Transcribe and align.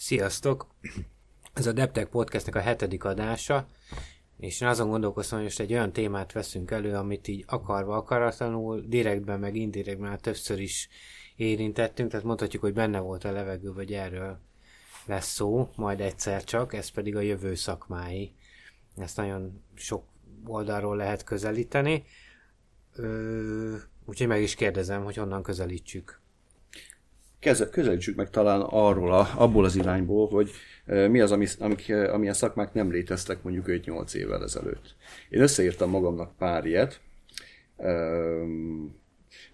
Sziasztok! 0.00 0.66
Ez 1.52 1.66
a 1.66 1.72
Deptech 1.72 2.08
Podcastnek 2.08 2.54
a 2.54 2.60
hetedik 2.60 3.04
adása, 3.04 3.66
és 4.36 4.60
én 4.60 4.68
azon 4.68 4.88
gondolkoztam, 4.88 5.38
hogy 5.38 5.46
most 5.46 5.60
egy 5.60 5.72
olyan 5.72 5.92
témát 5.92 6.32
veszünk 6.32 6.70
elő, 6.70 6.94
amit 6.94 7.28
így 7.28 7.44
akarva, 7.46 7.96
akaratlanul, 7.96 8.84
direktben, 8.86 9.40
meg 9.40 9.56
indirektben 9.56 10.08
már 10.08 10.20
többször 10.20 10.60
is 10.60 10.88
érintettünk, 11.36 12.10
tehát 12.10 12.26
mondhatjuk, 12.26 12.62
hogy 12.62 12.72
benne 12.72 12.98
volt 12.98 13.24
a 13.24 13.32
levegő, 13.32 13.72
vagy 13.72 13.92
erről 13.92 14.38
lesz 15.06 15.32
szó, 15.32 15.68
majd 15.76 16.00
egyszer 16.00 16.44
csak, 16.44 16.74
ez 16.74 16.88
pedig 16.88 17.16
a 17.16 17.20
jövő 17.20 17.54
szakmái. 17.54 18.32
Ezt 18.96 19.16
nagyon 19.16 19.62
sok 19.74 20.04
oldalról 20.44 20.96
lehet 20.96 21.24
közelíteni. 21.24 22.04
Ö, 22.94 23.76
úgyhogy 24.04 24.26
meg 24.26 24.42
is 24.42 24.54
kérdezem, 24.54 25.04
hogy 25.04 25.16
honnan 25.16 25.42
közelítsük 25.42 26.20
közelítsük 27.70 28.16
meg 28.16 28.30
talán 28.30 28.60
arról, 28.60 29.12
a, 29.12 29.28
abból 29.36 29.64
az 29.64 29.76
irányból, 29.76 30.28
hogy 30.28 30.50
mi 30.84 31.20
az, 31.20 31.32
ami, 31.32 31.46
amik, 31.58 31.92
amilyen 31.92 32.34
szakmák 32.34 32.72
nem 32.72 32.90
léteztek 32.90 33.42
mondjuk 33.42 33.66
5-8 33.68 34.14
évvel 34.14 34.42
ezelőtt. 34.42 34.94
Én 35.28 35.40
összeírtam 35.40 35.90
magamnak 35.90 36.36
pár 36.36 36.66
ilyet, 36.66 37.00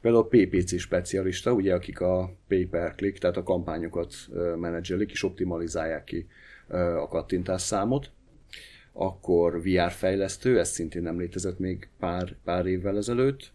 például 0.00 0.22
a 0.22 0.28
PPC 0.30 0.78
specialista, 0.78 1.52
ugye, 1.52 1.74
akik 1.74 2.00
a 2.00 2.34
pay 2.48 2.66
per 2.66 2.94
click, 2.94 3.18
tehát 3.18 3.36
a 3.36 3.42
kampányokat 3.42 4.14
menedzselik 4.56 5.10
és 5.10 5.22
optimalizálják 5.22 6.04
ki 6.04 6.26
a 6.98 7.08
kattintás 7.08 7.62
számot. 7.62 8.10
Akkor 8.92 9.62
VR 9.62 9.90
fejlesztő, 9.90 10.58
ez 10.58 10.70
szintén 10.70 11.02
nem 11.02 11.18
létezett 11.18 11.58
még 11.58 11.88
pár, 11.98 12.36
pár 12.44 12.66
évvel 12.66 12.96
ezelőtt. 12.96 13.52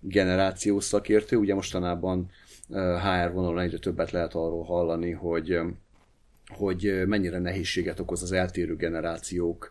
Generációs 0.00 0.84
szakértő, 0.84 1.36
ugye 1.36 1.54
mostanában 1.54 2.30
HR 2.72 3.32
vonalon 3.32 3.58
egyre 3.58 3.78
többet 3.78 4.10
lehet 4.10 4.34
arról 4.34 4.64
hallani, 4.64 5.10
hogy, 5.10 5.58
hogy 6.46 7.02
mennyire 7.06 7.38
nehézséget 7.38 8.00
okoz 8.00 8.22
az 8.22 8.32
eltérő 8.32 8.76
generációk 8.76 9.70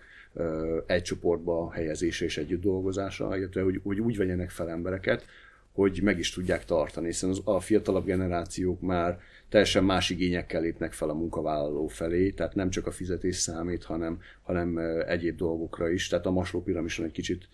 egy 0.85 1.01
csoportba 1.01 1.71
helyezése 1.71 2.25
és 2.25 2.37
együtt 2.37 2.61
dolgozása, 2.61 3.37
illetve 3.37 3.61
hogy, 3.61 3.79
hogy 3.83 3.99
úgy 3.99 4.17
vegyenek 4.17 4.49
fel 4.49 4.69
embereket, 4.69 5.25
hogy 5.73 5.99
meg 6.03 6.19
is 6.19 6.33
tudják 6.33 6.65
tartani, 6.65 7.05
hiszen 7.05 7.29
az, 7.29 7.41
a 7.43 7.59
fiatalabb 7.59 8.05
generációk 8.05 8.81
már 8.81 9.19
teljesen 9.49 9.83
más 9.83 10.09
igényekkel 10.09 10.61
lépnek 10.61 10.91
fel 10.91 11.09
a 11.09 11.13
munkavállaló 11.13 11.87
felé, 11.87 12.29
tehát 12.29 12.55
nem 12.55 12.69
csak 12.69 12.87
a 12.87 12.91
fizetés 12.91 13.35
számít, 13.35 13.83
hanem, 13.83 14.19
hanem 14.43 14.77
egyéb 15.07 15.37
dolgokra 15.37 15.89
is, 15.89 16.07
tehát 16.07 16.25
a 16.25 16.31
masló 16.31 16.61
piramison 16.61 17.05
egy 17.05 17.11
kicsit 17.11 17.47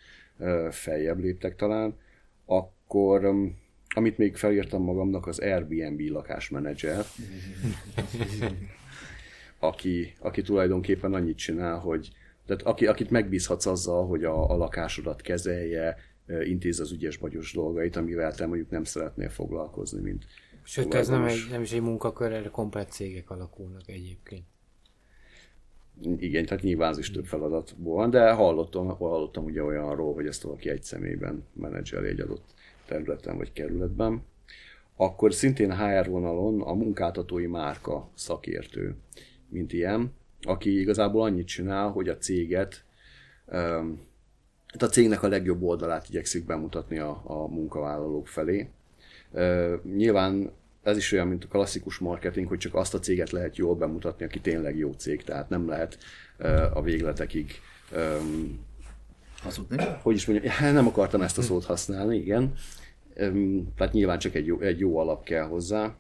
feljebb 0.70 1.20
léptek 1.20 1.56
talán, 1.56 1.98
akkor 2.46 3.34
amit 3.96 4.18
még 4.18 4.36
felírtam 4.36 4.84
magamnak, 4.84 5.28
az 5.28 5.40
Airbnb 5.40 6.00
lakásmenedzser, 6.00 7.06
aki, 9.60 10.14
aki 10.20 10.42
tulajdonképpen 10.42 11.14
annyit 11.14 11.38
csinál, 11.38 11.78
hogy 11.78 12.12
tehát 12.46 12.62
aki, 12.62 12.88
akit 12.88 13.10
megbízhatsz 13.10 13.66
azzal, 13.66 14.08
hogy 14.08 14.24
a, 14.24 14.50
a 14.52 14.56
lakásodat 14.56 15.22
kezelje, 15.22 15.98
intéz 16.44 16.80
az 16.80 16.92
ügyes 16.92 17.18
bagyos 17.18 17.54
dolgait, 17.54 17.96
amivel 17.96 18.34
te 18.34 18.46
mondjuk 18.46 18.70
nem 18.70 18.84
szeretnél 18.84 19.30
foglalkozni, 19.30 20.02
mint 20.02 20.26
Sőt, 20.64 20.94
ez 20.94 21.08
nem, 21.08 21.24
egy, 21.24 21.48
nem 21.50 21.62
is 21.62 21.72
egy 21.72 21.82
munkakör, 21.82 22.32
erre 22.32 22.50
komplet 22.50 22.92
cégek 22.92 23.30
alakulnak 23.30 23.88
egyébként. 23.88 24.44
Igen, 26.18 26.46
tehát 26.46 26.64
nyilván 26.64 26.90
az 26.90 26.98
is 26.98 27.12
több 27.12 27.26
feladatból 27.26 27.96
van, 27.96 28.10
de 28.10 28.32
hallottam, 28.32 28.88
hallottam 28.88 29.44
ugye 29.44 29.64
olyanról, 29.64 30.14
hogy 30.14 30.28
ezt 30.28 30.42
valaki 30.42 30.70
egy 30.70 30.84
személyben 30.84 31.44
menedzseli 31.54 32.08
egy 32.08 32.20
adott 32.20 32.44
területen 32.86 33.38
vagy 33.38 33.54
kerületben, 33.54 34.24
akkor 34.96 35.34
szintén 35.34 35.78
HR 35.78 36.10
vonalon 36.10 36.62
a 36.62 36.74
munkáltatói 36.74 37.46
márka 37.46 38.10
szakértő, 38.14 38.96
mint 39.50 39.74
ilyen, 39.74 40.14
aki 40.42 40.80
igazából 40.80 41.22
annyit 41.22 41.48
csinál, 41.48 41.90
hogy 41.90 42.10
a 42.10 42.18
céget, 42.18 42.84
a 44.80 44.86
cégnek 44.86 45.24
a 45.24 45.28
legjobb 45.28 45.62
oldalát 45.62 46.10
igyekszik 46.10 46.46
bemutatni 46.46 46.98
a, 46.98 47.22
a 47.26 47.48
munkavállalók 47.48 48.28
felé. 48.28 48.70
Nyilván 49.96 50.52
ez 50.90 50.98
is 50.98 51.12
olyan, 51.12 51.28
mint 51.28 51.44
a 51.44 51.48
klasszikus 51.48 51.98
marketing, 51.98 52.48
hogy 52.48 52.58
csak 52.58 52.76
azt 52.76 52.94
a 52.94 53.00
céget 53.00 53.32
lehet 53.32 53.58
jól 53.58 53.76
bemutatni, 53.76 54.26
aki 54.26 54.40
tényleg 54.40 54.78
jó 54.78 54.92
cég, 54.92 55.24
tehát 55.24 55.50
nem 55.50 55.68
lehet 55.68 55.98
a 56.74 56.82
végletekig 56.82 57.62
hazudni. 59.42 59.78
Hogy 60.02 60.16
is 60.16 60.26
mondjam, 60.26 60.54
nem 60.74 60.88
akartam 60.88 61.22
ezt 61.22 61.38
a 61.38 61.42
szót 61.42 61.66
használni, 61.66 62.18
igen. 62.18 62.54
Tehát 63.76 63.94
nyilván 63.94 64.20
csak 64.20 64.36
egy 64.36 64.46
jó, 64.46 64.60
egy 64.60 64.80
jó 64.80 64.98
alap 64.98 65.24
kell 65.24 65.46
hozzá. 65.46 65.96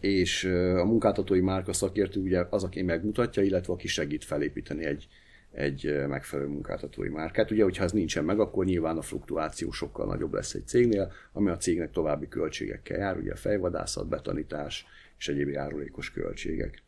És 0.00 0.44
a 0.76 0.84
munkáltatói 0.84 1.40
márka 1.40 1.72
szakértő 1.72 2.20
ugye 2.20 2.46
az, 2.50 2.64
aki 2.64 2.82
megmutatja, 2.82 3.42
illetve 3.42 3.72
aki 3.72 3.88
segít 3.88 4.24
felépíteni 4.24 4.84
egy, 4.84 5.08
egy 5.58 6.06
megfelelő 6.08 6.48
munkáltatói 6.48 7.08
márkát. 7.08 7.50
Ugye, 7.50 7.62
hogyha 7.62 7.84
ez 7.84 7.92
nincsen 7.92 8.24
meg, 8.24 8.40
akkor 8.40 8.64
nyilván 8.64 8.96
a 8.96 9.02
fluktuáció 9.02 9.70
sokkal 9.70 10.06
nagyobb 10.06 10.32
lesz 10.32 10.54
egy 10.54 10.66
cégnél, 10.66 11.12
ami 11.32 11.50
a 11.50 11.56
cégnek 11.56 11.90
további 11.90 12.28
költségekkel 12.28 12.98
jár, 12.98 13.16
ugye 13.16 13.32
a 13.32 13.36
fejvadászat, 13.36 14.08
betanítás 14.08 14.86
és 15.18 15.28
egyéb 15.28 15.48
járulékos 15.48 16.10
költségek. 16.10 16.82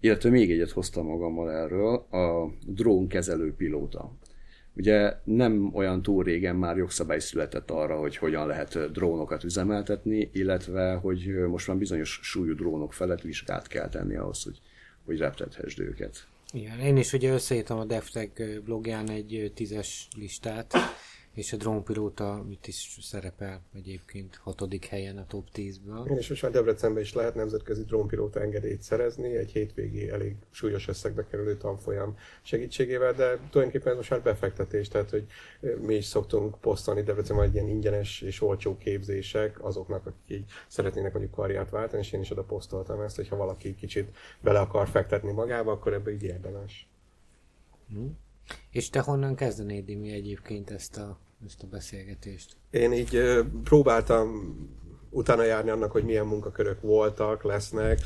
Illetve 0.00 0.30
még 0.30 0.50
egyet 0.50 0.70
hoztam 0.70 1.06
magammal 1.06 1.52
erről, 1.52 1.94
a 1.94 2.52
drónkezelő 2.66 3.54
pilóta. 3.54 4.12
Ugye 4.76 5.12
nem 5.24 5.70
olyan 5.74 6.02
túl 6.02 6.24
régen 6.24 6.56
már 6.56 6.76
jogszabály 6.76 7.18
született 7.18 7.70
arra, 7.70 7.96
hogy 7.96 8.16
hogyan 8.16 8.46
lehet 8.46 8.92
drónokat 8.92 9.44
üzemeltetni, 9.44 10.30
illetve 10.32 10.94
hogy 10.94 11.34
most 11.48 11.68
már 11.68 11.76
bizonyos 11.76 12.20
súlyú 12.22 12.54
drónok 12.54 12.92
felett 12.92 13.20
vizsgát 13.20 13.66
kell 13.66 13.88
tenni 13.88 14.16
ahhoz, 14.16 14.42
hogy, 14.42 14.60
hogy 15.04 15.18
reptethesd 15.18 15.80
őket. 15.80 16.26
Igen, 16.52 16.80
én 16.80 16.96
is 16.96 17.12
ugye 17.12 17.32
összeírtam 17.32 17.78
a 17.78 17.84
DevTech 17.84 18.60
blogján 18.60 19.10
egy 19.10 19.52
tízes 19.54 20.08
listát, 20.16 20.74
és 21.38 21.52
a 21.52 21.56
drónpilóta 21.56 22.44
itt 22.48 22.66
is 22.66 22.98
szerepel 23.00 23.62
egyébként 23.74 24.36
hatodik 24.36 24.84
helyen 24.84 25.18
a 25.18 25.26
top 25.26 25.48
10-ből. 25.54 26.10
Én 26.10 26.18
is 26.18 26.28
most 26.28 26.42
már 26.42 26.52
Debrecenben 26.52 27.02
is 27.02 27.14
lehet 27.14 27.34
nemzetközi 27.34 27.82
drónpilóta 27.82 28.40
engedélyt 28.40 28.82
szerezni, 28.82 29.36
egy 29.36 29.50
hétvégi 29.50 30.08
elég 30.08 30.36
súlyos 30.50 30.88
összegbe 30.88 31.26
kerülő 31.26 31.56
tanfolyam 31.56 32.16
segítségével, 32.42 33.12
de 33.12 33.38
tulajdonképpen 33.50 33.90
ez 33.90 33.96
most 33.96 34.10
már 34.10 34.22
befektetés, 34.22 34.88
tehát 34.88 35.10
hogy 35.10 35.26
mi 35.80 35.94
is 35.94 36.04
szoktunk 36.04 36.60
posztolni 36.60 37.02
Debrecenben 37.02 37.46
egy 37.46 37.54
ilyen 37.54 37.68
ingyenes 37.68 38.20
és 38.20 38.42
olcsó 38.42 38.76
képzések 38.76 39.64
azoknak, 39.64 40.06
akik 40.06 40.36
így 40.38 40.50
szeretnének 40.68 41.12
mondjuk 41.12 41.34
karriert 41.34 41.70
váltani, 41.70 42.02
és 42.02 42.12
én 42.12 42.20
is 42.20 42.30
oda 42.30 42.42
posztoltam 42.42 43.00
ezt, 43.00 43.16
hogyha 43.16 43.36
valaki 43.36 43.74
kicsit 43.74 44.16
bele 44.40 44.60
akar 44.60 44.88
fektetni 44.88 45.32
magába, 45.32 45.72
akkor 45.72 45.92
ebbe 45.92 46.12
így 46.12 46.22
érdemes. 46.22 46.88
Hmm. 47.88 48.18
És 48.70 48.90
te 48.90 49.00
honnan 49.00 49.34
kezdenéd, 49.34 49.98
mi 49.98 50.12
egyébként 50.12 50.70
ezt 50.70 50.96
a 50.96 51.18
ezt 51.46 51.62
a 51.62 51.66
beszélgetést? 51.66 52.56
Én 52.70 52.92
így 52.92 53.22
próbáltam 53.64 54.56
utána 55.10 55.42
járni 55.42 55.70
annak, 55.70 55.92
hogy 55.92 56.04
milyen 56.04 56.26
munkakörök 56.26 56.80
voltak, 56.80 57.42
lesznek. 57.42 58.00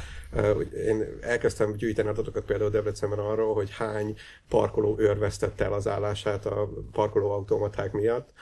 Én 0.87 1.05
elkezdtem 1.21 1.73
gyűjteni 1.73 2.09
adatokat 2.09 2.45
például 2.45 2.71
Debrecenben 2.71 3.19
arról, 3.19 3.55
hogy 3.55 3.71
hány 3.71 4.17
parkoló 4.49 4.99
őrvesztette 4.99 5.65
el 5.65 5.73
az 5.73 5.89
állását 5.89 6.47
a 6.47 6.69
parkolóautomaták 6.93 7.93
miatt 7.93 8.33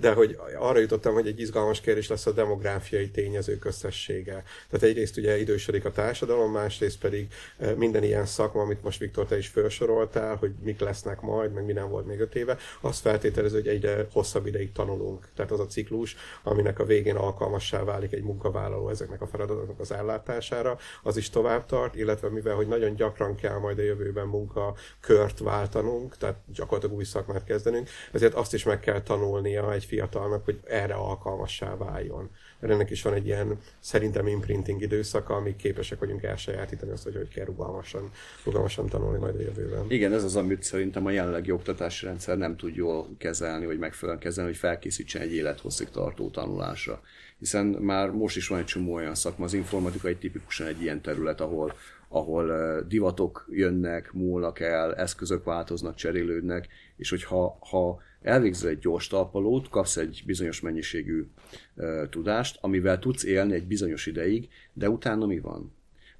de 0.00 0.12
hogy 0.12 0.38
arra 0.58 0.78
jutottam, 0.78 1.14
hogy 1.14 1.26
egy 1.26 1.40
izgalmas 1.40 1.80
kérdés 1.80 2.08
lesz 2.08 2.26
a 2.26 2.32
demográfiai 2.32 3.10
tényezők 3.10 3.64
összessége. 3.64 4.42
Tehát 4.70 4.86
egyrészt 4.86 5.16
ugye 5.16 5.38
idősödik 5.38 5.84
a 5.84 5.90
társadalom, 5.90 6.52
másrészt 6.52 6.98
pedig 6.98 7.26
eh, 7.58 7.74
minden 7.74 8.02
ilyen 8.02 8.26
szakma, 8.26 8.60
amit 8.60 8.82
most 8.82 8.98
Viktor 8.98 9.26
te 9.26 9.38
is 9.38 9.48
felsoroltál, 9.48 10.36
hogy 10.36 10.52
mik 10.62 10.80
lesznek 10.80 11.20
majd, 11.20 11.52
meg 11.52 11.64
mi 11.64 11.72
nem 11.72 11.88
volt 11.88 12.06
még 12.06 12.20
öt 12.20 12.34
éve, 12.34 12.56
azt 12.80 13.00
feltételező, 13.00 13.56
hogy 13.56 13.68
egyre 13.68 14.06
hosszabb 14.12 14.46
ideig 14.46 14.72
tanulunk. 14.72 15.28
Tehát 15.36 15.50
az 15.50 15.60
a 15.60 15.66
ciklus, 15.66 16.16
aminek 16.42 16.78
a 16.78 16.84
végén 16.84 17.16
alkalmassá 17.16 17.84
válik 17.84 18.12
egy 18.12 18.22
munkavállaló 18.22 18.88
ezeknek 18.88 19.22
a 19.22 19.26
feladatoknak 19.26 19.80
az 19.80 19.92
ellátására, 19.92 20.78
az 21.02 21.16
is 21.16 21.30
tovább 21.30 21.66
tart, 21.66 21.94
illetve 21.94 22.28
mivel, 22.28 22.54
hogy 22.54 22.68
nagyon 22.68 22.94
gyakran 22.94 23.34
kell 23.34 23.58
majd 23.58 23.78
a 23.78 23.82
jövőben 23.82 24.26
munkakört 24.26 25.38
váltanunk, 25.38 26.16
tehát 26.16 26.38
gyakorlatilag 26.54 26.96
új 26.96 27.04
szakmát 27.04 27.44
kezdenünk, 27.44 27.88
ezért 28.12 28.34
azt 28.34 28.54
is 28.54 28.64
meg 28.64 28.80
kell 28.80 29.02
tanulnia 29.02 29.62
egy 29.74 29.84
fiatalnak, 29.84 30.44
hogy 30.44 30.60
erre 30.64 30.94
alkalmassá 30.94 31.76
váljon. 31.76 32.30
Mert 32.58 32.72
ennek 32.72 32.90
is 32.90 33.02
van 33.02 33.14
egy 33.14 33.26
ilyen 33.26 33.58
szerintem 33.80 34.26
imprinting 34.26 34.80
időszaka, 34.80 35.34
amíg 35.34 35.56
képesek 35.56 35.98
vagyunk 35.98 36.22
elsajátítani 36.22 36.92
azt, 36.92 37.04
hogy 37.04 37.14
hogy 37.14 37.28
kell 37.28 37.44
rugalmasan, 37.44 38.10
rugalmasan 38.44 38.88
tanulni 38.88 39.18
majd 39.18 39.34
a 39.34 39.40
jövőben. 39.40 39.84
Igen, 39.88 40.12
ez 40.12 40.24
az, 40.24 40.36
amit 40.36 40.62
szerintem 40.62 41.06
a 41.06 41.10
jelenlegi 41.10 41.50
oktatási 41.50 42.06
rendszer 42.06 42.36
nem 42.36 42.56
tud 42.56 42.74
jól 42.74 43.08
kezelni, 43.18 43.66
vagy 43.66 43.78
megfelelően 43.78 44.22
kezelni, 44.22 44.50
hogy 44.50 44.58
felkészítsen 44.58 45.22
egy 45.22 45.34
élethosszig 45.34 45.88
tartó 45.90 46.30
tanulásra. 46.30 47.00
Hiszen 47.38 47.66
már 47.66 48.10
most 48.10 48.36
is 48.36 48.48
van 48.48 48.58
egy 48.58 48.64
csomó 48.64 48.94
olyan 48.94 49.14
szakma, 49.14 49.44
az 49.44 49.52
informatika 49.52 50.08
egy 50.08 50.18
tipikusan 50.18 50.66
egy 50.66 50.82
ilyen 50.82 51.00
terület, 51.00 51.40
ahol 51.40 51.74
ahol 52.14 52.80
divatok 52.88 53.46
jönnek, 53.50 54.12
múlnak 54.12 54.60
el, 54.60 54.94
eszközök 54.94 55.44
változnak, 55.44 55.94
cserélődnek, 55.94 56.68
és 56.96 57.10
hogyha 57.10 57.58
ha 57.60 58.02
elvégzel 58.24 58.68
egy 58.68 58.78
gyors 58.78 59.06
talpalót, 59.06 59.68
kapsz 59.68 59.96
egy 59.96 60.22
bizonyos 60.26 60.60
mennyiségű 60.60 61.26
uh, 61.74 62.08
tudást, 62.08 62.58
amivel 62.60 62.98
tudsz 62.98 63.24
élni 63.24 63.54
egy 63.54 63.66
bizonyos 63.66 64.06
ideig, 64.06 64.48
de 64.72 64.88
utána 64.88 65.26
mi 65.26 65.38
van? 65.38 65.72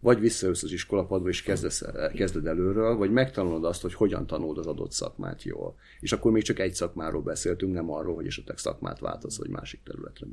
vagy 0.05 0.21
visszajössz 0.21 0.62
az 0.62 0.73
iskolapadba 0.73 1.29
és 1.29 1.43
kezdesz, 1.43 1.85
kezded 2.15 2.47
előről, 2.47 2.97
vagy 2.97 3.11
megtanulod 3.11 3.65
azt, 3.65 3.83
hogy 3.83 3.95
hogyan 3.95 4.27
tanulod 4.27 4.59
az 4.59 4.67
adott 4.67 4.93
szakmát 4.93 5.43
jól. 5.43 5.75
És 6.01 6.12
akkor 6.12 6.33
még 6.33 6.43
csak 6.43 6.59
egy 6.59 6.75
szakmáról 6.75 7.23
beszéltünk, 7.23 7.73
nem 7.73 7.91
arról, 7.91 8.15
hogy 8.15 8.27
esetleg 8.27 8.59
szakmát 8.59 8.99
változ, 8.99 9.39
vagy 9.39 9.49
másik 9.49 9.81
területre. 9.85 10.27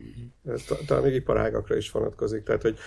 Ez 0.46 0.64
talán 0.86 1.04
még 1.04 1.14
iparágakra 1.14 1.76
is 1.76 1.92
vonatkozik, 1.92 2.44
tehát 2.44 2.62
hogy 2.62 2.78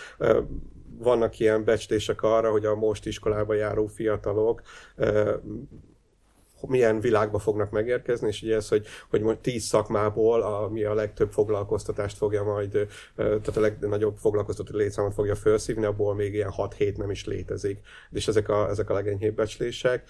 vannak 0.98 1.38
ilyen 1.38 1.64
becslések 1.64 2.22
arra, 2.22 2.50
hogy 2.50 2.64
a 2.64 2.74
most 2.74 3.06
iskolába 3.06 3.54
járó 3.54 3.86
fiatalok 3.86 4.62
milyen 6.68 7.00
világba 7.00 7.38
fognak 7.38 7.70
megérkezni, 7.70 8.28
és 8.28 8.42
ugye 8.42 8.54
ez, 8.54 8.68
hogy, 8.68 8.86
hogy 9.10 9.20
most 9.20 9.38
tíz 9.38 9.64
szakmából, 9.64 10.42
ami 10.42 10.84
a 10.84 10.94
legtöbb 10.94 11.32
foglalkoztatást 11.32 12.16
fogja 12.16 12.42
majd, 12.42 12.86
tehát 13.16 13.56
a 13.56 13.60
legnagyobb 13.60 14.16
foglalkoztató 14.16 14.76
létszámot 14.76 15.14
fogja 15.14 15.34
felszívni, 15.34 15.84
abból 15.84 16.14
még 16.14 16.34
ilyen 16.34 16.52
6-7 16.56 16.96
nem 16.96 17.10
is 17.10 17.24
létezik. 17.24 17.80
És 18.10 18.28
ezek 18.28 18.48
a, 18.48 18.68
ezek 18.68 18.90
a 18.90 18.94
legenyhébb 18.94 19.34
becslések 19.34 20.04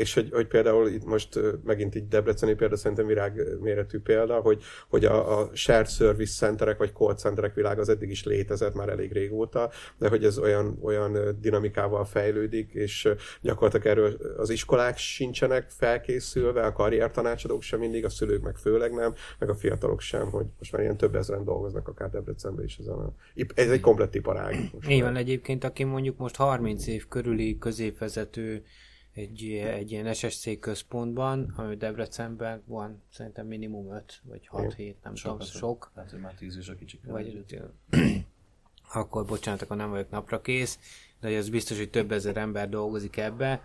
és 0.00 0.14
hogy, 0.14 0.28
hogy 0.32 0.46
például 0.46 0.88
itt 0.88 1.04
most 1.04 1.40
megint 1.64 1.94
így 1.94 2.08
Debreceni 2.08 2.54
példa, 2.54 2.76
szerintem 2.76 3.06
virágméretű 3.06 3.98
példa, 3.98 4.40
hogy, 4.40 4.62
hogy 4.88 5.04
a, 5.04 5.40
a 5.40 5.50
shared 5.52 5.88
service 5.88 6.32
centerek 6.32 6.78
vagy 6.78 6.92
call 6.92 7.14
centerek 7.14 7.54
világ 7.54 7.78
az 7.78 7.88
eddig 7.88 8.10
is 8.10 8.24
létezett 8.24 8.74
már 8.74 8.88
elég 8.88 9.12
régóta, 9.12 9.70
de 9.98 10.08
hogy 10.08 10.24
ez 10.24 10.38
olyan, 10.38 10.78
olyan 10.82 11.36
dinamikával 11.40 12.04
fejlődik, 12.04 12.72
és 12.72 13.08
gyakorlatilag 13.40 13.86
erről 13.86 14.16
az 14.36 14.50
iskolák 14.50 14.96
sincsenek 14.96 15.70
felkészülve, 15.70 16.62
a 16.62 16.72
karriertanácsadók 16.72 17.62
sem 17.62 17.78
mindig, 17.78 18.04
a 18.04 18.08
szülők 18.08 18.42
meg 18.42 18.56
főleg 18.56 18.92
nem, 18.92 19.14
meg 19.38 19.48
a 19.48 19.54
fiatalok 19.54 20.00
sem, 20.00 20.30
hogy 20.30 20.46
most 20.58 20.72
már 20.72 20.82
ilyen 20.82 20.96
több 20.96 21.14
ezeren 21.14 21.44
dolgoznak 21.44 21.88
akár 21.88 22.10
Debrecenben 22.10 22.64
is 22.64 22.76
ezen 22.76 22.94
a... 22.94 23.14
Ez 23.54 23.70
egy 23.70 23.80
komplett 23.80 24.14
iparág. 24.14 24.54
Így 24.88 25.02
van 25.02 25.16
egyébként, 25.16 25.64
aki 25.64 25.84
mondjuk 25.84 26.16
most 26.16 26.36
30 26.36 26.86
év 26.86 27.08
körüli 27.08 27.58
középvezető 27.58 28.62
egy, 29.14 29.52
egy 29.52 29.90
ilyen 29.90 30.14
SSC 30.14 30.58
központban, 30.58 31.52
ami 31.56 31.76
Debrecenben 31.76 32.62
van 32.66 33.02
szerintem 33.12 33.46
minimum 33.46 33.92
5 33.92 34.20
vagy 34.24 34.46
6 34.46 34.74
hét, 34.74 34.96
nem 35.02 35.14
sok, 35.14 35.32
tudom, 35.32 35.46
sok. 35.46 35.90
Hát, 35.94 36.10
hogy 36.10 36.20
már 36.20 36.34
10 36.34 36.56
és 36.56 36.68
a 36.68 36.74
kicsik. 36.74 37.00
Vagy, 37.04 37.44
akkor 38.92 39.24
bocsánat, 39.24 39.62
akkor 39.62 39.76
nem 39.76 39.90
vagyok 39.90 40.10
napra 40.10 40.40
kész, 40.40 40.78
de 41.20 41.28
ez 41.28 41.48
biztos, 41.48 41.78
hogy 41.78 41.90
több 41.90 42.12
ezer 42.12 42.36
ember 42.36 42.68
dolgozik 42.68 43.16
ebbe 43.16 43.62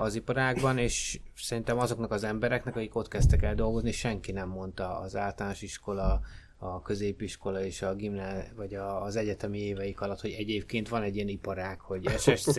az 0.00 0.14
iparágban, 0.14 0.78
és 0.78 1.20
szerintem 1.36 1.78
azoknak 1.78 2.10
az 2.10 2.24
embereknek, 2.24 2.76
akik 2.76 2.94
ott 2.94 3.08
kezdtek 3.08 3.42
el 3.42 3.54
dolgozni, 3.54 3.92
senki 3.92 4.32
nem 4.32 4.48
mondta 4.48 4.98
az 4.98 5.16
általános 5.16 5.62
iskola 5.62 6.20
a 6.58 6.82
középiskola 6.82 7.64
és 7.64 7.82
a 7.82 7.94
gimná, 7.94 8.44
vagy 8.56 8.74
a, 8.74 9.02
az 9.02 9.16
egyetemi 9.16 9.58
éveik 9.58 10.00
alatt, 10.00 10.20
hogy 10.20 10.32
egyébként 10.32 10.88
van 10.88 11.02
egy 11.02 11.14
ilyen 11.14 11.28
iparág, 11.28 11.80
hogy 11.80 12.08
SSC, 12.18 12.56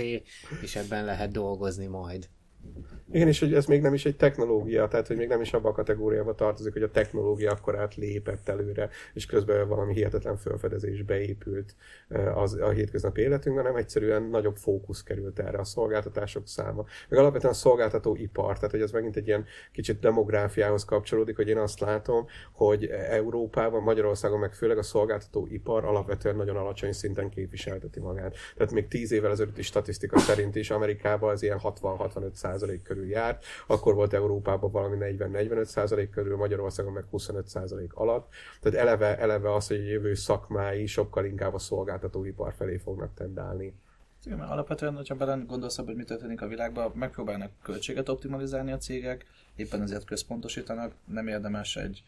és 0.62 0.75
ebben 0.75 1.06
lehet 1.06 1.31
dolgozni 1.31 1.86
majd. 1.86 2.30
Igen, 3.11 3.27
és 3.27 3.39
hogy 3.39 3.53
ez 3.53 3.65
még 3.65 3.81
nem 3.81 3.94
is 3.94 4.06
egy 4.06 4.15
technológia, 4.15 4.88
tehát 4.88 5.07
hogy 5.07 5.17
még 5.17 5.27
nem 5.27 5.41
is 5.41 5.53
abba 5.53 5.69
a 5.69 5.71
kategóriába 5.71 6.35
tartozik, 6.35 6.73
hogy 6.73 6.83
a 6.83 6.91
technológia 6.91 7.51
akkor 7.51 7.79
át 7.79 7.95
lépett 7.95 8.50
előre, 8.50 8.89
és 9.13 9.25
közben 9.25 9.67
valami 9.67 9.94
hihetetlen 9.94 10.38
felfedezés 10.38 11.01
beépült 11.01 11.75
eh, 12.07 12.38
az, 12.38 12.53
a 12.53 12.69
hétköznapi 12.69 13.21
életünkben, 13.21 13.65
hanem 13.65 13.79
egyszerűen 13.79 14.23
nagyobb 14.23 14.56
fókusz 14.56 15.03
került 15.03 15.39
erre 15.39 15.57
a 15.57 15.63
szolgáltatások 15.63 16.47
száma. 16.47 16.85
Meg 17.09 17.19
alapvetően 17.19 17.53
a 17.53 17.56
szolgáltató 17.56 18.15
ipar, 18.15 18.56
tehát 18.56 18.71
hogy 18.71 18.81
ez 18.81 18.91
megint 18.91 19.15
egy 19.15 19.27
ilyen 19.27 19.45
kicsit 19.71 20.00
demográfiához 20.00 20.85
kapcsolódik, 20.85 21.35
hogy 21.35 21.47
én 21.47 21.57
azt 21.57 21.79
látom, 21.79 22.25
hogy 22.51 22.85
Európában, 23.09 23.83
Magyarországon 23.83 24.39
meg 24.39 24.53
főleg 24.53 24.77
a 24.77 24.83
szolgáltató 24.83 25.47
ipar 25.51 25.85
alapvetően 25.85 26.35
nagyon 26.35 26.56
alacsony 26.56 26.91
szinten 26.91 27.29
képviselteti 27.29 28.00
magát. 28.00 28.35
Tehát 28.56 28.73
még 28.73 28.88
tíz 28.88 29.11
évvel 29.11 29.31
ezelőtti 29.31 29.61
statisztika 29.61 30.19
szerint 30.19 30.56
is 30.56 30.69
Amerikában 30.69 31.31
az 31.31 31.44
ilyen 31.44 31.59
60-65 31.63 32.33
százalék 32.50 32.81
körül 32.81 33.07
járt, 33.07 33.46
akkor 33.68 33.94
volt 33.94 34.13
Európában 34.13 34.72
valami 34.72 34.98
40-45 35.00 35.63
százalék 35.63 36.10
körül, 36.10 36.38
Magyarországon 36.38 36.94
meg 36.94 37.06
25 37.10 37.48
százalék 37.48 37.94
alatt. 37.94 38.28
Tehát 38.62 38.80
eleve, 38.80 39.18
eleve 39.18 39.54
az, 39.54 39.68
hogy 39.68 39.78
a 39.78 39.84
jövő 39.84 40.13
szakmái 40.13 40.86
sokkal 40.86 41.25
inkább 41.25 41.54
a 41.54 41.60
szolgáltatóipar 41.60 42.54
felé 42.54 42.78
fognak 42.78 43.13
tendálni. 43.13 43.74
Igen, 44.25 44.38
mert 44.38 44.51
alapvetően, 44.51 44.96
hogyha 44.96 45.16
bele 45.16 45.44
gondolsz 45.48 45.78
hogy 45.78 45.96
mi 45.96 46.04
történik 46.04 46.42
a 46.42 46.48
világban, 46.48 46.92
megpróbálnak 46.96 47.51
költséget 47.62 48.10
optimalizálni 48.10 48.72
a 48.72 48.78
cégek, 48.78 49.25
éppen 49.56 49.81
ezért 49.81 50.06
központosítanak, 50.06 50.94
nem 51.06 51.28
érdemes 51.28 51.75
egy 51.75 52.04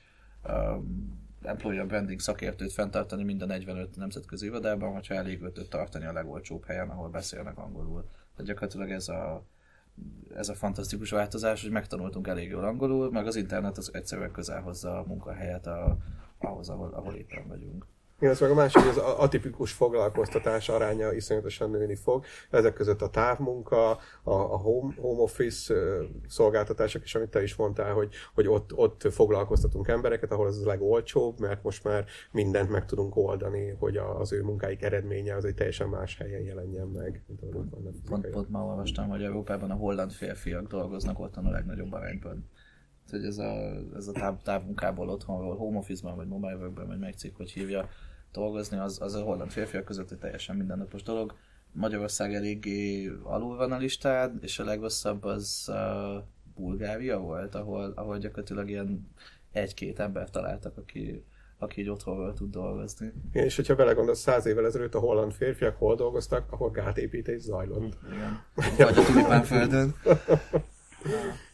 um, 0.48 1.30
employer 1.42 1.88
branding 1.88 2.20
szakértőt 2.20 2.72
fenntartani 2.72 3.24
minden 3.24 3.48
45 3.48 3.96
nemzetközi 3.96 4.46
irodában, 4.46 4.94
hogyha 4.94 5.14
elég 5.14 5.42
ötöt 5.42 5.70
tartani 5.70 6.06
a 6.06 6.14
legolcsóbb 6.14 6.66
helyen, 6.66 6.90
ahol 6.90 7.10
beszélnek 7.10 7.58
angolul. 7.58 8.02
Tehát 8.36 8.52
gyakorlatilag 8.52 8.92
ez 8.92 9.08
a 9.08 9.44
ez 10.36 10.50
a 10.50 10.54
fantasztikus 10.54 11.10
változás, 11.10 11.62
hogy 11.62 11.72
megtanultunk 11.72 12.28
elég 12.28 12.50
jól 12.50 12.64
angolul, 12.64 13.12
meg 13.12 13.28
az 13.28 13.36
internet 13.36 13.78
az 13.78 13.94
egyszerűen 13.94 14.32
közel 14.32 14.62
hozza 14.62 15.00
a 15.00 15.06
munkahelyet 15.08 15.68
a, 15.68 15.98
ahhoz, 16.38 16.70
ahol, 16.70 16.94
ahol 16.94 17.14
éppen 17.14 17.48
vagyunk. 17.48 17.86
Igen, 18.22 18.34
ez 18.34 18.40
meg 18.40 18.52
a 18.52 18.54
másik, 18.54 18.86
az 18.86 18.98
atipikus 18.98 19.72
foglalkoztatás 19.72 20.70
aránya 20.70 21.14
iszonyatosan 21.14 21.70
nőni 21.70 21.96
fog. 21.96 22.26
Ezek 22.50 22.74
között 22.74 23.02
a 23.02 23.10
távmunka, 23.10 23.90
a, 23.90 24.00
a 24.24 24.58
home, 24.58 24.94
home 24.98 25.22
office 25.22 25.74
szolgáltatások 26.28 27.04
is, 27.04 27.16
amit 27.16 27.30
te 27.30 27.44
is 27.44 27.56
mondtál, 27.56 27.94
hogy, 27.94 28.14
hogy 28.34 28.48
ott, 28.48 28.74
ott 28.76 29.08
foglalkoztatunk 29.12 29.88
embereket, 29.88 30.32
ahol 30.32 30.48
ez 30.48 30.58
a 30.58 30.68
legolcsóbb, 30.68 31.40
mert 31.40 31.64
most 31.64 31.84
már 31.84 32.06
mindent 32.32 32.70
meg 32.70 32.86
tudunk 32.86 33.16
oldani, 33.16 33.76
hogy 33.80 33.98
az 33.98 34.34
ő 34.34 34.44
munkáik 34.44 34.82
eredménye 34.82 35.36
az 35.36 35.46
egy 35.46 35.56
teljesen 35.56 35.88
más 35.90 36.18
helyen 36.18 36.42
jelenjen 36.42 36.88
meg. 36.88 37.24
Pont, 38.10 38.28
pont 38.28 38.50
ma 38.50 38.66
olvastam, 38.66 39.10
hogy 39.10 39.24
Európában 39.24 39.72
a 39.72 39.76
holland 39.76 40.12
férfiak 40.12 40.68
dolgoznak 40.68 41.20
ott 41.20 41.36
a 41.36 41.50
legnagyobb 41.50 41.94
arányban 41.94 42.50
hogy 43.10 43.26
ez 43.26 43.38
a, 43.38 43.54
ez 43.96 44.08
a 44.08 44.12
táv, 44.12 44.42
távmunkából 44.42 45.10
otthonról, 45.10 45.56
home 45.56 45.78
office-ban, 45.78 46.16
vagy 46.16 46.28
mobile 46.28 46.56
workben, 46.56 47.00
vagy 47.00 47.18
cég, 47.18 47.36
hogy 47.36 47.52
hívja, 47.52 47.90
dolgozni, 48.32 48.78
az, 48.78 49.02
az 49.02 49.14
a 49.14 49.22
holland 49.22 49.52
férfiak 49.52 49.84
között 49.84 50.12
egy 50.12 50.18
teljesen 50.18 50.56
mindennapos 50.56 51.04
dolog. 51.04 51.34
Magyarország 51.72 52.34
eléggé 52.34 53.12
alul 53.24 53.58
van 53.58 53.72
a 53.72 53.78
listán, 53.78 54.40
és 54.42 54.60
a 54.60 54.64
legrosszabb 54.64 55.24
az 55.24 55.66
uh, 55.68 56.24
Bulgária 56.56 57.20
volt, 57.20 57.56
ahol, 57.56 57.92
ahol 57.96 58.18
gyakorlatilag 58.18 58.70
ilyen 58.70 59.12
egy-két 59.52 60.00
ember 60.00 60.30
találtak, 60.30 60.78
aki, 60.78 61.26
aki 61.58 61.82
egy 61.82 61.90
otthonról 61.90 62.34
tud 62.34 62.52
dolgozni. 62.52 63.14
És 63.32 63.56
hogyha 63.56 63.76
belegondolsz, 63.76 64.20
száz 64.20 64.46
évvel 64.46 64.66
ezelőtt 64.66 64.96
a 64.96 65.00
holland 65.00 65.32
férfiak 65.32 65.78
hol 65.78 65.96
dolgoztak, 65.96 66.52
ahol 66.52 66.72
gátépítés 66.72 67.42
zajlott. 67.42 67.98
Igen. 68.12 68.44
Vagy 68.78 68.98
a 68.98 69.04
tulipánföldön. 69.04 69.96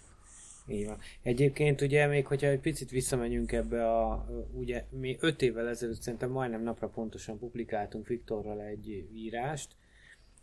Így 0.67 0.85
van. 0.85 0.97
Egyébként 1.21 1.81
ugye 1.81 2.07
még, 2.07 2.27
hogyha 2.27 2.47
egy 2.47 2.59
picit 2.59 2.89
visszamegyünk 2.89 3.51
ebbe 3.51 3.89
a, 3.89 4.25
ugye 4.53 4.85
mi 4.89 5.17
öt 5.19 5.41
évvel 5.41 5.67
ezelőtt 5.67 6.01
szerintem 6.01 6.29
majdnem 6.29 6.63
napra 6.63 6.87
pontosan 6.87 7.39
publikáltunk 7.39 8.07
Viktorral 8.07 8.61
egy 8.61 9.07
írást, 9.13 9.71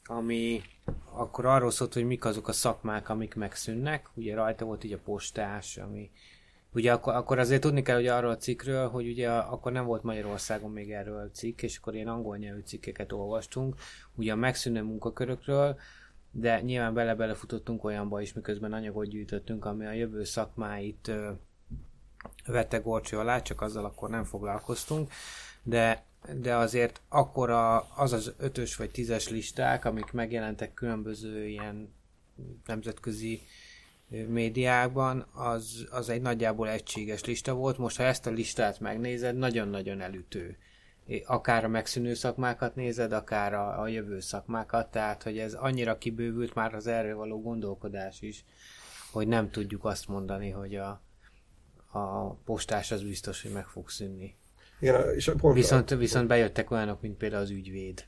ami 0.04 0.61
akkor 1.12 1.47
arról 1.47 1.71
szólt, 1.71 1.95
hogy 1.95 2.04
mik 2.07 2.25
azok 2.25 2.49
a 2.49 2.52
szakmák, 2.52 3.09
amik 3.09 3.35
megszűnnek. 3.35 4.09
Ugye 4.14 4.35
rajta 4.35 4.64
volt 4.64 4.85
így 4.85 4.93
a 4.93 4.99
postás, 5.04 5.76
ami 5.76 6.11
Ugye 6.75 6.93
akkor, 6.93 7.14
akkor 7.14 7.38
azért 7.38 7.61
tudni 7.61 7.83
kell 7.83 7.97
hogy 7.97 8.07
arról 8.07 8.31
a 8.31 8.37
cikkről, 8.37 8.88
hogy 8.88 9.09
ugye 9.09 9.31
akkor 9.31 9.73
nem 9.73 9.85
volt 9.85 10.02
Magyarországon 10.02 10.71
még 10.71 10.93
erről 10.93 11.31
cikk, 11.33 11.62
és 11.62 11.76
akkor 11.76 11.95
ilyen 11.95 12.09
angol 12.09 12.37
nyelvű 12.37 12.61
cikkeket 12.61 13.12
olvastunk, 13.12 13.75
ugye 14.14 14.33
a 14.33 14.37
megszűnő 14.37 14.83
munkakörökről, 14.83 15.78
de 16.37 16.61
nyilván 16.61 16.95
bele-bele 16.95 17.35
futottunk 17.35 17.85
olyanba 17.85 18.21
is, 18.21 18.33
miközben 18.33 18.73
anyagot 18.73 19.07
gyűjtöttünk, 19.07 19.64
ami 19.64 19.87
a 19.87 19.93
jövő 19.93 20.25
szakmáit 20.25 21.09
ö, 21.09 21.31
vette 22.47 22.79
gorcső 22.79 23.19
alá, 23.19 23.43
csak 23.43 23.61
azzal 23.61 23.85
akkor 23.85 24.11
nem 24.11 24.25
foglalkoztunk, 24.25 25.12
de, 25.62 26.05
de 26.41 26.57
azért 26.57 27.00
akkor 27.09 27.50
a, 27.50 27.97
az 27.97 28.12
az 28.12 28.35
ötös 28.38 28.76
vagy 28.76 28.91
tízes 28.91 29.29
listák, 29.29 29.85
amik 29.85 30.12
megjelentek 30.12 30.75
különböző 30.75 31.47
ilyen 31.47 31.93
nemzetközi 32.67 33.41
médiákban, 34.09 35.26
az, 35.33 35.87
az 35.91 36.09
egy 36.09 36.23
nagyjából 36.23 36.69
egységes 36.69 37.25
lista 37.25 37.55
volt. 37.55 37.79
Most, 37.79 37.97
ha 37.97 38.03
ezt 38.03 38.26
a 38.26 38.31
listát 38.31 38.81
megnézed, 38.81 39.37
nagyon-nagyon 39.37 40.00
elütő 40.00 40.57
akár 41.26 41.64
a 41.64 41.68
megszűnő 41.68 42.14
szakmákat 42.14 42.75
nézed, 42.75 43.12
akár 43.12 43.54
a, 43.54 43.80
a 43.80 43.88
jövő 43.88 44.20
szakmákat, 44.20 44.90
tehát 44.90 45.23
hogy 45.23 45.38
ez 45.38 45.54
annyira 45.54 45.99
kibővült 45.99 46.54
már 46.54 46.75
az 46.75 46.87
erről 46.87 47.16
való 47.16 47.42
gondolkodás 47.42 48.20
is, 48.20 48.44
hogy 49.12 49.28
nem 49.28 49.50
tudjuk 49.50 49.84
azt 49.84 50.08
mondani, 50.08 50.50
hogy 50.50 50.75
a, 50.75 51.00
a 51.99 52.34
postás 52.34 52.92
az 52.92 53.02
biztos, 53.02 53.42
hogy 53.42 53.52
meg 53.52 53.66
fog 53.66 53.90
szűnni. 53.90 54.37
Igen, 54.80 55.14
és 55.14 55.32
pont 55.37 55.54
viszont, 55.54 55.90
a... 55.90 55.96
viszont 55.96 56.28
bejöttek 56.28 56.70
olyanok, 56.70 57.00
mint 57.00 57.16
például 57.16 57.42
az 57.42 57.50
ügyvéd, 57.50 58.04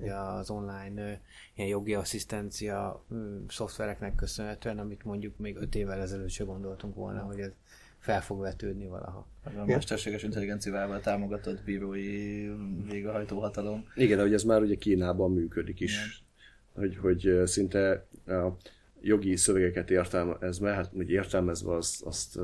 ugye 0.00 0.14
az 0.14 0.50
online 0.50 1.20
ilyen 1.54 1.68
jogi 1.68 1.94
asszisztencia 1.94 3.04
szoftvereknek 3.48 4.14
köszönhetően, 4.14 4.78
amit 4.78 5.04
mondjuk 5.04 5.36
még 5.36 5.56
öt 5.56 5.74
évvel 5.74 6.00
ezelőtt 6.00 6.28
sem 6.28 6.46
gondoltunk 6.46 6.94
volna, 6.94 7.22
hogy 7.22 7.40
ez 7.40 7.52
fel 8.08 8.22
fog 8.22 8.40
vetődni 8.40 8.86
valaha. 8.86 9.28
A 9.44 9.64
mesterséges 9.64 10.22
intelligenciával 10.22 11.00
támogatott 11.00 11.62
bírói 11.64 12.48
végrehajtó 12.90 13.40
hatalom. 13.40 13.84
Igen, 13.94 14.20
hogy 14.20 14.32
ez 14.32 14.42
már 14.42 14.62
ugye 14.62 14.74
Kínában 14.74 15.32
működik 15.32 15.80
is. 15.80 15.92
Igen. 15.92 16.88
hogy, 16.88 16.96
hogy 16.96 17.46
szinte 17.46 18.06
a 18.26 18.56
jogi 19.00 19.36
szövegeket 19.36 19.90
értelmezve, 19.90 20.72
hát 20.72 20.90
hogy 20.94 21.10
értelmezve 21.10 21.74
azt, 21.74 22.02
azt 22.02 22.38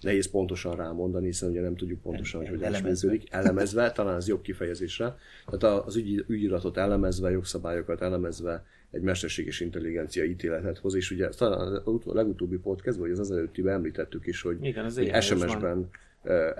nehéz 0.00 0.30
pontosan 0.30 0.76
rámondani, 0.76 1.26
hiszen 1.26 1.50
ugye 1.50 1.60
nem 1.60 1.76
tudjuk 1.76 2.00
pontosan, 2.00 2.40
hogy 2.40 2.48
hogyan 2.48 2.82
működik. 2.82 3.32
Elemezve, 3.32 3.92
talán 3.92 4.14
az 4.14 4.28
jobb 4.28 4.42
kifejezésre. 4.42 5.16
Tehát 5.46 5.86
az 5.86 5.96
ügy, 5.96 6.24
ügyiratot 6.28 6.76
elemezve, 6.76 7.30
jogszabályokat 7.30 8.00
elemezve 8.00 8.64
egy 8.94 9.02
mesterséges 9.02 9.60
intelligencia 9.60 10.24
ítéletet 10.24 10.78
hoz, 10.78 10.94
és 10.94 11.10
ugye 11.10 11.28
talán 11.28 11.74
a 11.84 12.12
legutóbbi 12.12 12.56
podcast, 12.56 12.98
vagy 12.98 13.10
az 13.10 13.18
azelőtti 13.18 13.68
említettük 13.68 14.26
is, 14.26 14.42
hogy, 14.42 14.64
Igen, 14.64 14.84
az 14.84 14.96
hogy 14.96 15.22
SMS-ben 15.22 15.90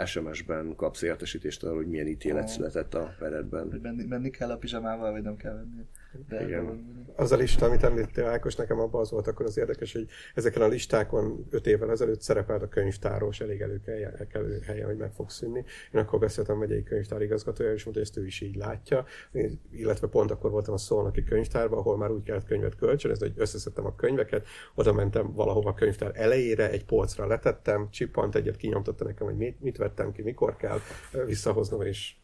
SMS-ben 0.04 0.76
kapsz 0.76 1.02
értesítést 1.02 1.64
arról, 1.64 1.76
hogy 1.76 1.86
milyen 1.86 2.06
ítélet 2.06 2.42
oh. 2.42 2.48
született 2.48 2.94
a 2.94 3.14
peredben. 3.18 3.70
Hogy 3.70 3.80
menni, 3.80 4.04
menni 4.04 4.30
kell 4.30 4.50
a 4.50 4.56
pizsamával, 4.56 5.12
vagy 5.12 5.22
nem 5.22 5.36
kell 5.36 5.54
menni. 5.54 5.86
Igen. 6.28 6.92
Az 7.16 7.32
a 7.32 7.36
lista, 7.36 7.66
amit 7.66 7.82
említettél 7.82 8.24
Ákos, 8.24 8.54
nekem 8.54 8.80
abban 8.80 9.00
az 9.00 9.10
volt 9.10 9.26
akkor 9.26 9.46
az 9.46 9.58
érdekes, 9.58 9.92
hogy 9.92 10.06
ezeken 10.34 10.62
a 10.62 10.66
listákon 10.66 11.46
öt 11.50 11.66
évvel 11.66 11.90
ezelőtt 11.90 12.20
szerepelt 12.20 12.62
a 12.62 12.68
könyvtáros 12.68 13.40
elég 13.40 13.60
előkelő 13.60 14.60
helyen, 14.66 14.86
hogy 14.86 14.96
meg 14.96 15.12
fog 15.12 15.30
szűnni. 15.30 15.64
Én 15.92 16.00
akkor 16.00 16.18
beszéltem 16.18 16.58
megyei 16.58 16.82
könyvtár 16.82 17.22
igazgatója, 17.22 17.72
és 17.72 17.84
mondta, 17.84 18.02
hogy 18.02 18.10
ezt 18.10 18.16
ő 18.16 18.26
is 18.26 18.40
így 18.40 18.56
látja. 18.56 19.04
Én, 19.32 19.60
illetve 19.70 20.06
pont 20.06 20.30
akkor 20.30 20.50
voltam 20.50 20.74
a 20.74 20.78
Szolnoki 20.78 21.24
könyvtárban, 21.24 21.78
ahol 21.78 21.96
már 21.96 22.10
úgy 22.10 22.22
kellett 22.22 22.46
könyvet 22.46 22.76
kölcsönözni, 22.76 23.26
hogy 23.28 23.40
összeszedtem 23.40 23.86
a 23.86 23.94
könyveket, 23.94 24.46
oda 24.74 24.92
mentem 24.92 25.32
valahova 25.32 25.70
a 25.70 25.74
könyvtár 25.74 26.10
elejére, 26.14 26.70
egy 26.70 26.84
polcra 26.84 27.26
letettem, 27.26 27.88
csippant 27.90 28.34
egyet, 28.34 28.56
kinyomtatta 28.56 29.04
nekem, 29.04 29.26
hogy 29.26 29.36
mit, 29.36 29.60
mit 29.60 29.76
vettem 29.76 30.12
ki, 30.12 30.22
mikor 30.22 30.56
kell 30.56 30.78
visszahoznom, 31.26 31.82
és 31.82 32.14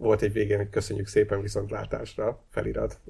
volt 0.00 0.22
egy 0.22 0.32
végén, 0.32 0.56
hogy 0.56 0.70
köszönjük 0.70 1.06
szépen 1.06 1.40
viszontlátásra 1.40 2.44
felirat. 2.48 3.00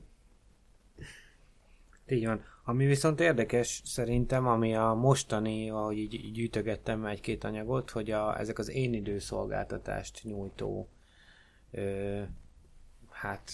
Így 2.09 2.27
van. 2.27 2.45
Ami 2.65 2.87
viszont 2.87 3.21
érdekes 3.21 3.83
szerintem, 3.85 4.47
ami 4.47 4.75
a 4.75 4.93
mostani, 4.93 5.71
ahogy 5.71 5.99
így 5.99 6.33
gyűjtögettem 6.33 7.07
egy-két 7.07 7.45
anyagot, 7.45 7.91
hogy 7.91 8.11
a, 8.11 8.39
ezek 8.39 8.59
az 8.59 8.71
én 8.71 8.95
időszolgáltatást 8.95 10.21
nyújtó 10.25 10.89
ö, 11.71 12.21
hát 13.11 13.53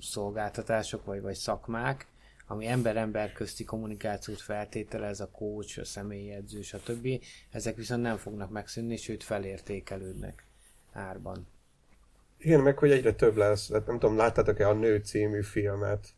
szolgáltatások, 0.00 1.04
vagy, 1.04 1.20
vagy 1.20 1.34
szakmák, 1.34 2.06
ami 2.46 2.66
ember-ember 2.66 3.32
közti 3.32 3.64
kommunikációt 3.64 4.40
feltételez, 4.40 5.20
a 5.20 5.30
coach, 5.30 5.78
a 5.78 5.84
személyi 5.84 6.30
edző, 6.30 6.62
stb. 6.62 7.08
Ezek 7.50 7.76
viszont 7.76 8.02
nem 8.02 8.16
fognak 8.16 8.50
megszűnni, 8.50 8.96
sőt 8.96 9.22
felértékelődnek 9.22 10.44
árban. 10.92 11.46
Igen, 12.38 12.60
meg 12.60 12.78
hogy 12.78 12.90
egyre 12.90 13.12
több 13.12 13.36
lesz. 13.36 13.72
Hát 13.72 13.86
nem 13.86 13.98
tudom, 13.98 14.16
láttátok-e 14.16 14.68
a 14.68 14.72
Nő 14.72 14.96
című 14.96 15.42
filmet? 15.42 16.08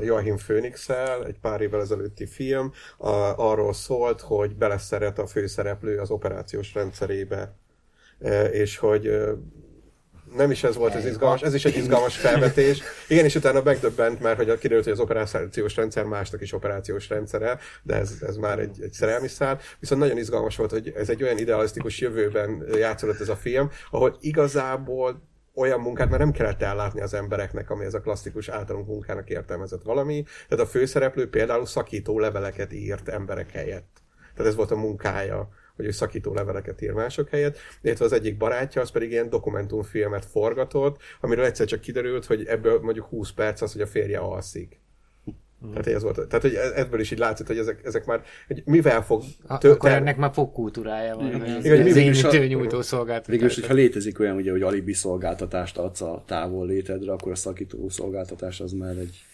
Joachim 0.00 0.36
phoenix 0.36 0.88
egy 1.26 1.38
pár 1.40 1.60
évvel 1.60 1.80
ezelőtti 1.80 2.26
film, 2.26 2.72
a, 2.98 3.08
arról 3.36 3.72
szólt, 3.72 4.20
hogy 4.20 4.56
beleszeret 4.56 5.18
a 5.18 5.26
főszereplő 5.26 5.98
az 5.98 6.10
operációs 6.10 6.74
rendszerébe, 6.74 7.54
e, 8.20 8.44
és 8.44 8.76
hogy 8.76 9.06
e, 9.06 9.34
nem 10.36 10.50
is 10.50 10.64
ez 10.64 10.76
volt 10.76 10.94
az 10.94 11.04
izgalmas, 11.04 11.42
ez 11.42 11.54
is 11.54 11.64
egy 11.64 11.76
izgalmas 11.76 12.16
felvetés. 12.16 12.82
Igen, 13.08 13.24
és 13.24 13.34
utána 13.34 13.62
megdöbbent 13.62 14.20
már, 14.20 14.36
hogy 14.36 14.58
kiderült, 14.58 14.84
hogy 14.84 14.92
az 14.92 15.00
operációs 15.00 15.76
rendszer 15.76 16.04
másnak 16.04 16.40
is 16.40 16.52
operációs 16.52 17.08
rendszere, 17.08 17.58
de 17.82 17.94
ez, 17.94 18.14
ez 18.20 18.36
már 18.36 18.58
egy, 18.58 18.82
egy 18.82 18.92
szerelmi 18.92 19.28
szál. 19.28 19.58
Viszont 19.80 20.00
nagyon 20.00 20.18
izgalmas 20.18 20.56
volt, 20.56 20.70
hogy 20.70 20.92
ez 20.96 21.08
egy 21.08 21.22
olyan 21.22 21.38
idealisztikus 21.38 22.00
jövőben 22.00 22.64
játszódott 22.72 23.20
ez 23.20 23.28
a 23.28 23.36
film, 23.36 23.70
ahol 23.90 24.16
igazából 24.20 25.32
olyan 25.54 25.80
munkát 25.80 26.10
már 26.10 26.18
nem 26.18 26.32
kellett 26.32 26.62
ellátni 26.62 27.00
az 27.00 27.14
embereknek, 27.14 27.70
ami 27.70 27.84
ez 27.84 27.94
a 27.94 28.00
klasszikus 28.00 28.48
általunk 28.48 28.86
munkának 28.86 29.30
értelmezett 29.30 29.82
valami. 29.82 30.24
Tehát 30.48 30.64
a 30.64 30.68
főszereplő 30.70 31.28
például 31.28 31.66
szakító 31.66 32.18
leveleket 32.18 32.72
írt 32.72 33.08
emberek 33.08 33.50
helyett. 33.50 34.02
Tehát 34.34 34.50
ez 34.50 34.56
volt 34.56 34.70
a 34.70 34.76
munkája, 34.76 35.48
hogy 35.76 35.84
ő 35.84 35.90
szakító 35.90 36.34
leveleket 36.34 36.80
ír 36.80 36.92
mások 36.92 37.28
helyett, 37.28 37.56
illetve 37.82 38.04
az 38.04 38.12
egyik 38.12 38.36
barátja, 38.36 38.80
az 38.80 38.90
pedig 38.90 39.10
ilyen 39.10 39.28
dokumentumfilmet 39.28 40.24
forgatott, 40.24 40.96
amiről 41.20 41.44
egyszer 41.44 41.66
csak 41.66 41.80
kiderült, 41.80 42.24
hogy 42.24 42.46
ebből 42.46 42.80
mondjuk 42.80 43.06
20 43.06 43.30
perc 43.30 43.60
az, 43.60 43.72
hogy 43.72 43.80
a 43.80 43.86
férje 43.86 44.18
alszik. 44.18 44.80
Mm. 45.66 45.70
Tehát, 45.70 45.86
ez 45.86 46.02
volt, 46.02 46.14
tehát 46.14 46.42
hogy 46.42 46.54
ebből 46.74 47.00
is 47.00 47.10
így 47.10 47.18
látszott, 47.18 47.46
hogy 47.46 47.58
ezek, 47.58 47.80
ezek 47.84 48.06
már, 48.06 48.22
hogy 48.46 48.62
mivel 48.64 49.04
fog... 49.04 49.22
Tő, 49.58 49.70
Akkor 49.70 49.90
ter... 49.90 50.00
ennek 50.00 50.16
már 50.16 50.30
fogkultúrája 50.32 51.16
van. 51.16 51.26
Igen, 51.34 51.86
az 51.86 52.34
én 52.34 52.46
nyújtó 52.46 52.82
szolgáltatás. 52.82 53.26
Végülis, 53.26 53.54
hogyha 53.54 53.74
létezik 53.74 54.18
olyan, 54.18 54.36
ugye, 54.36 54.50
hogy 54.50 54.62
alibi 54.62 54.92
szolgáltatást 54.92 55.78
adsz 55.78 56.00
a 56.00 56.22
távol 56.26 56.66
létedre, 56.66 57.12
akkor 57.12 57.32
a 57.32 57.34
szakító 57.34 57.88
szolgáltatás 57.88 58.60
az 58.60 58.72
már 58.72 58.96
egy, 58.96 59.24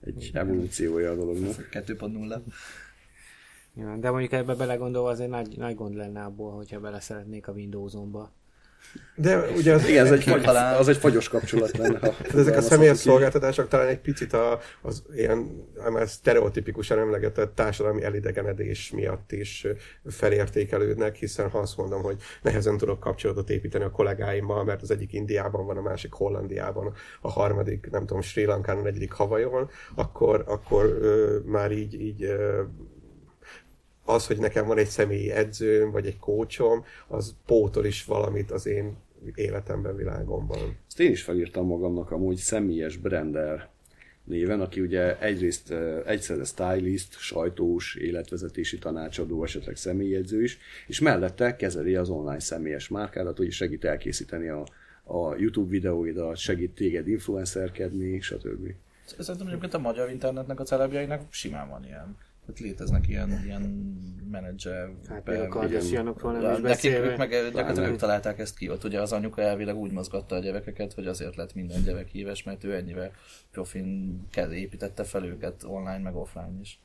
egy 0.00 0.30
evolúciója 0.32 1.10
a 1.10 1.14
dolognak. 1.14 1.68
2.0. 1.72 2.40
Ja, 3.74 3.96
de 4.00 4.10
mondjuk 4.10 4.32
ebbe 4.32 4.54
belegondolva 4.54 5.08
azért 5.08 5.30
nagy, 5.30 5.56
nagy 5.56 5.74
gond 5.74 5.94
lenne 5.94 6.22
abból, 6.24 6.50
hogyha 6.50 6.80
bele 6.80 7.00
szeretnék 7.00 7.48
a 7.48 7.52
Windows-omba 7.52 8.32
de 9.16 9.50
ugye 9.56 9.74
az, 9.74 9.88
Igen, 9.88 10.06
ez 10.06 10.12
egy 10.12 10.22
fagy, 10.22 10.46
az 10.78 10.88
egy 10.88 10.96
fagyos 10.96 11.28
kapcsolat 11.28 11.76
lenne. 11.76 11.98
Ha 11.98 12.38
ezek 12.38 12.56
a 12.56 12.60
személyes 12.60 12.98
szolgáltatások 12.98 13.68
talán 13.68 13.86
egy 13.86 14.00
picit 14.00 14.32
a, 14.32 14.58
az 14.82 15.02
ilyen 15.14 15.66
már 15.92 16.08
sztereotipikusan 16.08 16.98
emlegetett 16.98 17.54
társadalmi 17.54 18.02
elidegenedés 18.02 18.90
miatt 18.90 19.32
is 19.32 19.66
felértékelődnek, 20.06 21.16
hiszen 21.16 21.50
ha 21.50 21.58
azt 21.58 21.76
mondom, 21.76 22.02
hogy 22.02 22.16
nehezen 22.42 22.76
tudok 22.76 23.00
kapcsolatot 23.00 23.50
építeni 23.50 23.84
a 23.84 23.90
kollégáimmal, 23.90 24.64
mert 24.64 24.82
az 24.82 24.90
egyik 24.90 25.12
Indiában 25.12 25.66
van, 25.66 25.76
a 25.76 25.82
másik 25.82 26.12
Hollandiában, 26.12 26.92
a 27.20 27.30
harmadik, 27.30 27.88
nem 27.90 28.06
tudom, 28.06 28.22
Sri 28.22 28.44
Lankán, 28.44 28.78
a 28.78 28.82
negyedik 28.82 29.12
Havajon, 29.12 29.70
akkor, 29.94 30.44
akkor 30.46 30.84
ö, 30.84 31.38
már 31.44 31.70
így, 31.70 32.00
így 32.00 32.22
ö, 32.22 32.62
az, 34.06 34.26
hogy 34.26 34.38
nekem 34.38 34.66
van 34.66 34.78
egy 34.78 34.88
személyi 34.88 35.30
edzőm, 35.30 35.90
vagy 35.90 36.06
egy 36.06 36.18
kócsom, 36.18 36.84
az 37.08 37.34
pótol 37.46 37.84
is 37.84 38.04
valamit 38.04 38.50
az 38.50 38.66
én 38.66 38.96
életemben, 39.34 39.96
világomban. 39.96 40.76
Ezt 40.86 41.00
én 41.00 41.10
is 41.10 41.22
felírtam 41.22 41.66
magamnak 41.66 42.10
amúgy 42.10 42.36
személyes 42.36 42.96
brender 42.96 43.68
néven, 44.24 44.60
aki 44.60 44.80
ugye 44.80 45.18
egyrészt 45.18 45.74
egyszerre 46.06 46.44
stylist, 46.44 47.18
sajtós, 47.18 47.94
életvezetési 47.94 48.78
tanácsadó, 48.78 49.44
esetleg 49.44 49.76
személyedző 49.76 50.42
is, 50.42 50.58
és 50.86 51.00
mellette 51.00 51.56
kezeli 51.56 51.94
az 51.94 52.08
online 52.08 52.40
személyes 52.40 52.88
márkádat, 52.88 53.36
hogy 53.36 53.50
segít 53.50 53.84
elkészíteni 53.84 54.48
a, 54.48 54.66
a 55.04 55.36
YouTube 55.36 55.70
videóidat, 55.70 56.36
segít 56.36 56.74
téged 56.74 57.08
influencerkedni, 57.08 58.20
stb. 58.20 58.72
Szerintem 59.18 59.46
egyébként 59.46 59.74
a 59.74 59.78
magyar 59.78 60.10
internetnek 60.10 60.60
a 60.60 60.64
celebjeinek 60.64 61.22
simán 61.30 61.68
van 61.68 61.84
ilyen 61.84 62.16
Hát 62.46 62.58
léteznek 62.58 63.08
ilyen, 63.08 63.42
ilyen 63.44 63.62
menedzser. 64.30 64.90
Hát 65.08 65.28
a 65.28 65.48
Kardashianokról 65.48 66.32
nem 66.32 66.54
is 66.54 66.60
beszélve. 66.60 67.16
Nekik 67.16 67.18
meg 67.18 67.52
gyakorlatilag 67.52 67.90
ők 67.90 67.96
találták 67.96 68.38
ezt 68.38 68.56
ki. 68.56 68.70
Ott 68.70 68.84
ugye 68.84 69.00
az 69.00 69.12
anyuka 69.12 69.42
elvileg 69.42 69.76
úgy 69.76 69.90
mozgatta 69.90 70.34
a 70.34 70.38
gyerekeket, 70.38 70.92
hogy 70.92 71.06
azért 71.06 71.36
lett 71.36 71.54
minden 71.54 71.82
gyerek 71.82 72.08
híves, 72.08 72.42
mert 72.42 72.64
ő 72.64 72.74
ennyivel 72.74 73.12
profin 73.50 74.20
építette 74.50 75.04
fel 75.04 75.24
őket 75.24 75.62
online 75.64 75.98
meg 75.98 76.14
offline 76.14 76.58
is. 76.60 76.80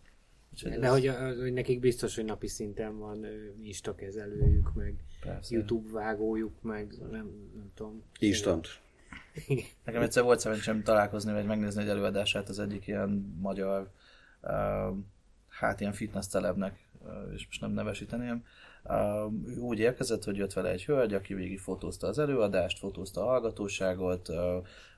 Úgyhogy 0.54 0.72
De 0.72 0.86
ez... 0.86 0.92
hogy, 0.92 1.12
hogy 1.40 1.54
nekik 1.54 1.80
biztos, 1.80 2.16
hogy 2.16 2.26
napi 2.26 2.48
szinten 2.48 2.98
van 2.98 3.26
Insta 3.64 3.96
kezelőjük, 3.96 4.74
meg 4.74 4.96
Persze. 5.22 5.56
YouTube 5.56 5.92
vágójuk, 5.92 6.62
meg 6.62 6.96
nem, 7.00 7.50
nem 7.56 7.72
tudom. 7.76 8.04
Instant. 8.20 8.68
Nekem 9.86 10.02
egyszer 10.02 10.24
volt 10.24 10.40
szerencsém 10.40 10.84
találkozni, 10.84 11.32
vagy 11.32 11.46
megnézni 11.46 11.82
egy 11.82 11.88
előadását 11.88 12.50
az 12.50 12.60
egyik 12.60 12.88
ilyen 12.88 13.36
magyar 13.42 13.90
uh, 14.42 14.98
hát 15.62 15.80
ilyen 15.80 15.94
fitness 15.94 16.26
celebnek, 16.28 16.80
és 17.34 17.46
most 17.46 17.62
nem 17.62 17.72
nevesíteném, 17.72 18.46
úgy 19.60 19.80
érkezett, 19.80 20.24
hogy 20.24 20.38
jött 20.38 20.54
vele 20.54 20.70
egy 20.70 20.86
hölgy, 20.86 21.14
aki 21.14 21.34
végig 21.34 21.60
fotózta 21.60 22.08
az 22.08 22.20
előadást, 22.20 22.78
fotózta 22.78 23.22
a 23.22 23.26
hallgatóságot, 23.26 24.30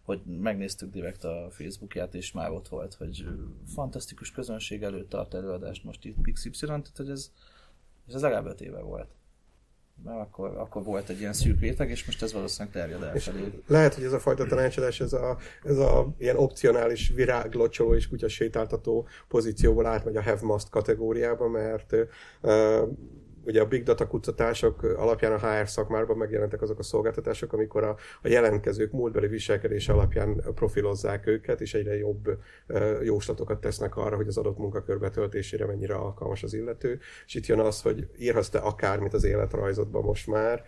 hogy 0.02 0.22
megnéztük 0.26 0.92
direkt 0.92 1.24
a 1.24 1.48
Facebookját, 1.50 2.16
és 2.16 2.32
már 2.32 2.52
ott 2.52 2.68
volt, 2.68 2.94
hogy 2.94 3.28
fantasztikus 3.74 4.32
közönség 4.32 4.84
előtt 4.84 5.10
tart 5.10 5.34
előadást 5.34 5.84
most 5.84 6.06
itt 6.06 6.32
XY, 6.34 6.66
tehát 6.66 6.98
hogy 6.98 7.10
ez, 7.10 7.32
ez 8.08 8.22
legalább 8.22 8.46
öt 8.46 8.62
éve 8.62 8.80
volt 8.82 9.08
mert 10.04 10.20
akkor, 10.20 10.58
akkor 10.58 10.84
volt 10.84 11.10
egy 11.10 11.20
ilyen 11.20 11.34
szűk 11.34 11.60
réteg, 11.60 11.90
és 11.90 12.06
most 12.06 12.22
ez 12.22 12.34
valószínűleg 12.34 12.74
terjed 12.74 13.04
elfelé. 13.04 13.52
Lehet, 13.68 13.94
hogy 13.94 14.04
ez 14.04 14.14
a 14.14 14.20
fajta 14.20 14.46
tanácsadás, 14.46 15.00
ez 15.00 15.14
a, 15.14 15.38
ez 15.64 15.78
a 15.78 16.14
ilyen 16.18 16.38
opcionális 16.38 17.12
viráglocsoló 17.16 17.96
és 17.96 18.08
kutyasétáltató 18.08 19.08
pozícióból 19.28 19.86
átmegy 19.86 20.16
a 20.16 20.24
have 20.24 20.42
must 20.42 20.70
kategóriába, 20.70 21.48
mert 21.48 21.96
uh, 22.42 22.88
ugye 23.46 23.62
a 23.62 23.66
big 23.66 23.84
data 23.84 24.08
kutatások 24.08 24.84
alapján 24.84 25.32
a 25.32 25.38
HR 25.38 25.70
szakmárban 25.70 26.18
megjelentek 26.18 26.62
azok 26.62 26.80
a 26.80 26.84
szolgáltatások, 26.84 27.54
amikor 27.54 27.84
a, 27.84 27.98
a 28.22 28.28
jelentkezők 28.28 28.92
múltbeli 28.92 29.28
viselkedése 29.28 29.94
alapján 29.94 30.42
profilozzák 30.56 31.28
őket, 31.28 31.62
és 31.62 31.74
egyre 31.74 31.98
jobb 31.98 32.38
jóslatokat 33.04 33.62
tesznek 33.62 33.96
arra, 33.96 34.16
hogy 34.16 34.28
az 34.28 34.38
adott 34.38 34.58
munkakör 34.58 35.00
betöltésére 35.00 35.66
mennyire 35.66 35.94
alkalmas 35.94 36.44
az 36.44 36.54
illető. 36.54 37.00
És 37.26 37.36
itt 37.36 37.46
jön 37.46 37.60
az, 37.60 37.82
hogy 37.82 38.08
írhatsz 38.18 38.50
te 38.50 38.60
akármit 38.60 39.14
az 39.14 39.24
életrajzodban 39.24 40.04
most 40.04 40.28
már, 40.28 40.64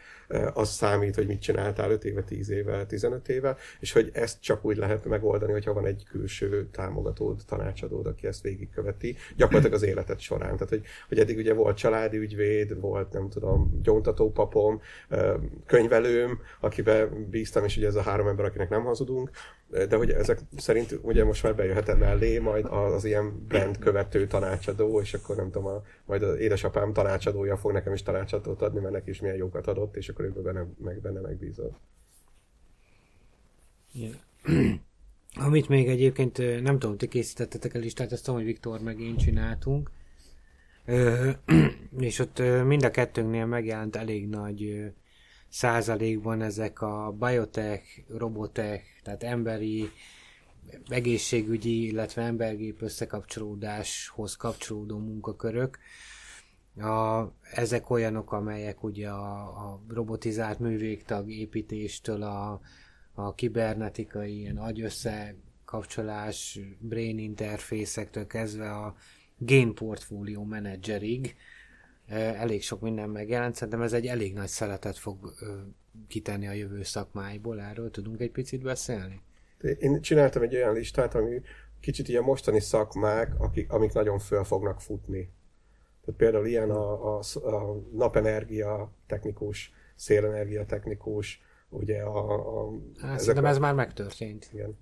az 0.54 0.70
számít, 0.70 1.16
hogy 1.16 1.28
mit 1.28 1.42
csináltál 1.42 1.92
5 1.92 2.06
éve, 2.06 2.24
10 2.24 2.50
éve, 2.50 2.86
15 2.86 3.30
éve, 3.30 3.58
és 3.80 3.92
hogy 3.92 4.10
ezt 4.14 4.42
csak 4.42 4.66
úgy 4.66 4.78
lehet 4.78 5.06
megoldani, 5.06 5.52
hogyha 5.52 5.74
van 5.74 5.86
egy 5.86 6.04
külső 6.10 6.68
támogatód, 6.72 7.42
tanácsadód, 7.48 8.06
aki 8.06 8.28
ezt 8.28 8.42
végigköveti, 8.42 9.16
gyakorlatilag 9.36 9.76
az 9.76 9.84
életed 9.84 10.20
során. 10.20 10.54
Tehát, 10.54 10.70
hogy, 10.70 10.84
hogy 11.08 11.20
eddig 11.20 11.38
ugye 11.38 11.54
volt 11.54 11.78
családi 11.78 12.18
ügyvéd, 12.18 12.65
volt, 12.74 13.14
nem 13.14 13.30
tudom, 13.30 13.80
gyóntató 13.84 14.32
papom, 14.32 14.82
könyvelőm, 15.66 16.40
akiben 16.60 17.28
bíztam, 17.30 17.64
és 17.64 17.78
ugye 17.78 17.88
ez 17.88 17.96
a 17.96 18.02
három 18.02 18.28
ember, 18.28 18.46
akinek 18.46 18.70
nem 18.70 18.84
hazudunk, 18.84 19.30
de 19.70 19.96
hogy 19.96 20.10
ezek 20.10 20.40
szerint 20.58 21.00
ugye 21.02 21.24
most 21.24 21.44
már 21.44 21.56
bejöhet 21.56 22.00
mellé 22.00 22.38
majd 22.38 22.66
az, 22.66 23.06
ilyen 23.06 23.46
brand 23.48 23.78
követő 23.78 24.28
tanácsadó, 24.28 25.00
és 25.00 25.14
akkor 25.14 25.36
nem 25.36 25.52
tudom, 25.52 25.68
a, 25.68 25.84
majd 26.06 26.24
az 26.24 26.38
édesapám 26.38 26.94
tanácsadója 26.94 27.58
fog 27.58 27.72
nekem 27.72 27.94
is 27.94 28.04
tanácsadót 28.04 28.62
adni, 28.62 28.80
mert 28.80 28.94
neki 28.94 29.10
is 29.10 29.22
milyen 29.22 29.36
jókat 29.36 29.68
adott, 29.68 29.96
és 29.96 30.10
akkor 30.10 30.26
ő 30.26 30.30
benne, 30.30 30.66
meg, 30.78 31.02
benne 31.02 31.20
megbízol. 31.20 31.78
Yeah. 33.92 34.16
Amit 35.48 35.68
még 35.68 35.88
egyébként, 35.88 36.62
nem 36.62 36.80
tudom, 36.80 36.98
ti 36.98 37.08
készítettetek 37.08 37.74
el 37.74 37.82
listát, 37.82 38.12
azt 38.12 38.24
tudom, 38.24 38.40
hogy 38.40 38.50
Viktor 38.50 38.80
meg 38.80 39.00
én 39.00 39.18
csináltunk, 39.18 39.92
és 41.98 42.20
ott 42.20 42.42
mind 42.66 42.84
a 42.84 42.92
kettőnknél 42.92 43.46
megjelent 43.46 43.96
elég 43.96 44.28
nagy 44.28 44.92
százalékban 45.50 46.42
ezek 46.42 46.82
a 46.82 47.16
biotech, 47.20 47.84
robotech, 48.08 48.84
tehát 49.04 49.24
emberi, 49.24 49.90
egészségügyi, 50.88 51.86
illetve 51.86 52.22
embergép 52.22 52.82
összekapcsolódáshoz 52.82 54.36
kapcsolódó 54.36 54.98
munkakörök. 54.98 55.80
A, 56.78 57.24
ezek 57.52 57.90
olyanok, 57.90 58.32
amelyek 58.32 58.84
ugye 58.84 59.10
a, 59.10 59.42
a 59.42 59.82
robotizált 59.88 60.60
művégtag 60.60 61.32
építéstől 61.32 62.24
a, 62.24 62.62
a 63.14 63.34
kibernetikai 63.34 64.40
ilyen 64.40 64.58
agyösszekapcsolás, 64.58 66.60
brain 66.80 67.20
interfészektől 67.20 68.28
kezdve 68.28 68.72
a 68.72 68.96
game 69.38 69.72
portfolio 69.74 70.44
managerig 70.44 71.36
elég 72.08 72.64
sok 72.64 72.82
minden 72.82 73.10
megjelent, 73.10 73.56
szerintem 73.56 73.82
ez 73.82 73.94
egy 73.94 74.06
elég 74.06 74.34
nagy 74.34 74.48
szeletet 74.48 74.98
fog 74.98 75.34
kitenni 76.08 76.48
a 76.48 76.52
jövő 76.52 76.84
szakmáiból, 76.84 77.62
erről 77.62 77.92
tudunk 77.92 78.20
egy 78.20 78.32
picit 78.32 78.62
beszélni? 78.62 79.22
Én 79.80 80.02
csináltam 80.02 80.42
egy 80.42 80.56
olyan 80.56 80.74
listát, 80.74 81.16
ami 81.16 81.42
kicsit 81.80 82.08
ilyen 82.08 82.24
mostani 82.24 82.60
szakmák, 82.60 83.40
akik, 83.40 83.72
amik 83.72 83.94
nagyon 83.94 84.20
föl 84.20 84.44
fognak 84.44 84.82
futni. 84.82 85.30
Tehát 86.02 86.20
például 86.20 86.48
ilyen 86.48 86.70
a, 86.70 87.18
a, 87.18 87.22
a 87.34 87.82
napenergia 87.94 88.92
technikus, 89.08 89.74
szélenergia 89.96 90.66
technikus, 90.66 91.42
ugye 91.70 92.02
a... 92.02 92.66
a 92.66 92.72
hát, 93.02 93.20
szerintem 93.20 93.44
a... 93.44 93.48
ez 93.48 93.58
már 93.58 93.74
megtörtént. 93.74 94.50
Igen. 94.54 94.78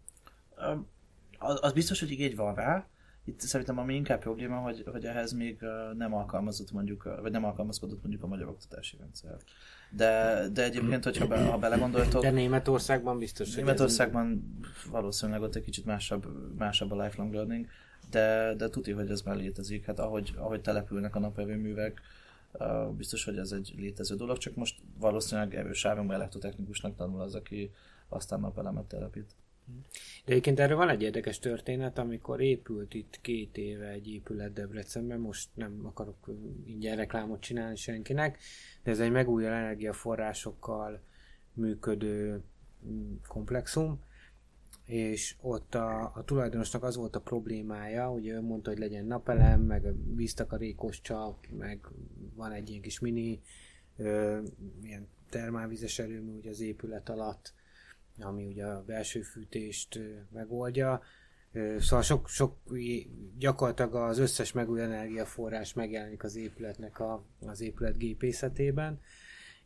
Az, 1.37 1.59
az 1.61 1.73
biztos, 1.73 1.99
hogy 1.99 2.11
igény 2.11 2.35
van 2.35 2.55
rá, 2.55 2.87
itt 3.25 3.39
szerintem 3.39 3.77
ami 3.77 3.95
inkább 3.95 4.19
probléma, 4.19 4.57
hogy, 4.57 4.83
hogy 4.91 5.05
ehhez 5.05 5.31
még 5.31 5.59
nem 5.97 6.13
alkalmazott 6.13 6.71
mondjuk, 6.71 7.03
vagy 7.21 7.31
nem 7.31 7.45
alkalmazkodott 7.45 8.01
mondjuk 8.01 8.23
a 8.23 8.27
magyar 8.27 8.47
oktatási 8.47 8.97
rendszer. 8.99 9.37
De, 9.89 10.43
de 10.53 10.63
egyébként, 10.63 11.03
hogyha 11.03 11.27
be, 11.27 11.45
ha 11.45 11.57
belegondoltok... 11.57 12.21
De 12.21 12.31
Németországban 12.31 13.17
biztos, 13.17 13.55
hogy 13.55 13.63
Németországban 13.63 14.57
ez... 14.61 14.91
valószínűleg 14.91 15.41
ott 15.41 15.55
egy 15.55 15.63
kicsit 15.63 15.85
másabb, 15.85 16.27
másabb 16.57 16.91
a 16.91 17.03
lifelong 17.03 17.33
learning, 17.33 17.65
de, 18.09 18.53
de 18.57 18.69
tuti, 18.69 18.91
hogy 18.91 19.09
ez 19.09 19.21
már 19.21 19.35
létezik. 19.35 19.85
Hát 19.85 19.99
ahogy, 19.99 20.33
ahogy 20.37 20.61
települnek 20.61 21.15
a 21.15 21.19
naperőművek, 21.19 22.01
biztos, 22.97 23.23
hogy 23.23 23.37
ez 23.37 23.51
egy 23.51 23.73
létező 23.77 24.15
dolog, 24.15 24.37
csak 24.37 24.55
most 24.55 24.81
valószínűleg 24.99 25.55
erős 25.55 25.85
áramú 25.85 26.11
elektrotechnikusnak 26.11 26.95
tanul 26.95 27.21
az, 27.21 27.35
aki 27.35 27.71
aztán 28.09 28.39
napelemet 28.39 28.85
telepít. 28.85 29.35
De 30.25 30.31
egyébként 30.31 30.59
erről 30.59 30.77
van 30.77 30.89
egy 30.89 31.01
érdekes 31.01 31.39
történet, 31.39 31.97
amikor 31.97 32.41
épült 32.41 32.93
itt 32.93 33.21
két 33.21 33.57
éve 33.57 33.87
egy 33.87 34.07
épület 34.07 34.53
Debrecenben, 34.53 35.19
most 35.19 35.49
nem 35.53 35.81
akarok 35.83 36.29
ingyen 36.65 36.95
reklámot 36.95 37.41
csinálni 37.41 37.75
senkinek, 37.75 38.37
de 38.83 38.91
ez 38.91 38.99
egy 38.99 39.11
megújuló 39.11 39.53
energiaforrásokkal 39.53 41.01
működő 41.53 42.41
mm, 42.87 43.13
komplexum, 43.27 43.99
és 44.85 45.35
ott 45.41 45.75
a, 45.75 46.11
a 46.15 46.23
tulajdonosnak 46.25 46.83
az 46.83 46.95
volt 46.95 47.15
a 47.15 47.21
problémája, 47.21 48.11
ugye 48.11 48.33
ő 48.33 48.41
mondta, 48.41 48.69
hogy 48.69 48.79
legyen 48.79 49.05
napelem, 49.05 49.61
meg 49.61 50.15
víztakarékos 50.15 51.01
csap, 51.01 51.47
meg 51.57 51.87
van 52.35 52.51
egy 52.51 52.69
ilyen 52.69 52.81
kis 52.81 52.99
mini 52.99 53.41
ö, 53.97 54.41
ilyen 54.81 55.07
termálvizes 55.29 55.99
erőmű 55.99 56.37
ugye 56.37 56.49
az 56.49 56.59
épület 56.59 57.09
alatt, 57.09 57.53
ami 58.19 58.45
ugye 58.45 58.65
a 58.65 58.83
belső 58.83 59.21
fűtést 59.21 59.99
megoldja. 60.31 61.01
Szóval 61.79 62.01
sok, 62.01 62.27
sok 62.29 62.57
gyakorlatilag 63.37 63.95
az 63.95 64.17
összes 64.17 64.51
megújuló 64.51 64.91
energiaforrás 64.91 65.73
megjelenik 65.73 66.23
az 66.23 66.35
épületnek 66.35 66.99
a, 66.99 67.23
az 67.45 67.61
épület 67.61 67.97
gépészetében, 67.97 69.01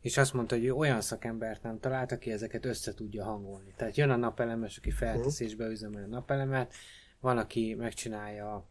és 0.00 0.16
azt 0.16 0.32
mondta, 0.32 0.56
hogy 0.56 0.68
olyan 0.68 1.00
szakembert 1.00 1.62
nem 1.62 1.80
talált, 1.80 2.12
aki 2.12 2.32
ezeket 2.32 2.64
össze 2.64 2.94
tudja 2.94 3.24
hangolni. 3.24 3.72
Tehát 3.76 3.96
jön 3.96 4.10
a 4.10 4.16
napelemes, 4.16 4.76
aki 4.76 4.90
feltesz 4.90 5.40
és 5.40 5.54
beüzemel 5.54 6.04
a 6.04 6.06
napelemet, 6.06 6.74
van, 7.20 7.38
aki 7.38 7.74
megcsinálja 7.74 8.66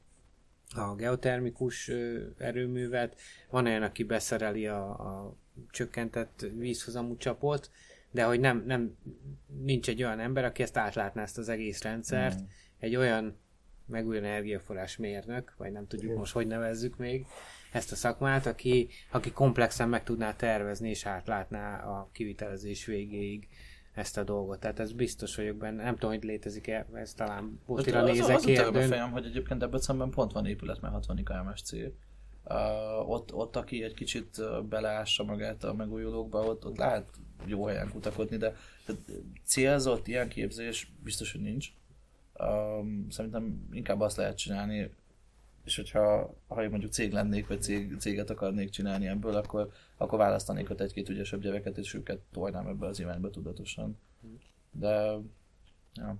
a 0.75 0.95
geotermikus 0.95 1.91
erőművet, 2.37 3.15
van 3.49 3.65
olyan, 3.65 3.83
aki 3.83 4.03
beszereli 4.03 4.67
a, 4.67 4.89
a 4.89 5.35
csökkentett 5.69 6.45
vízhozamú 6.55 7.17
csapot, 7.17 7.71
de 8.11 8.23
hogy 8.23 8.39
nem, 8.39 8.63
nem, 8.65 8.97
nincs 9.63 9.89
egy 9.89 10.03
olyan 10.03 10.19
ember, 10.19 10.45
aki 10.45 10.61
ezt 10.61 10.77
átlátná 10.77 11.21
ezt 11.21 11.37
az 11.37 11.49
egész 11.49 11.81
rendszert, 11.81 12.41
mm. 12.41 12.45
egy 12.79 12.95
olyan 12.95 13.37
megújuló 13.85 14.25
energiaforrás 14.25 14.97
mérnök, 14.97 15.53
vagy 15.57 15.71
nem 15.71 15.87
tudjuk 15.87 16.17
most, 16.17 16.33
hogy 16.33 16.47
nevezzük 16.47 16.97
még, 16.97 17.25
ezt 17.71 17.91
a 17.91 17.95
szakmát, 17.95 18.45
aki, 18.45 18.89
aki 19.11 19.31
komplexen 19.31 19.89
meg 19.89 20.03
tudná 20.03 20.35
tervezni 20.35 20.89
és 20.89 21.05
átlátná 21.05 21.77
a 21.77 22.09
kivitelezés 22.11 22.85
végéig 22.85 23.47
ezt 23.93 24.17
a 24.17 24.23
dolgot. 24.23 24.59
Tehát 24.59 24.79
ez 24.79 24.91
biztos 24.91 25.35
vagyok 25.35 25.57
benne. 25.57 25.83
Nem 25.83 25.93
tudom, 25.93 26.09
hogy 26.09 26.23
létezik-e, 26.23 26.87
ez 26.93 27.13
talán 27.13 27.59
Botira 27.65 28.03
nézek 28.03 28.35
az, 28.35 28.45
az, 28.45 28.59
az 28.59 28.75
a 28.75 28.81
fejem, 28.81 29.11
hogy 29.11 29.25
egyébként 29.25 29.59
Debrecenben 29.59 30.09
pont 30.09 30.31
van 30.31 30.45
épület, 30.45 30.81
mert 30.81 30.93
60 30.93 31.23
KMSC. 31.23 31.71
Uh, 32.49 33.09
ott, 33.09 33.33
ott, 33.33 33.55
aki 33.55 33.83
egy 33.83 33.93
kicsit 33.93 34.41
beleássa 34.69 35.23
magát 35.23 35.63
a 35.63 35.73
megújulókba, 35.73 36.39
ott, 36.39 36.65
ott 36.65 36.77
lehet 36.77 37.09
jó 37.45 37.65
helyen 37.65 37.89
kutakodni, 37.91 38.37
de, 38.37 38.55
de 38.85 38.93
célzott 39.43 40.07
ilyen 40.07 40.27
képzés 40.29 40.91
biztos, 41.03 41.31
hogy 41.31 41.41
nincs. 41.41 41.71
Um, 42.39 43.07
szerintem 43.09 43.67
inkább 43.71 43.99
azt 43.99 44.17
lehet 44.17 44.37
csinálni, 44.37 44.89
és 45.63 45.75
hogyha 45.75 46.35
ha 46.47 46.63
én 46.63 46.69
mondjuk 46.69 46.91
cég 46.91 47.11
lennék, 47.11 47.47
vagy 47.47 47.61
cég, 47.61 47.95
céget 47.99 48.29
akarnék 48.29 48.69
csinálni 48.69 49.07
ebből, 49.07 49.35
akkor, 49.35 49.71
akkor 49.97 50.19
választanék 50.19 50.69
ott 50.69 50.81
egy-két 50.81 51.09
ügyesebb 51.09 51.41
gyereket, 51.41 51.77
és 51.77 51.93
őket 51.93 52.19
tolnám 52.31 52.67
ebbe 52.67 52.85
az 52.85 52.99
irányba 52.99 53.29
tudatosan. 53.29 53.97
De, 54.71 55.17
ja. 55.93 56.17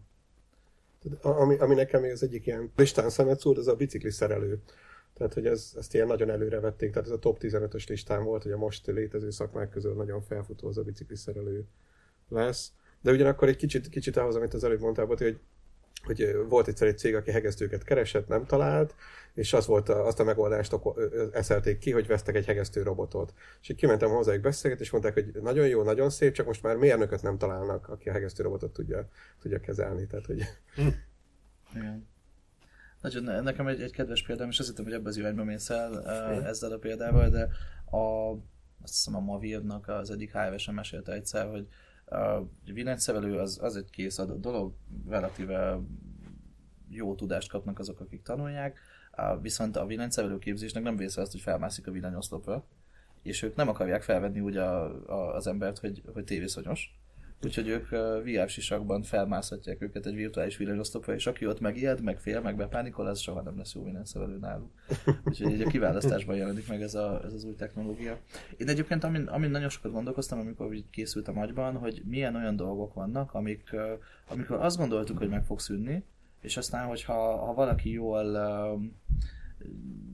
Ami, 1.22 1.56
ami 1.58 1.76
nekem 1.76 2.04
az 2.04 2.24
egyik 2.24 2.46
ilyen 2.46 2.72
listán 2.76 3.10
szemet 3.10 3.40
szúrt, 3.40 3.58
az 3.58 3.68
a 3.68 3.76
bicikli 3.76 4.12
szerelő. 4.12 4.62
Tehát, 5.18 5.34
hogy 5.34 5.46
ez, 5.46 5.74
ezt 5.78 5.94
ilyen 5.94 6.08
nagyon 6.08 6.30
előre 6.30 6.60
vették, 6.60 6.92
tehát 6.92 7.08
ez 7.08 7.14
a 7.14 7.20
top 7.20 7.38
15-ös 7.42 7.88
listán 7.88 8.24
volt, 8.24 8.44
hogy 8.44 8.52
a 8.52 8.58
most 8.58 8.88
létező 8.88 9.30
szakmák 9.30 9.70
közül 9.70 9.94
nagyon 9.94 10.22
felfutó 10.22 10.68
az 10.68 10.78
a 10.78 10.84
bicikliszerelő 10.84 11.66
lesz. 12.30 12.72
De 13.02 13.12
ugyanakkor 13.12 13.48
egy 13.48 13.56
kicsit, 13.56 13.90
kicsit 13.90 14.18
ahhoz, 14.18 14.36
amit 14.36 14.54
az 14.54 14.64
előbb 14.64 14.80
mondtál, 14.80 15.06
hogy 15.06 15.40
hogy 16.04 16.36
volt 16.50 16.68
egyszer 16.68 16.88
egy 16.88 16.98
cég, 16.98 17.16
aki 17.16 17.32
hegesztőket 17.32 17.84
keresett, 17.84 18.28
nem 18.28 18.46
talált, 18.46 18.96
és 19.34 19.54
az 19.54 19.66
volt 19.66 19.90
a, 19.90 20.06
azt 20.06 20.20
a 20.20 20.24
megoldást 20.24 20.76
eszelték 21.32 21.78
ki, 21.78 21.92
hogy 21.92 22.08
vesztek 22.08 22.36
egy 22.36 22.46
hegesztő 22.46 22.84
robotot. 22.84 23.34
És 23.62 23.70
így 23.70 23.76
kimentem 23.78 24.10
hozzájuk 24.10 24.42
beszélget, 24.42 24.80
és 24.82 24.90
mondták, 24.90 25.14
hogy 25.14 25.32
nagyon 25.42 25.68
jó, 25.68 25.84
nagyon 25.84 26.10
szép, 26.10 26.34
csak 26.34 26.46
most 26.46 26.64
már 26.64 26.76
mérnököt 26.76 27.22
nem 27.22 27.38
találnak, 27.38 27.88
aki 27.90 28.10
a 28.10 28.12
hegesztő 28.12 28.44
robotot 28.44 28.74
tudja, 28.74 29.10
tudja 29.42 29.60
kezelni. 29.60 30.08
Tehát, 30.08 30.26
hogy... 30.26 30.44
Igen. 31.76 32.08
Nagyon, 33.02 33.44
nekem 33.44 33.68
egy, 33.68 33.82
egy 33.82 33.92
kedves 33.92 34.24
példám, 34.24 34.50
és 34.50 34.60
azt 34.60 34.68
hittem, 34.68 34.84
hogy 34.84 34.94
ebbe 34.94 35.10
az 35.10 35.18
irányba 35.18 35.44
mész 35.44 35.70
el 35.70 36.10
ezzel 36.46 36.72
a 36.72 36.78
példával, 36.78 37.30
de 37.30 37.48
a, 37.98 38.32
azt 38.82 38.94
hiszem 38.94 39.16
a 39.16 39.20
Mavirnak 39.20 39.88
az 39.88 40.12
egyik 40.12 40.38
HVS-en 40.38 40.74
mesélte 40.74 41.12
egyszer, 41.12 41.50
hogy 41.50 41.68
a 42.06 42.42
villanyszerelő 42.64 43.38
az, 43.38 43.60
az 43.62 43.76
egy 43.76 43.90
kész 43.90 44.18
adott 44.18 44.42
dolog, 44.42 44.74
relatíve 45.08 45.80
jó 46.90 47.16
tudást 47.16 47.50
kapnak 47.50 47.80
azok, 47.80 48.00
akik 48.00 48.22
tanulják, 48.22 48.80
viszont 49.42 49.76
a 49.76 49.86
villanyszerelő 49.86 50.38
képzésnek 50.38 50.84
nem 50.84 50.96
vész 50.96 51.18
azt, 51.18 51.32
hogy 51.32 51.42
felmászik 51.42 51.88
a 51.88 51.92
villanyoszlopra, 51.92 52.66
és 53.22 53.42
ők 53.42 53.56
nem 53.56 53.68
akarják 53.68 54.02
felvenni 54.02 54.40
úgy 54.40 54.58
a, 54.58 54.84
a, 55.10 55.36
az 55.36 55.48
embert, 55.48 55.78
hogy, 55.78 56.02
hogy 56.14 56.24
tévészonyos, 56.24 57.00
Úgyhogy 57.44 57.68
ők 57.68 57.90
VR 58.24 58.50
sisakban 58.50 59.04
felmászhatják 59.04 59.82
őket 59.82 60.06
egy 60.06 60.16
virtuális 60.16 60.58
villanyosztopra, 60.58 61.14
és 61.14 61.28
aki 61.28 61.48
ott 61.48 61.60
megijed, 61.60 62.02
meg 62.02 62.20
fél, 62.20 62.42
meg 62.42 62.56
bepánikol, 62.56 63.08
az 63.08 63.20
soha 63.20 63.42
nem 63.42 63.58
lesz 63.58 63.76
jó 63.76 63.84
mindenszerelő 63.84 64.38
náluk. 64.38 64.72
Úgyhogy 65.28 65.52
így 65.52 65.62
a 65.62 65.70
kiválasztásban 65.70 66.36
jelenik 66.36 66.68
meg 66.68 66.82
ez, 66.82 66.96
a, 66.96 67.22
ez 67.26 67.34
az 67.34 67.44
új 67.44 67.56
technológia. 67.56 68.20
Én 68.58 68.70
egyébként 68.70 69.04
amin, 69.04 69.24
amin 69.24 69.50
nagyon 69.50 69.70
sokat 69.70 69.92
gondolkoztam, 69.92 70.40
amikor 70.40 70.74
így 70.74 70.90
készültem 70.90 71.38
agyban, 71.38 71.78
hogy 71.78 72.02
milyen 72.06 72.36
olyan 72.36 72.56
dolgok 72.56 72.94
vannak, 72.94 73.34
amik, 73.34 73.76
amikor 74.28 74.58
azt 74.60 74.78
gondoltuk, 74.78 75.18
hogy 75.18 75.30
meg 75.30 75.46
fog 75.46 75.60
szűnni, 75.60 76.04
és 76.42 76.58
aztán, 76.58 76.88
hogyha 76.88 77.46
ha 77.46 77.54
valaki 77.54 77.92
jól 77.92 78.38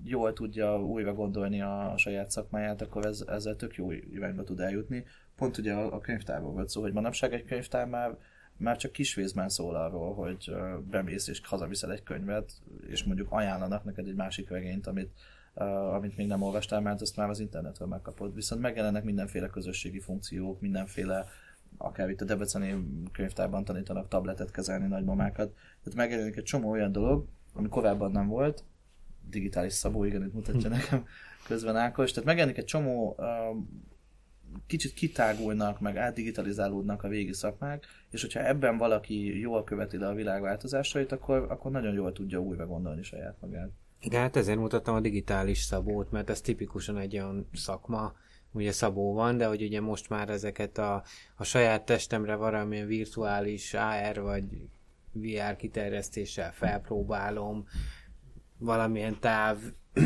jól 0.03 0.33
tudja 0.33 0.81
újra 0.81 1.13
gondolni 1.13 1.61
a, 1.61 1.91
a 1.91 1.97
saját 1.97 2.31
szakmáját, 2.31 2.81
akkor 2.81 3.05
ez, 3.05 3.23
ezzel 3.27 3.55
tök 3.55 3.75
jó 3.75 3.91
irányba 3.91 4.43
tud 4.43 4.59
eljutni 4.59 5.05
pont 5.43 5.57
ugye 5.57 5.73
a, 5.73 5.93
a 5.93 5.99
könyvtárból 5.99 6.51
volt 6.51 6.69
szó, 6.69 6.81
hogy 6.81 6.93
manapság 6.93 7.33
egy 7.33 7.45
könyvtár 7.45 7.87
már, 7.87 8.17
már 8.57 8.77
csak 8.77 8.91
kisvészben 8.91 9.49
szól 9.49 9.75
arról, 9.75 10.13
hogy 10.13 10.51
bemész 10.89 11.27
és 11.27 11.41
hazaviszel 11.43 11.91
egy 11.91 12.03
könyvet, 12.03 12.51
és 12.87 13.03
mondjuk 13.03 13.31
ajánlanak 13.31 13.83
neked 13.83 14.07
egy 14.07 14.15
másik 14.15 14.49
regényt, 14.49 14.87
amit, 14.87 15.11
uh, 15.55 15.93
amit 15.93 16.17
még 16.17 16.27
nem 16.27 16.41
olvastál, 16.41 16.81
mert 16.81 17.01
azt 17.01 17.15
már 17.15 17.29
az 17.29 17.39
internetről 17.39 17.87
megkapod. 17.87 18.33
Viszont 18.33 18.61
megjelennek 18.61 19.03
mindenféle 19.03 19.47
közösségi 19.47 19.99
funkciók, 19.99 20.61
mindenféle 20.61 21.25
akár 21.77 22.09
itt 22.09 22.21
a 22.21 22.25
Debreceni 22.25 22.85
könyvtárban 23.11 23.63
tanítanak 23.63 24.07
tabletet 24.07 24.51
kezelni 24.51 24.87
nagymamákat. 24.87 25.53
Tehát 25.53 25.95
megjelenik 25.95 26.35
egy 26.35 26.43
csomó 26.43 26.69
olyan 26.69 26.91
dolog, 26.91 27.25
ami 27.53 27.69
korábban 27.69 28.11
nem 28.11 28.27
volt, 28.27 28.63
digitális 29.29 29.73
szabó, 29.73 30.03
igen, 30.03 30.25
itt 30.25 30.33
mutatja 30.33 30.69
nekem 30.69 31.05
közben 31.47 31.75
Ákos. 31.75 32.11
Tehát 32.11 32.27
megjelenik 32.27 32.57
egy 32.57 32.65
csomó 32.65 33.15
uh, 33.17 33.25
kicsit 34.67 34.93
kitágulnak, 34.93 35.79
meg 35.79 35.97
átdigitalizálódnak 35.97 37.03
a 37.03 37.07
végi 37.07 37.33
szakmák, 37.33 37.85
és 38.11 38.21
hogyha 38.21 38.47
ebben 38.47 38.77
valaki 38.77 39.39
jól 39.39 39.63
követi 39.63 39.97
le 39.97 40.07
a 40.07 40.13
világ 40.13 40.41
változásait, 40.41 41.11
akkor, 41.11 41.45
akkor 41.49 41.71
nagyon 41.71 41.93
jól 41.93 42.11
tudja 42.11 42.39
újra 42.39 42.65
gondolni 42.65 43.03
saját 43.03 43.37
magát. 43.41 43.69
Igen, 44.01 44.21
hát 44.21 44.35
ezért 44.35 44.57
mutattam 44.57 44.95
a 44.95 44.99
digitális 44.99 45.61
szabót, 45.61 46.11
mert 46.11 46.29
ez 46.29 46.41
tipikusan 46.41 46.97
egy 46.97 47.13
olyan 47.13 47.49
szakma, 47.53 48.13
ugye 48.51 48.71
szabó 48.71 49.13
van, 49.13 49.37
de 49.37 49.45
hogy 49.45 49.61
ugye 49.61 49.81
most 49.81 50.09
már 50.09 50.29
ezeket 50.29 50.77
a, 50.77 51.03
a 51.35 51.43
saját 51.43 51.85
testemre 51.85 52.35
valamilyen 52.35 52.87
virtuális 52.87 53.73
AR 53.73 54.21
vagy 54.21 54.43
VR 55.11 55.55
kiterjesztéssel 55.55 56.53
felpróbálom, 56.53 57.65
valamilyen 58.57 59.19
táv 59.19 59.57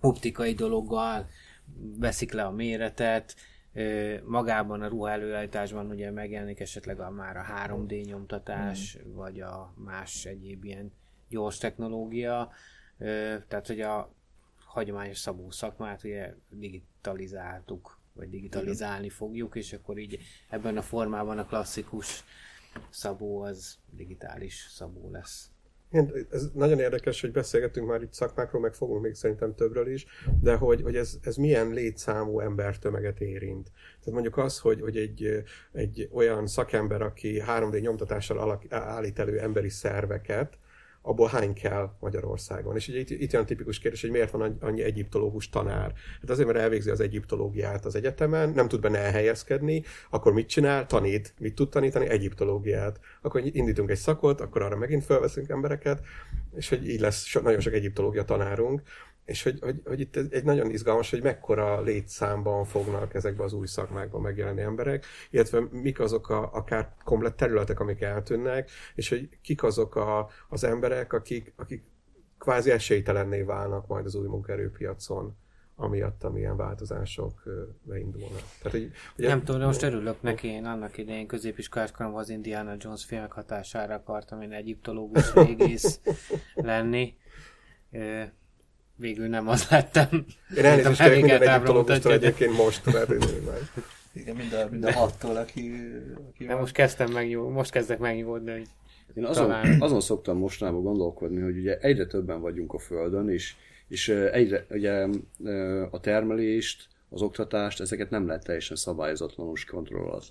optikai 0.00 0.54
dologgal 0.54 1.28
veszik 1.98 2.32
le 2.32 2.44
a 2.44 2.50
méretet, 2.50 3.34
magában 4.24 4.82
a 4.82 4.88
ruha 4.88 5.10
előállításban 5.10 5.90
ugye 5.90 6.10
megjelenik 6.10 6.60
esetleg 6.60 7.00
a, 7.00 7.10
már 7.10 7.36
a 7.36 7.44
3D 7.66 8.04
nyomtatás, 8.06 8.98
mm. 8.98 9.14
vagy 9.14 9.40
a 9.40 9.72
más 9.76 10.24
egyéb 10.24 10.64
ilyen 10.64 10.92
gyors 11.28 11.58
technológia, 11.58 12.50
tehát 13.48 13.66
hogy 13.66 13.80
a 13.80 14.12
hagyományos 14.64 15.18
szabó 15.18 15.50
szakmát 15.50 16.04
ugye 16.04 16.34
digitalizáltuk, 16.50 17.98
vagy 18.12 18.30
digitalizálni 18.30 19.08
fogjuk, 19.08 19.56
és 19.56 19.72
akkor 19.72 19.98
így 19.98 20.18
ebben 20.48 20.76
a 20.76 20.82
formában 20.82 21.38
a 21.38 21.46
klasszikus 21.46 22.24
szabó 22.90 23.40
az 23.40 23.78
digitális 23.90 24.66
szabó 24.70 25.10
lesz. 25.10 25.50
Igen, 25.96 26.26
ez 26.30 26.48
nagyon 26.54 26.78
érdekes, 26.78 27.20
hogy 27.20 27.32
beszélgetünk 27.32 27.88
már 27.88 28.02
itt 28.02 28.12
szakmákról, 28.12 28.60
meg 28.60 28.74
fogunk 28.74 29.02
még 29.02 29.14
szerintem 29.14 29.54
többről 29.54 29.88
is, 29.88 30.06
de 30.40 30.54
hogy, 30.54 30.82
hogy 30.82 30.96
ez, 30.96 31.18
ez 31.22 31.36
milyen 31.36 31.70
létszámú 31.70 32.40
embertömeget 32.40 33.20
érint. 33.20 33.70
Tehát 33.72 34.12
mondjuk 34.12 34.36
az, 34.36 34.58
hogy, 34.58 34.80
hogy 34.80 34.96
egy, 34.96 35.42
egy 35.72 36.08
olyan 36.12 36.46
szakember, 36.46 37.02
aki 37.02 37.42
3D 37.46 37.80
nyomtatással 37.80 38.38
alak, 38.38 38.62
állít 38.68 39.18
elő 39.18 39.38
emberi 39.38 39.68
szerveket, 39.68 40.58
abból 41.06 41.28
hány 41.28 41.52
kell 41.52 41.90
Magyarországon? 42.00 42.76
És 42.76 42.88
ugye 42.88 42.98
itt, 42.98 43.10
itt 43.10 43.32
olyan 43.32 43.46
tipikus 43.46 43.78
kérdés, 43.78 44.00
hogy 44.00 44.10
miért 44.10 44.30
van 44.30 44.56
annyi 44.60 44.82
egyiptológus 44.82 45.48
tanár? 45.48 45.92
Hát 46.20 46.30
azért, 46.30 46.46
mert 46.46 46.58
elvégzi 46.58 46.90
az 46.90 47.00
egyiptológiát 47.00 47.84
az 47.84 47.94
egyetemen, 47.94 48.50
nem 48.50 48.68
tud 48.68 48.80
benne 48.80 48.98
elhelyezkedni, 48.98 49.82
akkor 50.10 50.32
mit 50.32 50.48
csinál? 50.48 50.86
Tanít. 50.86 51.34
Mit 51.38 51.54
tud 51.54 51.68
tanítani? 51.68 52.08
Egyiptológiát. 52.08 53.00
Akkor 53.22 53.40
indítunk 53.44 53.90
egy 53.90 53.96
szakot, 53.96 54.40
akkor 54.40 54.62
arra 54.62 54.76
megint 54.76 55.04
felveszünk 55.04 55.48
embereket, 55.48 56.00
és 56.56 56.68
hogy 56.68 56.88
így 56.88 57.00
lesz 57.00 57.24
so, 57.24 57.40
nagyon 57.40 57.60
sok 57.60 57.72
egyiptológia 57.72 58.24
tanárunk, 58.24 58.82
és 59.26 59.42
hogy, 59.42 59.58
hogy, 59.60 59.80
hogy 59.84 60.00
itt 60.00 60.16
egy 60.16 60.44
nagyon 60.44 60.70
izgalmas, 60.70 61.10
hogy 61.10 61.22
mekkora 61.22 61.80
létszámban 61.80 62.64
fognak 62.64 63.14
ezekbe 63.14 63.44
az 63.44 63.52
új 63.52 63.66
szakmákban 63.66 64.20
megjelenni 64.20 64.60
emberek, 64.60 65.04
illetve 65.30 65.66
mik 65.70 66.00
azok 66.00 66.28
a, 66.28 66.52
akár 66.52 66.94
komplet 67.04 67.34
területek, 67.34 67.80
amik 67.80 68.00
eltűnnek, 68.00 68.70
és 68.94 69.08
hogy 69.08 69.28
kik 69.42 69.62
azok 69.62 69.96
a, 69.96 70.28
az 70.48 70.64
emberek, 70.64 71.12
akik, 71.12 71.52
akik 71.56 71.84
kvázi 72.38 72.70
esélytelenné 72.70 73.42
válnak 73.42 73.86
majd 73.86 74.04
az 74.06 74.14
új 74.14 74.26
munkaerőpiacon 74.26 75.36
amiatt, 75.76 76.24
amilyen 76.24 76.56
változások 76.56 77.42
beindulnak. 77.82 78.42
Tehát, 78.62 78.78
hogy, 78.78 78.90
ugye, 79.18 79.28
nem 79.28 79.44
tudom, 79.44 79.62
most 79.62 79.82
örülök 79.82 80.22
neki, 80.22 80.48
én 80.48 80.64
annak 80.64 80.98
idején 80.98 81.26
középiskolás 81.26 81.90
koromban 81.90 82.20
az 82.20 82.28
Indiana 82.28 82.74
Jones 82.78 83.04
filmek 83.04 83.32
hatására 83.32 83.94
akartam 83.94 84.42
én 84.42 84.52
egyiptológus 84.52 85.34
régész 85.34 86.00
lenni 86.54 87.16
végül 88.96 89.26
nem 89.26 89.48
az 89.48 89.68
lettem. 89.68 90.26
Én 90.56 90.64
elnézést 90.64 91.02
kérek 91.02 91.20
minden 91.20 91.42
egyiptológustól 91.42 92.12
egyébként 92.12 92.56
most, 92.56 92.92
mert 92.92 93.10
Igen, 94.12 94.36
mind 94.36 94.52
a, 94.52 94.68
mind 94.70 94.84
a 94.84 94.92
hattól, 94.92 95.36
aki, 95.36 95.72
aki 96.28 96.46
van. 96.46 96.58
most 96.58 96.72
kezdtem 96.72 97.12
megnyugodni, 97.12 97.54
most 97.54 97.70
kezdek 97.70 97.98
megnyugodni, 97.98 98.50
hogy 98.50 98.68
én 99.14 99.24
azon, 99.24 99.46
talán... 99.46 99.80
azon 99.80 100.00
szoktam 100.00 100.38
mostanában 100.38 100.82
gondolkodni, 100.82 101.40
hogy 101.40 101.58
ugye 101.58 101.78
egyre 101.78 102.06
többen 102.06 102.40
vagyunk 102.40 102.72
a 102.72 102.78
Földön, 102.78 103.28
és, 103.28 103.54
és 103.88 104.08
egyre 104.08 104.66
ugye 104.70 105.06
a 105.90 106.00
termelést, 106.00 106.88
az 107.10 107.22
oktatást, 107.22 107.80
ezeket 107.80 108.10
nem 108.10 108.26
lehet 108.26 108.44
teljesen 108.44 108.76
szabályozatlanul 108.76 109.52
és 109.54 109.66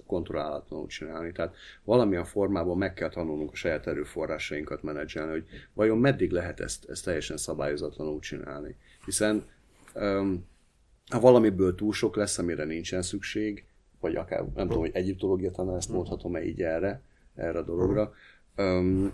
kontrollálatlanul 0.05 0.87
csinálni. 0.87 1.31
Tehát 1.31 1.55
valamilyen 1.83 2.23
formában 2.23 2.77
meg 2.77 2.93
kell 2.93 3.09
tanulnunk 3.09 3.51
a 3.51 3.55
saját 3.55 3.87
erőforrásainkat 3.87 4.83
menedzselni, 4.83 5.31
hogy 5.31 5.45
vajon 5.73 5.97
meddig 5.97 6.31
lehet 6.31 6.59
ezt, 6.59 6.89
ezt 6.89 7.03
teljesen 7.03 7.37
szabályozatlanul 7.37 8.19
csinálni. 8.19 8.75
Hiszen 9.05 9.45
um, 9.93 10.45
ha 11.09 11.19
valamiből 11.19 11.75
túl 11.75 11.93
sok 11.93 12.15
lesz, 12.15 12.37
amire 12.37 12.63
nincsen 12.63 13.01
szükség, 13.01 13.65
vagy 13.99 14.15
akár 14.15 14.39
nem 14.39 14.67
tudom, 14.67 14.81
hogy 14.81 14.91
egyiptológia 14.93 15.51
tanár, 15.51 15.75
ezt 15.75 15.89
mondhatom-e 15.89 16.43
így 16.43 16.61
erre, 16.61 17.01
erre 17.35 17.57
a 17.59 17.63
dologra, 17.63 18.13
um, 18.57 19.13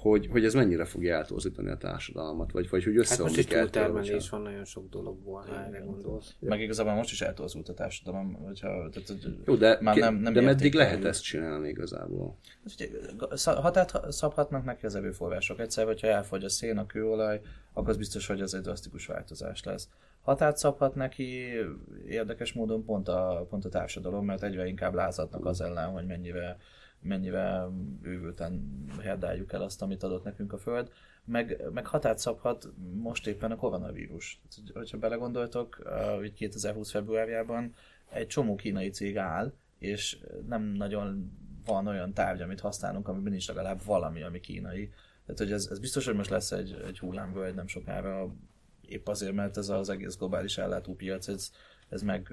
hogy, 0.00 0.28
hogy 0.30 0.44
ez 0.44 0.54
mennyire 0.54 0.84
fogja 0.84 1.16
eltorzítani 1.16 1.70
a 1.70 1.76
társadalmat, 1.76 2.52
vagy, 2.52 2.68
vagy 2.70 2.84
hogy 2.84 2.96
összeomlik 2.96 3.36
hát 3.36 3.46
most 3.46 3.52
egy 3.52 3.60
túltermelés 3.60 4.28
van 4.28 4.42
nagyon 4.42 4.64
sok 4.64 4.88
dologból, 4.88 5.44
ha 5.48 5.64
erre 5.64 5.78
gondolsz. 5.78 6.34
Meg 6.38 6.60
igazából 6.60 6.94
most 6.94 7.12
is 7.12 7.20
eltorzult 7.20 7.68
a 7.68 7.74
társadalom, 7.74 8.32
hogyha... 8.32 8.88
Tehát, 8.88 9.12
Jó, 9.44 9.54
de, 9.54 9.78
már 9.80 9.96
nem, 9.96 10.14
nem 10.14 10.32
de 10.32 10.40
meddig 10.40 10.74
lehet 10.74 11.04
ezt 11.04 11.22
csinálni 11.22 11.68
igazából? 11.68 12.36
Hát, 13.44 13.44
hatát 13.44 14.12
szabhatnak 14.12 14.64
neki 14.64 14.86
az 14.86 14.94
erőforrások. 14.94 15.60
Egyszer, 15.60 15.86
hogyha 15.86 16.06
elfogy 16.06 16.44
a 16.44 16.48
szén, 16.48 16.78
a 16.78 16.86
kőolaj, 16.86 17.40
akkor 17.72 17.88
az 17.88 17.96
biztos, 17.96 18.26
hogy 18.26 18.40
ez 18.40 18.54
egy 18.54 18.60
drasztikus 18.60 19.06
változás 19.06 19.64
lesz. 19.64 19.88
Hatát 20.22 20.56
szabhat 20.56 20.94
neki 20.94 21.42
érdekes 22.08 22.52
módon 22.52 22.84
pont 22.84 23.08
a, 23.08 23.46
pont 23.48 23.64
a 23.64 23.68
társadalom, 23.68 24.24
mert 24.24 24.42
egyre 24.42 24.66
inkább 24.66 24.94
lázadnak 24.94 25.46
az 25.46 25.60
ellen, 25.60 25.88
hogy 25.88 26.06
mennyire 26.06 26.56
mennyivel 27.02 27.72
ővülten 28.02 28.84
herdáljuk 29.00 29.52
el 29.52 29.62
azt, 29.62 29.82
amit 29.82 30.02
adott 30.02 30.24
nekünk 30.24 30.52
a 30.52 30.58
Föld, 30.58 30.92
meg, 31.24 31.62
meg 31.72 31.86
határt 31.86 32.18
szabhat 32.18 32.68
most 32.94 33.26
éppen 33.26 33.50
a 33.50 33.56
koronavírus. 33.56 34.40
Hogyha 34.72 34.98
belegondoltok, 34.98 35.74
hogy 36.16 36.32
2020 36.32 36.90
februárjában 36.90 37.74
egy 38.10 38.26
csomó 38.26 38.54
kínai 38.54 38.90
cég 38.90 39.16
áll, 39.16 39.52
és 39.78 40.18
nem 40.46 40.62
nagyon 40.62 41.32
van 41.64 41.86
olyan 41.86 42.12
tárgy, 42.12 42.40
amit 42.40 42.60
használunk, 42.60 43.08
amiben 43.08 43.30
nincs 43.30 43.48
legalább 43.48 43.84
valami, 43.84 44.22
ami 44.22 44.40
kínai. 44.40 44.90
Tehát, 45.26 45.38
hogy 45.38 45.52
ez, 45.52 45.66
ez 45.70 45.78
biztos, 45.78 46.04
hogy 46.06 46.14
most 46.14 46.30
lesz 46.30 46.52
egy, 46.52 46.82
egy 46.86 46.98
hullámvölgy 46.98 47.54
nem 47.54 47.66
sokára, 47.66 48.34
épp 48.80 49.08
azért, 49.08 49.34
mert 49.34 49.56
ez 49.56 49.68
az 49.68 49.88
egész 49.88 50.16
globális 50.16 50.58
ellátópiac, 50.58 51.28
ez, 51.28 51.50
ez 51.88 52.02
meg 52.02 52.32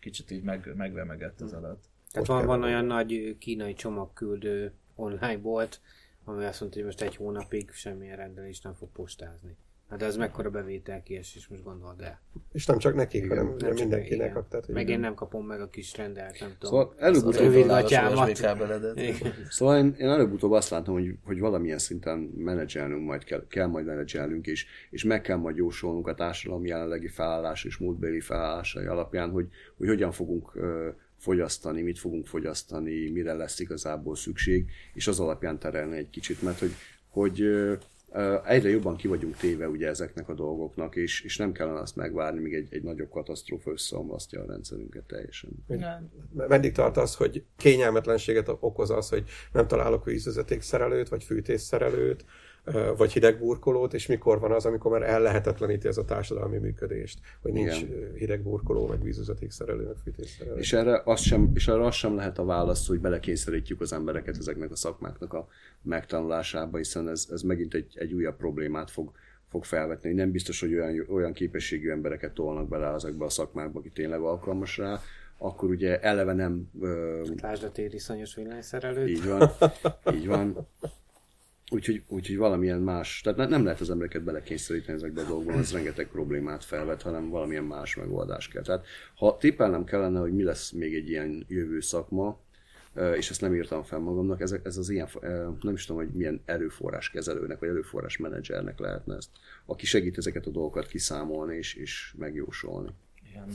kicsit 0.00 0.30
így 0.30 0.42
meg, 0.42 0.72
megvemegett 0.76 1.40
ez 1.40 1.52
alatt. 1.52 1.84
Tehát 2.14 2.28
van, 2.28 2.46
van 2.46 2.62
olyan 2.62 2.84
nagy 2.84 3.36
kínai 3.38 3.74
csomagküldő 3.74 4.72
online 4.94 5.36
bolt, 5.36 5.80
ami 6.24 6.44
azt 6.44 6.60
mondta, 6.60 6.78
hogy 6.78 6.86
most 6.86 7.02
egy 7.02 7.16
hónapig 7.16 7.70
semmilyen 7.70 8.16
rendelést 8.16 8.64
nem 8.64 8.74
fog 8.74 8.88
postázni. 8.92 9.56
Hát 9.88 9.98
de 9.98 10.04
az 10.06 10.16
mekkora 10.16 10.50
bevétel 10.50 11.02
kiesés, 11.02 11.48
most 11.48 11.62
gondold 11.62 12.00
el. 12.00 12.20
És 12.52 12.66
nem 12.66 12.78
csak 12.78 12.94
nekik, 12.94 13.24
Igen, 13.24 13.36
hanem 13.36 13.54
Nem 13.56 13.58
csak 13.58 13.78
mindenkinek. 13.78 14.30
igen. 14.30 14.46
Tehát, 14.48 14.68
Meg 14.68 14.88
én 14.88 15.00
nem 15.00 15.14
kapom 15.14 15.46
meg 15.46 15.60
a 15.60 15.68
kis 15.68 15.96
rendelt, 15.96 16.40
nem 16.40 16.56
tudom. 16.58 16.78
Szóval 16.80 16.94
előbb-utóbb 16.98 17.42
rövid 17.42 17.66
gatyámat. 17.66 18.36
Szóval 19.48 19.78
én, 19.78 19.94
én 19.98 20.08
előbb-utóbb 20.08 20.50
azt 20.52 20.70
látom, 20.70 20.94
hogy, 20.94 21.14
hogy 21.24 21.38
valamilyen 21.38 21.78
szinten 21.78 22.18
menedzselnünk 22.18 23.04
majd 23.04 23.24
kell, 23.24 23.46
kell 23.48 23.66
majd 23.66 23.86
menedzselnünk, 23.86 24.46
és, 24.46 24.66
és 24.90 25.04
meg 25.04 25.20
kell 25.20 25.36
majd 25.36 25.56
jósolnunk 25.56 26.06
a 26.06 26.14
társadalom 26.14 26.66
jelenlegi 26.66 27.08
felállás 27.08 27.64
és 27.64 27.76
múltbeli 27.76 28.20
felállásai 28.20 28.86
alapján, 28.86 29.30
hogy, 29.30 29.48
hogy 29.76 29.88
hogyan 29.88 30.12
fogunk 30.12 30.50
ö, 30.54 30.88
fogyasztani, 31.24 31.82
mit 31.82 31.98
fogunk 31.98 32.26
fogyasztani, 32.26 33.10
mire 33.10 33.32
lesz 33.32 33.60
igazából 33.60 34.16
szükség, 34.16 34.70
és 34.94 35.06
az 35.06 35.20
alapján 35.20 35.58
terelni 35.58 35.96
egy 35.96 36.10
kicsit, 36.10 36.42
mert 36.42 36.58
hogy, 36.58 36.72
hogy 37.08 37.42
egyre 38.44 38.68
jobban 38.68 38.96
ki 38.96 39.08
vagyunk 39.08 39.36
téve 39.36 39.68
ugye 39.68 39.88
ezeknek 39.88 40.28
a 40.28 40.34
dolgoknak, 40.34 40.96
és, 40.96 41.20
és 41.20 41.36
nem 41.36 41.52
kellene 41.52 41.80
azt 41.80 41.96
megvárni, 41.96 42.40
míg 42.40 42.54
egy, 42.54 42.68
egy 42.70 42.82
nagyobb 42.82 43.10
katasztrófa 43.10 43.70
összeomlasztja 43.70 44.40
a 44.40 44.46
rendszerünket 44.46 45.04
teljesen. 45.04 45.50
Meddig 46.32 46.72
tart 46.72 46.96
az, 46.96 47.14
hogy 47.14 47.44
kényelmetlenséget 47.56 48.48
okoz 48.48 48.90
az, 48.90 49.08
hogy 49.08 49.24
nem 49.52 49.66
találok 49.66 50.04
vízvezetékszerelőt, 50.04 51.08
vagy 51.08 51.24
fűtésszerelőt, 51.24 52.24
vagy 52.96 53.12
hidegburkolót, 53.12 53.94
és 53.94 54.06
mikor 54.06 54.40
van 54.40 54.52
az, 54.52 54.66
amikor 54.66 54.90
már 54.90 55.02
ellehetetleníti 55.02 55.88
ez 55.88 55.98
a 55.98 56.04
társadalmi 56.04 56.58
működést, 56.58 57.18
hogy 57.42 57.52
nincs 57.52 57.80
Igen. 57.80 58.14
hidegburkoló, 58.14 58.86
meg 58.86 59.02
vízvezetékszerelő, 59.02 59.84
meg 59.84 59.96
fűtésszerelő. 60.02 60.58
És 60.58 60.72
erre, 60.72 61.02
az 61.04 61.20
sem, 61.20 61.50
és 61.54 61.68
erre 61.68 61.86
az 61.86 61.94
sem 61.94 62.16
lehet 62.16 62.38
a 62.38 62.44
válasz, 62.44 62.86
hogy 62.86 63.00
belekényszerítjük 63.00 63.80
az 63.80 63.92
embereket 63.92 64.36
ezeknek 64.36 64.70
a 64.70 64.76
szakmáknak 64.76 65.32
a 65.32 65.48
megtanulásába, 65.82 66.76
hiszen 66.76 67.08
ez, 67.08 67.26
ez 67.30 67.42
megint 67.42 67.74
egy, 67.74 67.92
egy 67.94 68.12
újabb 68.12 68.36
problémát 68.36 68.90
fog, 68.90 69.12
fog 69.48 69.64
felvetni. 69.64 70.12
Nem 70.12 70.30
biztos, 70.30 70.60
hogy 70.60 70.74
olyan, 70.74 71.06
olyan 71.08 71.32
képességű 71.32 71.90
embereket 71.90 72.32
tolnak 72.32 72.68
bele 72.68 72.86
ezekbe 72.86 73.24
a 73.24 73.30
szakmákba, 73.30 73.78
aki 73.78 73.90
tényleg 73.90 74.20
alkalmas 74.20 74.78
rá, 74.78 75.00
akkor 75.38 75.68
ugye 75.70 76.00
eleve 76.00 76.32
nem... 76.32 76.70
Ö, 76.80 77.22
Lásd 77.42 77.64
a 77.64 77.72
tériszonyos 77.72 78.34
villanyszerelőt. 78.34 79.08
így 79.08 79.26
van, 79.26 79.50
így 80.14 80.26
van. 80.26 80.56
Úgyhogy, 81.74 82.02
úgyhogy 82.08 82.36
valamilyen 82.36 82.80
más, 82.80 83.20
tehát 83.20 83.38
ne- 83.38 83.46
nem 83.46 83.64
lehet 83.64 83.80
az 83.80 83.90
embereket 83.90 84.22
belekényszeríteni 84.22 84.96
ezekbe 84.96 85.20
a 85.20 85.24
dolgokba, 85.24 85.52
ez 85.52 85.72
rengeteg 85.72 86.06
problémát 86.06 86.64
felvet, 86.64 87.02
hanem 87.02 87.28
valamilyen 87.28 87.64
más 87.64 87.96
megoldás 87.96 88.48
kell. 88.48 88.62
Tehát 88.62 88.86
ha 89.14 89.36
tippelnem 89.36 89.84
kellene, 89.84 90.20
hogy 90.20 90.32
mi 90.32 90.42
lesz 90.42 90.70
még 90.70 90.94
egy 90.94 91.08
ilyen 91.08 91.44
jövő 91.48 91.80
szakma, 91.80 92.40
és 93.16 93.30
ezt 93.30 93.40
nem 93.40 93.54
írtam 93.54 93.82
fel 93.82 93.98
magamnak, 93.98 94.40
ez, 94.40 94.54
ez 94.62 94.76
az 94.76 94.90
ilyen, 94.90 95.08
nem 95.60 95.74
is 95.74 95.84
tudom, 95.84 96.02
hogy 96.02 96.12
milyen 96.12 96.40
erőforrás 96.44 97.10
kezelőnek, 97.10 97.58
vagy 97.58 97.68
erőforrás 97.68 98.16
menedzsernek 98.16 98.78
lehetne 98.78 99.16
ezt, 99.16 99.30
aki 99.66 99.86
segít 99.86 100.18
ezeket 100.18 100.46
a 100.46 100.50
dolgokat 100.50 100.86
kiszámolni 100.86 101.56
és, 101.56 101.74
és 101.74 102.14
megjósolni. 102.18 102.90
Ilyen 103.30 103.48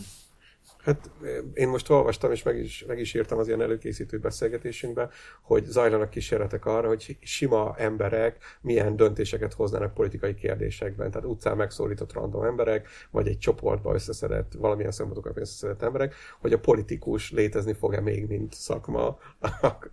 Hát 0.83 1.09
én 1.53 1.67
most 1.67 1.89
olvastam, 1.89 2.31
és 2.31 2.43
meg 2.43 2.57
is, 2.57 2.85
meg 2.87 2.99
is 2.99 3.13
írtam 3.13 3.37
az 3.37 3.47
ilyen 3.47 3.61
előkészítő 3.61 4.19
beszélgetésünkbe, 4.19 5.09
hogy 5.41 5.65
zajlanak 5.65 6.09
kísérletek 6.09 6.65
arra, 6.65 6.87
hogy 6.87 7.17
sima 7.21 7.75
emberek 7.77 8.37
milyen 8.61 8.95
döntéseket 8.95 9.53
hoznának 9.53 9.93
politikai 9.93 10.33
kérdésekben. 10.33 11.11
Tehát 11.11 11.27
utcán 11.27 11.57
megszólított 11.57 12.13
random 12.13 12.43
emberek, 12.43 12.87
vagy 13.11 13.27
egy 13.27 13.37
csoportba 13.37 13.93
összeszedett, 13.93 14.53
valamilyen 14.57 14.91
szempontokat 14.91 15.37
összeszedett 15.37 15.81
emberek, 15.81 16.15
hogy 16.39 16.53
a 16.53 16.59
politikus 16.59 17.31
létezni 17.31 17.73
fog-e 17.73 18.01
még, 18.01 18.27
mint 18.27 18.53
szakma 18.53 19.17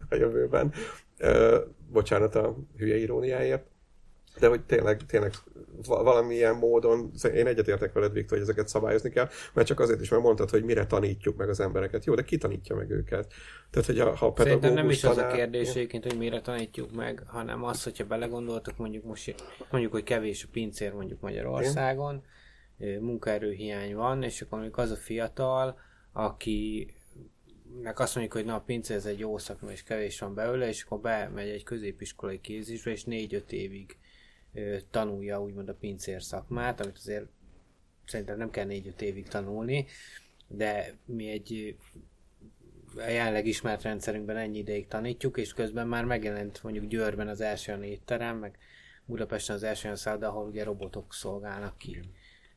a 0.08 0.14
jövőben. 0.14 0.72
Ö, 1.18 1.60
bocsánat 1.92 2.34
a 2.34 2.56
hülye 2.76 2.96
iróniáért. 2.96 3.66
De 4.38 4.48
hogy 4.48 4.60
tényleg, 4.60 5.06
tényleg 5.06 5.32
va- 5.86 6.02
valamilyen 6.02 6.54
módon, 6.54 7.10
én 7.34 7.46
egyetértek 7.46 7.92
veled, 7.92 8.12
Viktor, 8.12 8.38
hogy 8.38 8.48
ezeket 8.48 8.68
szabályozni 8.68 9.10
kell, 9.10 9.28
mert 9.52 9.66
csak 9.66 9.80
azért 9.80 10.00
is, 10.00 10.08
mert 10.08 10.22
mondtad, 10.22 10.50
hogy 10.50 10.64
mire 10.64 10.86
tanítjuk 10.86 11.36
meg 11.36 11.48
az 11.48 11.60
embereket. 11.60 12.04
Jó, 12.04 12.14
de 12.14 12.22
ki 12.22 12.36
tanítja 12.36 12.76
meg 12.76 12.90
őket? 12.90 13.32
Tehát, 13.70 13.86
hogy 13.86 13.98
a, 13.98 14.14
ha 14.14 14.26
a 14.26 14.32
Szerintem 14.36 14.72
nem 14.72 14.90
is 14.90 15.04
az 15.04 15.16
a 15.16 15.26
kérdés 15.26 15.70
egyébként, 15.70 16.04
hogy 16.04 16.18
mire 16.18 16.40
tanítjuk 16.40 16.94
meg, 16.94 17.22
hanem 17.26 17.64
az, 17.64 17.82
hogyha 17.82 18.04
belegondoltok, 18.04 18.76
mondjuk 18.76 19.04
most 19.04 19.34
mondjuk, 19.70 19.92
hogy 19.92 20.02
kevés 20.02 20.44
a 20.44 20.48
pincér 20.52 20.92
mondjuk 20.92 21.20
Magyarországon, 21.20 22.22
ö, 22.78 22.98
munkaerőhiány 23.00 23.94
van, 23.94 24.22
és 24.22 24.40
akkor 24.40 24.58
mondjuk 24.58 24.78
az 24.78 24.90
a 24.90 24.96
fiatal, 24.96 25.78
aki 26.12 26.90
nek 27.82 27.98
azt 27.98 28.14
mondjuk, 28.14 28.36
hogy 28.36 28.44
na 28.44 28.54
a 28.54 28.62
pincér 28.66 28.96
ez 28.96 29.06
egy 29.06 29.18
jó 29.18 29.38
szakma, 29.38 29.70
és 29.70 29.82
kevés 29.82 30.18
van 30.18 30.34
belőle, 30.34 30.68
és 30.68 30.82
akkor 30.82 31.00
bemegy 31.00 31.48
egy 31.48 31.64
középiskolai 31.64 32.40
képzésbe, 32.40 32.90
és 32.90 33.04
négy-öt 33.04 33.52
évig 33.52 33.96
ö, 34.00 34.05
tanulja 34.90 35.42
úgymond 35.42 35.68
a 35.68 35.74
pincér 35.74 36.22
szakmát, 36.22 36.80
amit 36.80 36.96
azért 36.96 37.26
szerintem 38.04 38.36
nem 38.36 38.50
kell 38.50 38.64
négy-öt 38.64 39.02
évig 39.02 39.28
tanulni, 39.28 39.86
de 40.48 40.94
mi 41.04 41.30
egy 41.30 41.76
a 42.96 43.08
jelenleg 43.08 43.46
ismert 43.46 43.82
rendszerünkben 43.82 44.36
ennyi 44.36 44.58
ideig 44.58 44.86
tanítjuk, 44.86 45.36
és 45.36 45.52
közben 45.52 45.88
már 45.88 46.04
megjelent 46.04 46.62
mondjuk 46.62 46.86
Győrben 46.86 47.28
az 47.28 47.40
első 47.40 47.72
olyan 47.72 47.84
étterem, 47.84 48.36
meg 48.38 48.58
Budapesten 49.04 49.56
az 49.56 49.62
első 49.62 49.84
olyan 49.84 49.96
szálloda, 49.96 50.28
ahol 50.28 50.46
ugye 50.46 50.64
robotok 50.64 51.14
szolgálnak 51.14 51.78
ki. 51.78 52.00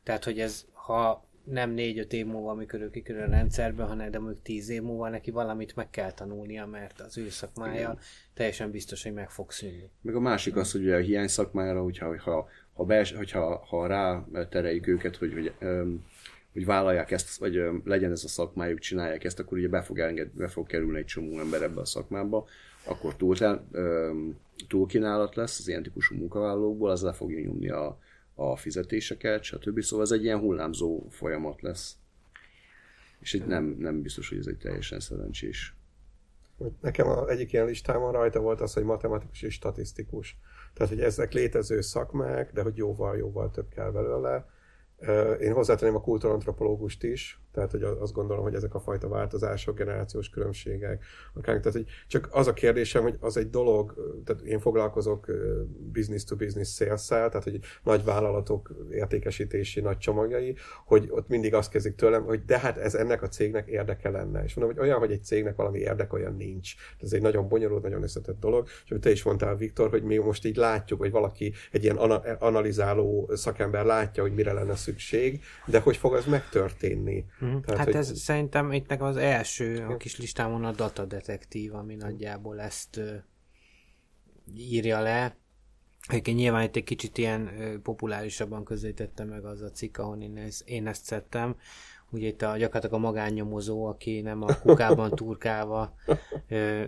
Tehát, 0.04 0.24
hogy 0.24 0.40
ez, 0.40 0.66
ha 0.72 1.29
nem 1.52 1.72
négy-öt 1.72 2.14
év 2.14 2.26
múlva, 2.26 2.52
amikor 2.52 2.82
ő 2.82 2.90
kikerül 2.90 3.22
a 3.22 3.30
rendszerbe, 3.30 3.84
hanem 3.84 4.12
de 4.12 4.20
mondjuk 4.20 4.44
tíz 4.44 4.70
év 4.70 4.82
múlva 4.82 5.10
neki 5.10 5.32
valamit 5.32 5.76
meg 5.76 5.90
kell 5.90 6.12
tanulnia, 6.12 6.66
mert 6.66 7.00
az 7.00 7.18
ő 7.18 7.30
szakmája 7.30 7.80
Igen. 7.80 8.00
teljesen 8.34 8.72
biztos, 8.72 9.04
hogy 9.04 9.14
meg 9.14 9.30
fog 9.30 9.52
szűnni. 9.52 9.90
Meg 10.02 10.16
a 10.16 10.20
másik 10.20 10.56
az, 10.56 10.72
hogy 10.72 10.82
ugye 10.82 10.96
a 10.96 11.00
hiány 11.00 11.28
szakmára, 11.28 11.82
hogyha, 11.82 12.20
ha, 12.22 12.48
ha, 12.74 12.84
bels, 12.84 13.14
hogyha 13.14 13.66
ha 13.66 13.88
rá 13.88 14.26
tereljük 14.50 14.88
őket, 14.88 15.16
hogy, 15.16 15.34
hogy, 15.34 15.54
öm, 15.60 16.06
hogy 16.54 16.66
vállalják 16.66 17.12
ezt, 17.12 17.38
vagy 17.38 17.58
öm, 17.58 17.82
legyen 17.86 18.12
ez 18.12 18.24
a 18.24 18.28
szakmájuk, 18.28 18.80
csinálják 18.80 19.24
ezt, 19.24 19.40
akkor 19.40 19.58
ugye 19.58 19.68
be 19.68 19.82
fog, 19.82 20.00
elenged, 20.00 20.28
be 20.28 20.48
fog 20.48 20.68
kerülni 20.68 20.98
egy 20.98 21.06
csomó 21.06 21.40
ember 21.40 21.62
ebbe 21.62 21.82
a 21.82 21.86
szakmába, 21.86 22.48
akkor 22.84 23.16
túl, 23.16 23.36
túlkínálat 24.68 25.36
lesz 25.36 25.60
az 25.60 25.68
ilyen 25.68 25.84
típusú 25.84 26.16
munkavállalókból, 26.16 26.90
az 26.90 27.02
le 27.02 27.14
fogja 27.14 27.40
nyomni 27.40 27.70
a, 27.70 28.00
a 28.40 28.56
fizetéseket, 28.56 29.44
stb. 29.44 29.82
Szóval 29.82 30.06
ez 30.06 30.12
egy 30.12 30.24
ilyen 30.24 30.40
hullámzó 30.40 31.08
folyamat 31.10 31.62
lesz. 31.62 31.96
És 33.20 33.34
egy 33.34 33.46
nem, 33.46 33.76
nem 33.80 34.02
biztos, 34.02 34.30
hogy 34.30 34.38
ez 34.38 34.48
egy 34.48 34.58
teljesen 34.58 35.00
szerencsés. 35.00 35.74
Nekem 36.82 37.08
a 37.08 37.30
egyik 37.30 37.54
ilyen 37.54 37.66
listámon 37.66 38.12
rajta 38.12 38.40
volt 38.40 38.62
az, 38.62 38.74
hogy 38.74 38.84
matematikus 38.84 39.42
és 39.42 39.54
statisztikus. 39.54 40.38
Tehát, 40.74 40.92
hogy 40.92 41.02
ezek 41.02 41.34
létező 41.34 41.82
szakmák, 41.82 42.54
de 42.54 42.62
hogy 42.62 42.78
jóval-jóval 42.78 43.52
több 43.52 43.70
kell 43.70 43.92
belőle. 43.92 44.46
Én 45.40 45.54
hozzátenném 45.54 45.96
a 45.96 46.02
kultúrantropológust 46.02 47.04
is, 47.04 47.40
tehát 47.52 47.72
hogy 47.72 47.84
azt 47.84 48.14
gondolom, 48.14 48.44
hogy 48.44 48.56
ezek 48.56 48.74
a 48.76 48.80
fajta 48.80 49.08
változások, 49.08 49.78
generációs 49.78 50.30
különbségek, 50.30 51.04
akár, 51.34 51.60
tehát 51.60 51.74
hogy 51.74 51.86
csak 52.08 52.28
az 52.32 52.48
a 52.48 52.54
kérdésem, 52.54 53.02
hogy 53.02 53.18
az 53.20 53.38
egy 53.38 53.50
dolog, 53.50 53.94
tehát 54.26 54.42
én 54.42 54.60
foglalkozok 54.60 55.28
business 55.92 56.24
to 56.24 56.36
business 56.36 56.76
sales 56.76 57.08
tehát 57.08 57.44
hogy 57.44 57.60
nagy 57.84 58.04
vállalatok 58.04 58.72
értékesítési 58.92 59.82
nagy 59.82 59.98
csomagjai, 59.98 60.56
hogy 60.86 61.08
ott 61.10 61.28
mindig 61.28 61.54
azt 61.54 61.70
kezdik 61.70 61.96
tőlem, 61.96 62.24
hogy 62.24 62.46
de 62.46 62.60
hát 62.60 62.78
ez 62.78 62.96
ennek 62.96 63.22
a 63.22 63.28
cégnek 63.28 63.68
érdeke 63.68 64.10
lenne. 64.10 64.44
És 64.44 64.54
mondom, 64.54 64.76
hogy 64.76 64.86
olyan, 64.86 65.00
hogy 65.00 65.12
egy 65.12 65.24
cégnek 65.24 65.56
valami 65.56 65.80
érdeke, 65.80 66.16
olyan 66.16 66.36
nincs. 66.36 66.74
Ez 67.00 67.14
egy 67.14 67.22
nagyon 67.22 67.48
bonyolult, 67.48 67.84
nagyon 67.84 68.04
összetett 68.04 68.40
dolog. 68.40 68.68
És 68.86 68.96
te 69.00 69.12
is 69.12 69.24
mondtál, 69.24 69.56
Viktor, 69.56 69.90
hogy 69.90 70.04
mi 70.04 70.18
most 70.18 70.46
így 70.46 70.56
látjuk, 70.56 71.00
hogy 71.00 71.12
valaki, 71.12 71.54
egy 71.72 71.84
ilyen 71.84 71.96
ana- 71.96 72.42
analizáló 72.42 73.30
szakember 73.34 73.86
látja, 73.86 74.24
hogy 74.24 74.34
mire 74.34 74.54
lenne 74.54 74.76
szükség, 74.76 75.42
de 75.66 75.80
hogy 75.80 75.98
fog 75.98 76.14
ez 76.14 76.26
megtörténni? 76.26 77.26
Tehát, 77.40 77.78
hát 77.78 77.86
hogy- 77.86 77.96
ez 77.96 78.20
szerintem 78.20 78.72
itt 78.72 78.88
nekem 78.88 79.06
az 79.06 79.18
első 79.18 79.86
a 79.90 79.98
kis 79.98 80.18
listámon 80.18 80.66
a 80.66 80.72
datadetektív, 80.72 81.74
ami 81.76 81.96
nagyjából 81.96 82.62
ezt 82.62 82.98
ö, 82.98 83.16
írja 84.56 85.00
le. 85.00 85.36
Egyébként 86.08 86.38
nyilván 86.38 86.64
itt 86.64 86.76
egy 86.76 86.84
kicsit 86.84 87.18
ilyen 87.18 87.60
ö, 87.62 87.80
populárisabban 87.80 88.64
közelítettem 88.64 89.28
meg 89.28 89.46
az 89.46 89.62
a 89.62 89.72
cikk, 89.72 89.98
ahol 89.98 90.22
én 90.22 90.38
ezt, 90.38 90.70
én 90.70 90.88
ezt 90.88 91.06
szedtem. 91.06 91.56
Ugye 92.12 92.28
itt 92.28 92.42
a, 92.42 92.58
gyakorlatilag 92.58 92.96
a 92.96 93.06
magánnyomozó, 93.08 93.86
aki 93.86 94.22
nem 94.22 94.42
a 94.42 94.60
kukában 94.60 95.16
turkálva 95.16 95.96
ö, 96.48 96.84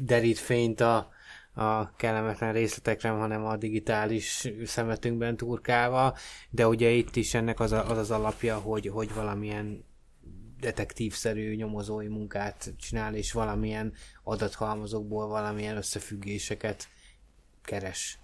derít 0.00 0.38
fényt 0.38 0.80
a, 0.80 1.10
a 1.54 1.94
kellemetlen 1.96 2.52
részletekre, 2.52 3.08
hanem 3.08 3.44
a 3.44 3.56
digitális 3.56 4.48
szemetünkben 4.64 5.36
turkálva, 5.36 6.16
de 6.50 6.68
ugye 6.68 6.90
itt 6.90 7.16
is 7.16 7.34
ennek 7.34 7.60
az 7.60 7.72
a, 7.72 7.90
az, 7.90 7.98
az 7.98 8.10
alapja, 8.10 8.58
hogy, 8.58 8.86
hogy 8.86 9.14
valamilyen 9.14 9.84
detektívszerű 10.60 11.54
nyomozói 11.54 12.08
munkát 12.08 12.72
csinál, 12.78 13.14
és 13.14 13.32
valamilyen 13.32 13.92
adathalmazokból 14.22 15.26
valamilyen 15.26 15.76
összefüggéseket 15.76 16.88
keres. 17.62 18.18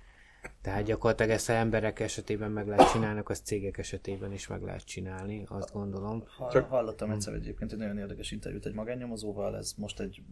Tehát 0.62 0.84
gyakorlatilag 0.84 1.30
ezt 1.30 1.46
ha 1.46 1.52
emberek 1.52 2.00
esetében 2.00 2.50
meg 2.50 2.66
lehet 2.66 2.92
csinálni, 2.92 3.20
azt 3.24 3.44
cégek 3.44 3.78
esetében 3.78 4.32
is 4.32 4.46
meg 4.46 4.62
lehet 4.62 4.84
csinálni, 4.84 5.44
azt 5.48 5.72
gondolom. 5.72 6.24
Ha, 6.36 6.50
Csak- 6.50 6.68
Hallottam 6.68 7.10
egyszer 7.10 7.34
egyébként 7.34 7.72
egy 7.72 7.78
nagyon 7.78 7.98
érdekes 7.98 8.30
interjút 8.30 8.66
egy 8.66 8.74
magánnyomozóval, 8.74 9.56
ez 9.56 9.72
most 9.76 10.00
egy 10.00 10.22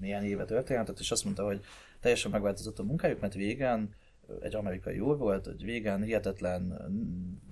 néhány 0.00 0.24
éve 0.24 0.44
történt, 0.44 0.98
és 0.98 1.10
azt 1.10 1.24
mondta, 1.24 1.44
hogy 1.44 1.60
teljesen 2.00 2.30
megváltozott 2.30 2.78
a 2.78 2.82
munkájuk, 2.82 3.20
mert 3.20 3.34
végen 3.34 3.94
egy 4.40 4.54
amerikai 4.54 5.00
úr 5.00 5.18
volt, 5.18 5.44
hogy 5.44 5.64
végén 5.64 6.02
hihetetlen 6.02 6.90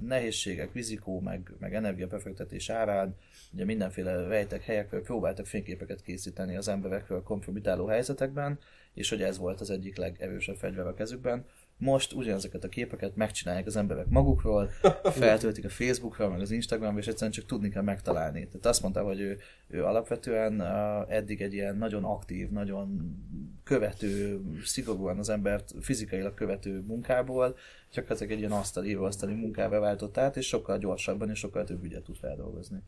nehézségek, 0.01 0.73
vizikó, 0.73 1.21
meg, 1.21 1.53
meg 1.59 1.75
energiabefektetés 1.75 2.71
árán, 2.71 3.17
ugye 3.53 3.65
mindenféle 3.65 4.27
rejtek 4.27 4.63
helyekről 4.63 5.03
próbáltak 5.03 5.47
fényképeket 5.47 6.03
készíteni 6.03 6.57
az 6.57 6.69
emberekről 6.69 7.23
kompromitáló 7.23 7.87
helyzetekben, 7.87 8.59
és 8.95 9.09
hogy 9.09 9.23
ez 9.23 9.39
volt 9.39 9.61
az 9.61 9.71
egyik 9.71 9.97
legerősebb 9.97 10.57
fegyver 10.57 10.87
a 10.87 10.95
kezükben. 10.95 11.45
Most 11.81 12.13
ugyanezeket 12.13 12.65
a 12.65 12.69
képeket 12.69 13.17
megcsinálják 13.17 13.67
az 13.67 13.77
emberek 13.77 14.09
magukról, 14.09 14.71
feltöltik 15.03 15.65
a 15.65 15.69
Facebookra, 15.69 16.29
meg 16.29 16.41
az 16.41 16.51
Instagramra, 16.51 16.99
és 16.99 17.07
egyszerűen 17.07 17.33
csak 17.33 17.47
tudni 17.47 17.69
kell 17.69 17.83
megtalálni. 17.83 18.47
Tehát 18.47 18.67
azt 18.67 18.83
mondta, 18.83 19.03
hogy 19.03 19.21
ő, 19.21 19.39
ő 19.69 19.85
alapvetően 19.85 20.63
eddig 21.09 21.41
egy 21.41 21.53
ilyen 21.53 21.77
nagyon 21.77 22.05
aktív, 22.05 22.51
nagyon 22.51 23.17
követő, 23.65 24.41
szigorúan 24.65 25.19
az 25.19 25.29
embert 25.29 25.75
fizikailag 25.81 26.35
követő 26.35 26.83
munkából, 26.87 27.57
csak 27.91 28.11
ezek 28.11 28.31
egy 28.31 28.39
ilyen 28.39 28.53
asztali, 28.53 28.95
asztali 28.95 29.35
munkába 29.35 29.81
váltott 29.81 30.19
át, 30.19 30.37
és 30.37 30.47
sokkal 30.47 30.79
gyorsabban 30.79 31.31
és 31.31 31.39
sokkal 31.39 31.65
több 31.65 31.85
ügyet 31.85 32.03
tud 32.03 32.17
feldolgozni. 32.17 32.83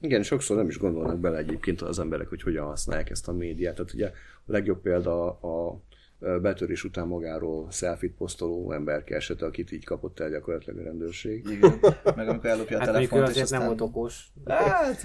Igen, 0.00 0.22
sokszor 0.22 0.56
nem 0.56 0.68
is 0.68 0.78
gondolnak 0.78 1.18
bele 1.18 1.38
egyébként 1.38 1.80
az 1.80 1.98
emberek, 1.98 2.28
hogy 2.28 2.42
hogyan 2.42 2.66
használják 2.66 3.10
ezt 3.10 3.28
a 3.28 3.32
médiát. 3.32 3.74
Tehát 3.74 3.92
ugye 3.92 4.06
a 4.46 4.52
legjobb 4.52 4.80
példa 4.80 5.30
a 5.30 5.80
betörés 6.20 6.84
után 6.84 7.06
magáról 7.06 7.70
selfit 7.70 8.14
posztoló 8.14 8.72
emberke 8.72 9.14
esete, 9.14 9.46
akit 9.46 9.72
így 9.72 9.84
kapott 9.84 10.20
el 10.20 10.30
gyakorlatilag 10.30 10.78
a 10.78 10.82
rendőrség. 10.82 11.46
Igen, 11.48 11.80
meg 12.16 12.28
amikor 12.28 12.50
ellopja 12.50 12.76
a 12.76 12.80
Hát 12.80 12.92
telefont, 12.92 13.28
és 13.28 13.42
aztán... 13.42 13.58
nem 13.58 13.68
volt 13.68 13.80
okos. 13.80 14.26
Hát, 14.44 15.02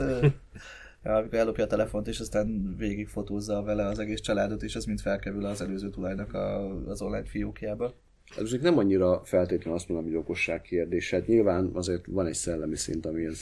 ja, 1.04 1.16
amikor 1.16 1.40
ellopja 1.40 1.64
a 1.64 1.68
telefont, 1.68 2.08
és 2.08 2.20
aztán 2.20 2.76
végig 2.78 3.08
fotózza 3.08 3.62
vele 3.62 3.86
az 3.86 4.00
egész 4.00 4.20
családot, 4.20 4.64
és 4.64 4.76
ez 4.76 4.86
mind 4.86 5.00
felkerül 5.00 5.46
az 5.46 5.62
előző 5.62 5.90
tulajnak 5.90 6.34
a, 6.34 6.76
az 6.88 7.02
online 7.02 7.26
fiókjába. 7.26 7.94
Ez 8.30 8.52
most 8.52 8.62
nem 8.62 8.78
annyira 8.78 9.22
feltétlenül 9.24 9.74
azt 9.74 9.90
mondom, 9.90 10.08
hogy 10.08 10.16
okosság 10.16 10.62
kérdés. 10.62 11.10
Hát 11.10 11.28
nyilván 11.28 11.70
azért 11.74 12.06
van 12.06 12.26
egy 12.26 12.34
szellemi 12.34 12.76
szint, 12.76 13.06
ami 13.06 13.26
ez 13.26 13.40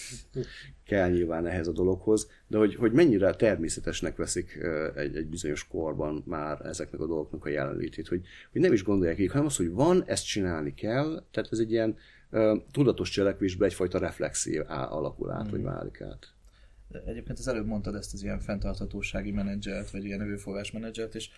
kell 0.85 1.09
nyilván 1.09 1.47
ehhez 1.47 1.67
a 1.67 1.71
dologhoz, 1.71 2.29
de 2.47 2.57
hogy, 2.57 2.75
hogy 2.75 2.91
mennyire 2.91 3.33
természetesnek 3.33 4.15
veszik 4.15 4.59
egy, 4.95 5.15
egy 5.15 5.27
bizonyos 5.27 5.67
korban 5.67 6.23
már 6.25 6.65
ezeknek 6.65 7.01
a 7.01 7.07
dolgoknak 7.07 7.45
a 7.45 7.49
jelenlétét, 7.49 8.07
hogy, 8.07 8.21
hogy 8.51 8.61
nem 8.61 8.73
is 8.73 8.83
gondolják 8.83 9.19
így, 9.19 9.31
hanem 9.31 9.45
az, 9.45 9.55
hogy 9.55 9.69
van, 9.71 10.03
ezt 10.05 10.25
csinálni 10.25 10.73
kell, 10.73 11.23
tehát 11.31 11.51
ez 11.51 11.59
egy 11.59 11.71
ilyen 11.71 11.97
tudatos 12.71 13.09
cselekvésbe 13.09 13.65
egyfajta 13.65 13.99
reflexív 13.99 14.61
á, 14.67 14.91
alakul 14.91 15.31
át, 15.31 15.49
vagy 15.49 15.61
válik 15.61 16.01
át. 16.01 16.33
De 16.87 17.03
Egyébként 17.05 17.39
az 17.39 17.47
előbb 17.47 17.65
mondtad 17.65 17.95
ezt 17.95 18.13
az 18.13 18.23
ilyen 18.23 18.39
fenntarthatósági 18.39 19.31
menedzsert, 19.31 19.91
vagy 19.91 20.05
ilyen 20.05 20.21
erőforrás 20.21 20.71
menedzsert, 20.71 21.15
és 21.15 21.29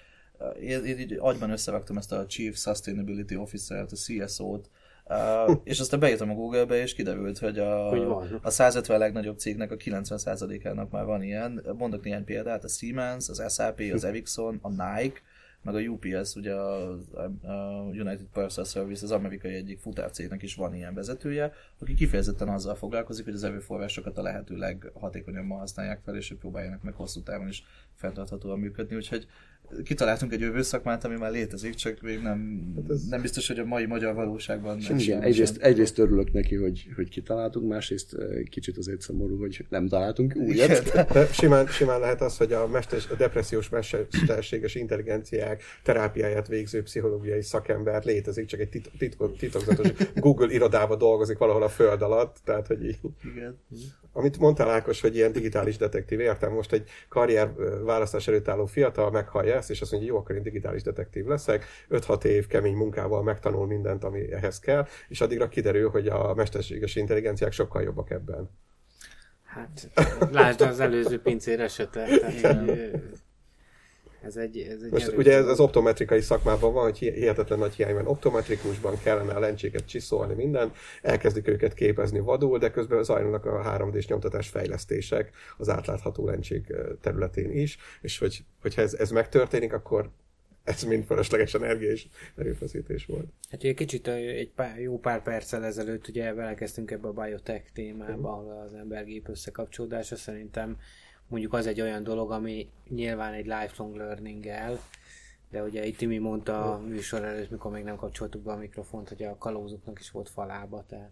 én, 0.62 0.86
én 0.86 1.00
így 1.00 1.18
agyban 1.20 1.50
összeraktam 1.50 1.98
ezt 1.98 2.12
a 2.12 2.26
Chief 2.26 2.58
Sustainability 2.58 3.36
Officer-t, 3.36 3.92
a 3.92 3.96
CSO-t, 3.96 4.70
Uh, 5.10 5.58
és 5.64 5.80
aztán 5.80 6.00
beírtam 6.00 6.30
a 6.30 6.34
Google-be, 6.34 6.82
és 6.82 6.94
kiderült, 6.94 7.38
hogy 7.38 7.60
a, 7.60 7.90
Hogy 7.90 8.40
a 8.42 8.50
150 8.50 8.98
legnagyobb 9.00 9.38
cégnek 9.38 9.72
a 9.72 9.76
90%-ának 9.76 10.92
már 10.92 11.06
van 11.06 11.24
ilyen. 11.24 11.66
Mondok 11.78 12.04
néhány 12.04 12.24
példát, 12.24 12.64
a 12.64 12.68
Siemens, 12.68 13.30
az 13.30 13.54
SAP, 13.54 13.82
az 13.94 14.04
Ericsson, 14.04 14.60
a 14.62 14.70
Nike, 14.70 15.20
meg 15.66 15.76
a 15.76 15.80
UPS, 15.80 16.36
ugye 16.36 16.54
a, 16.54 16.92
a 17.44 17.84
United 17.92 18.26
Parcel 18.34 18.64
Service, 18.64 19.04
az 19.04 19.12
amerikai 19.12 19.54
egyik 19.54 19.80
futárcégnek 19.80 20.42
is 20.42 20.56
van 20.56 20.76
ilyen 20.76 20.94
vezetője, 20.94 21.54
aki 21.80 21.94
kifejezetten 21.94 22.48
azzal 22.48 22.76
foglalkozik, 22.76 23.26
hogy 23.26 23.34
az 23.34 23.44
erőforrásokat 23.44 24.18
a 24.18 24.22
lehető 24.22 24.56
leghatékonyabban 24.58 25.58
használják 25.58 26.02
fel, 26.04 26.16
és 26.16 26.28
hogy 26.28 26.38
próbáljanak 26.38 26.84
meg 26.84 26.94
hosszú 26.94 27.22
távon 27.22 27.48
is 27.48 27.64
fenntarthatóan 27.96 28.60
működni, 28.60 28.96
úgyhogy 28.96 29.28
kitaláltunk 29.84 30.34
egy 30.34 30.40
jövő 30.40 30.62
szakmát, 30.62 31.04
ami 31.04 31.16
már 31.16 31.32
létezik, 31.32 31.74
csak 31.74 32.02
még 32.02 32.22
nem, 32.22 32.64
nem 33.10 33.22
biztos, 33.22 33.48
hogy 33.48 33.60
a 33.60 33.66
mai 33.66 33.86
magyar 33.86 34.14
valóságban 34.14 34.80
Igen, 34.80 35.00
sem- 35.00 35.22
egyrészt, 35.22 35.56
sem. 35.56 35.70
egyrészt 35.70 36.00
örülök 36.00 36.32
neki, 36.32 36.56
hogy, 36.56 36.88
hogy 36.96 37.10
kitaláltunk, 37.10 37.68
másrészt 37.68 38.16
kicsit 38.50 38.78
azért 38.78 39.02
szomorú, 39.02 39.40
hogy 39.40 39.66
nem 39.70 39.88
találtunk 39.88 40.36
újat. 40.36 40.92
De 40.94 41.26
simán, 41.42 41.68
simán 41.68 42.00
lehet 42.00 42.22
az, 42.22 42.38
hogy 42.38 42.54
a, 42.54 42.68
mesters, 42.68 43.10
a 43.10 43.16
depressziós 43.16 43.70
mesterséges 43.70 44.76
intelligenciák 44.76 45.64
terápiáját 45.84 46.48
végző 46.48 46.82
pszichológiai 46.82 47.42
szakember 47.42 48.04
létezik, 48.04 48.46
csak 48.46 48.60
egy 48.60 48.70
tit, 48.70 49.18
titokzatos 49.38 49.88
Google 50.16 50.54
irodába 50.54 50.96
dolgozik 50.96 51.38
valahol 51.38 51.64
a 51.64 51.70
föld 51.70 52.02
alatt, 52.02 52.38
tehát 52.44 52.68
hogy 52.68 52.86
így. 52.86 52.98
Igen. 53.36 53.60
Amit 54.18 54.38
mondtál 54.38 54.70
Ákos, 54.70 55.02
hogy 55.02 55.16
ilyen 55.16 55.32
digitális 55.32 55.78
detektív, 55.78 56.20
értem, 56.20 56.54
most 56.54 56.72
egy 56.72 56.90
karrier 57.10 57.54
választás 57.84 58.28
előtt 58.28 58.48
álló 58.48 58.66
fiatal 58.66 59.12
meghallja 59.12 59.55
ezt, 59.56 59.70
és 59.70 59.82
azt 59.82 59.92
mondja, 59.92 60.10
jó, 60.10 60.18
akkor 60.18 60.36
én 60.36 60.42
digitális 60.42 60.82
detektív 60.82 61.26
leszek, 61.26 61.66
5-6 61.90 62.24
év 62.24 62.48
kemény 62.48 62.76
munkával 62.76 63.24
megtanul 63.24 63.68
mindent, 63.68 64.04
ami 64.04 64.32
ehhez 64.32 64.60
kell, 64.60 64.88
és 65.08 65.22
addigra 65.22 65.48
kiderül, 65.48 65.90
hogy 65.90 66.08
a 66.08 66.34
mesterséges 66.34 66.96
intelligenciák 66.96 67.52
sokkal 67.52 67.82
jobbak 67.82 68.10
ebben. 68.10 68.50
Hát, 69.44 69.90
lásd 70.32 70.62
az 70.62 70.80
előző 70.80 71.22
pincér 71.22 71.60
esete. 71.60 72.06
Tehát, 72.06 72.66
ez 74.26 74.36
egy, 74.36 74.58
ez 74.58 74.82
egy 74.82 74.92
Most 74.92 75.08
erős 75.08 75.18
ugye 75.18 75.34
ez 75.34 75.48
az 75.48 75.60
optometrikai 75.60 76.22
szakmában 76.22 76.74
van, 76.74 76.84
hogy 76.84 76.98
hi- 76.98 77.14
hihetetlen 77.14 77.60
nagy 77.60 77.74
hiány 77.74 77.94
van. 77.94 78.08
Optometrikusban 78.08 79.00
kellene 79.04 79.34
a 79.34 79.40
lencséket 79.40 79.86
csiszolni, 79.86 80.34
minden, 80.34 80.72
elkezdik 81.02 81.48
őket 81.48 81.74
képezni 81.74 82.20
vadul, 82.20 82.58
de 82.58 82.72
közben 82.72 83.04
zajlanak 83.04 83.46
a 83.46 83.78
3D-s 83.78 84.08
nyomtatás 84.08 84.50
fejlesztések 84.50 85.32
az 85.58 85.70
átlátható 85.70 86.26
lencsék 86.26 86.74
területén 87.02 87.52
is, 87.52 87.78
és 88.02 88.18
hogy, 88.18 88.44
hogyha 88.62 88.82
ez, 88.82 88.94
ez 88.94 89.10
megtörténik, 89.10 89.74
akkor 89.74 90.10
ez 90.66 90.84
mind 90.84 91.06
fölösleges 91.06 91.54
energia 91.54 91.92
és 91.92 92.08
erőfeszítés 92.36 93.06
volt. 93.06 93.28
Hát 93.50 93.64
ugye 93.64 93.74
kicsit 93.74 94.08
egy 94.08 94.52
pár, 94.52 94.80
jó 94.80 95.00
pár 95.00 95.24
perccel 95.24 95.66
ezelőtt 95.66 96.08
ugye 96.08 96.34
belekezdtünk 96.34 96.92
ebbe 96.92 97.08
a 97.08 97.14
biotech 97.14 97.72
témába, 97.74 98.30
ahol 98.30 98.62
az 98.66 98.74
ember-gép 98.74 99.30
összekapcsolódása 99.30 100.16
szerintem 100.16 100.78
mondjuk 101.28 101.54
az 101.54 101.68
egy 101.68 101.82
olyan 101.82 102.04
dolog, 102.04 102.32
ami 102.32 102.70
nyilván 102.90 103.34
egy 103.34 103.46
lifelong 103.46 103.96
learning 103.96 104.46
el, 104.46 104.80
de 105.52 105.64
ugye 105.64 105.86
itt 105.86 105.98
Timi 105.98 106.18
mondta 106.18 106.74
a 106.74 106.80
műsor 106.80 107.24
előtt, 107.24 107.50
mikor 107.50 107.72
még 107.72 107.84
nem 107.84 107.96
kapcsoltuk 107.96 108.42
be 108.42 108.52
a 108.52 108.58
mikrofont, 108.58 109.10
hogy 109.10 109.24
a 109.24 109.38
kalózoknak 109.38 110.00
is 110.00 110.12
volt 110.12 110.30
falába, 110.30 110.86
tehát 110.90 111.12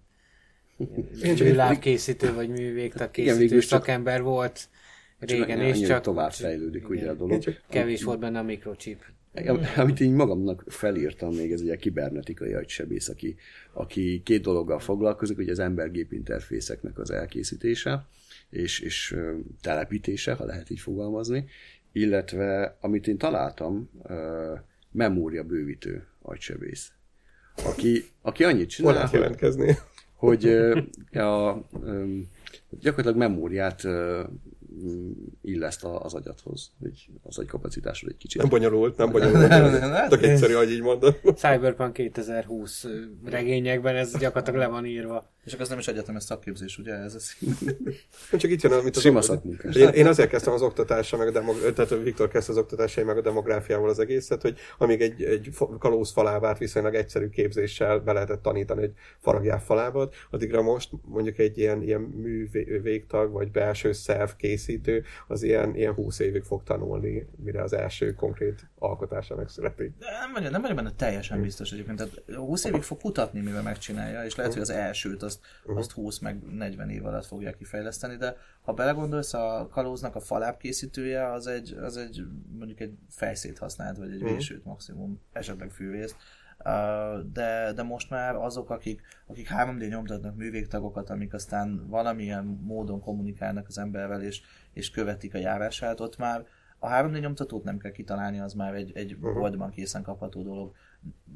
műlávkészítő 1.40 2.34
vagy 2.34 2.50
művégtag 2.50 3.12
készítő 3.12 3.38
végül 3.38 3.60
csak- 3.60 3.70
szakember 3.70 4.22
volt 4.22 4.70
régen, 5.20 5.60
és 5.62 5.82
csak 5.82 6.02
tovább 6.02 6.32
fejlődik 6.32 6.90
ugye 6.90 7.00
a 7.00 7.04
igen, 7.04 7.18
dolog. 7.18 7.44
kevés 7.70 8.04
volt 8.04 8.20
benne 8.20 8.40
a 8.40 8.44
mikrochip. 8.44 9.04
Am- 9.48 9.62
Amit 9.76 10.00
én 10.00 10.14
magamnak 10.14 10.64
felírtam 10.68 11.34
még, 11.36 11.52
ez 11.52 11.62
ugye 11.62 11.74
a 11.74 11.78
kibernetikai 11.78 12.54
agysebész, 12.54 13.10
aki, 13.10 13.36
aki 13.74 14.22
két 14.26 14.42
dologgal 14.42 14.80
foglalkozik, 14.80 15.38
ugye 15.38 15.52
az 15.52 15.60
ember-gép 15.60 16.12
interfészeknek 16.12 16.98
az 16.98 17.12
elkészítése, 17.12 18.06
és, 18.54 18.80
és 18.80 19.16
telepítése, 19.62 20.34
ha 20.34 20.46
lehet 20.46 20.70
így 20.70 20.80
fogalmazni, 20.80 21.46
illetve 21.92 22.78
amit 22.82 23.08
én 23.08 23.18
találtam, 23.18 23.90
memória 24.92 25.44
bővítő 25.44 26.08
agysebész. 26.22 26.92
Aki, 27.66 28.04
aki 28.22 28.44
annyit 28.44 28.70
csinál, 28.70 29.02
hogy, 29.06 29.14
jelentkezni? 29.20 29.78
hogy 30.16 30.46
ö, 30.46 30.80
a, 31.12 31.62
gyakorlatilag 32.70 33.18
memóriát 33.18 33.84
illeszt 35.42 35.84
a- 35.84 36.02
az 36.04 36.14
agyathoz, 36.14 36.72
hogy 36.80 37.08
az 37.24 37.38
agykapacitásod 37.38 38.10
egy 38.10 38.18
kicsit. 38.18 38.42
Nem 38.42 38.50
bonyolult, 38.50 38.98
nem 38.98 39.12
bonyolult. 39.12 40.10
Tök 40.10 40.24
egyszerű, 40.24 40.54
hogy 40.54 40.72
így 40.72 40.82
mondod. 40.82 41.20
Cyberpunk 41.36 41.94
2020 41.94 42.86
regényekben 43.26 43.96
ez 43.96 44.18
gyakorlatilag 44.18 44.60
le 44.60 44.68
van 44.68 44.86
írva. 44.86 45.33
És 45.46 45.52
akkor 45.52 45.64
az 45.64 45.70
nem 45.70 45.80
is 45.80 45.88
egyetemes 45.88 46.24
szakképzés, 46.24 46.78
ugye? 46.78 46.94
Ez 46.94 47.16
az... 47.16 47.36
Csak 48.40 48.52
itt 48.52 48.62
jön, 48.62 48.72
amit 48.72 48.96
az 48.96 49.02
Sima 49.02 49.22
szakmunkás. 49.22 49.76
Én, 49.76 49.88
én 49.88 50.08
azért 50.08 50.30
kezdtem 50.30 50.54
az 50.54 50.62
oktatással, 50.62 51.20
meg 51.20 51.28
a 51.28 51.32
demog- 51.32 51.74
tehát 51.74 52.04
Viktor 52.04 52.28
kezdte 52.28 52.52
az 52.52 52.58
oktatásai, 52.58 53.04
meg 53.04 53.18
a 53.18 53.22
demográfiával 53.22 53.90
az 53.90 54.00
egészet, 54.00 54.42
hogy 54.42 54.58
amíg 54.78 55.02
egy, 55.02 55.24
egy 55.24 55.50
kalóz 55.80 56.12
falávát 56.12 56.58
viszonylag 56.58 56.96
egyszerű 56.96 57.30
képzéssel 57.30 58.00
be 58.00 58.14
lehetett 58.14 58.42
tanítani 58.42 58.82
egy 58.84 58.94
faragjár 59.20 59.62
falábat, 59.62 60.16
addigra 60.32 60.62
most 60.62 60.90
mondjuk 61.06 61.38
egy 61.38 61.58
ilyen, 61.58 61.82
ilyen 61.82 62.02
művégtag, 62.02 63.32
vagy 63.32 63.52
belső 63.52 63.92
szerv 63.92 64.30
készítő, 64.38 65.04
az 65.28 65.44
ilyen, 65.44 65.76
ilyen 65.76 65.94
20 65.94 66.20
évig 66.20 66.44
fog 66.44 66.64
tanulni, 66.64 67.28
mire 67.44 67.62
az 67.62 67.74
első 67.74 68.14
konkrét 68.14 68.68
alkotása 68.84 69.36
megszületik. 69.36 69.98
De 69.98 70.06
nem 70.22 70.32
vagyok, 70.34 70.52
nem 70.52 70.62
vagyok 70.62 70.76
benne 70.76 70.92
teljesen 70.92 71.42
biztos 71.42 71.72
egyébként. 71.72 71.98
Tehát 71.98 72.38
20 72.40 72.64
évig 72.64 72.82
fog 72.82 72.98
kutatni, 72.98 73.42
mivel 73.42 73.62
megcsinálja, 73.62 74.24
és 74.24 74.36
lehet, 74.36 74.54
hogy 74.54 74.62
az 74.62 74.70
elsőt 74.70 75.24
azt, 75.24 75.40
azt 75.66 75.92
20 75.92 76.20
meg 76.20 76.42
40 76.42 76.90
év 76.90 77.06
alatt 77.06 77.26
fogja 77.26 77.54
kifejleszteni, 77.54 78.16
de 78.16 78.38
ha 78.62 78.74
belegondolsz, 78.74 79.34
a 79.34 79.68
kalóznak 79.72 80.16
a 80.16 80.20
faláb 80.20 80.58
készítője 80.58 81.32
az 81.32 81.48
egy, 81.48 81.74
az 81.82 81.98
egy 81.98 82.24
mondjuk 82.58 82.80
egy 82.80 82.94
fejszét 83.10 83.58
használt, 83.58 83.98
vagy 83.98 84.12
egy 84.12 84.24
vésőt 84.24 84.66
maximum, 84.66 85.22
esetleg 85.32 85.70
fűvészt. 85.70 86.16
De, 87.34 87.72
de 87.76 87.84
most 87.84 88.10
már 88.10 88.36
azok, 88.36 88.70
akik, 88.70 89.02
akik 89.28 89.50
3D 89.52 89.90
nyomtatnak 89.90 90.36
művégtagokat, 90.36 91.10
amik 91.10 91.34
aztán 91.34 91.88
valamilyen 91.88 92.46
módon 92.46 93.00
kommunikálnak 93.00 93.68
az 93.68 93.78
emberrel, 93.78 94.22
és, 94.22 94.42
és 94.74 94.92
követik 94.92 95.34
a 95.34 95.38
járását, 95.38 96.00
ott 96.00 96.18
már 96.18 96.46
a 96.84 96.90
3D 96.90 97.20
nyomtatót 97.20 97.64
nem 97.64 97.78
kell 97.78 97.92
kitalálni, 97.92 98.40
az 98.40 98.54
már 98.54 98.74
egy, 98.74 98.92
egy 98.96 99.18
boltban 99.18 99.70
készen 99.70 100.02
kapható 100.02 100.44
dolog. 100.44 100.74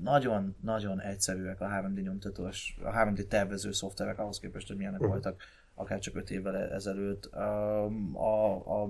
nagyon-nagyon 0.03 1.01
egyszerűek 1.01 1.61
a 1.61 1.65
3D 1.65 2.01
nyomtatós, 2.01 2.77
a 2.83 2.91
3D 2.91 3.27
tervező 3.27 3.71
szoftverek 3.71 4.19
ahhoz 4.19 4.39
képest, 4.39 4.67
hogy 4.67 4.77
milyenek 4.77 4.99
uh-huh. 4.99 5.13
voltak 5.13 5.41
akár 5.73 5.99
csak 5.99 6.15
5 6.15 6.31
évvel 6.31 6.55
ezelőtt. 6.55 7.25
A, 7.25 7.85
a, 8.13 8.55
a 8.81 8.89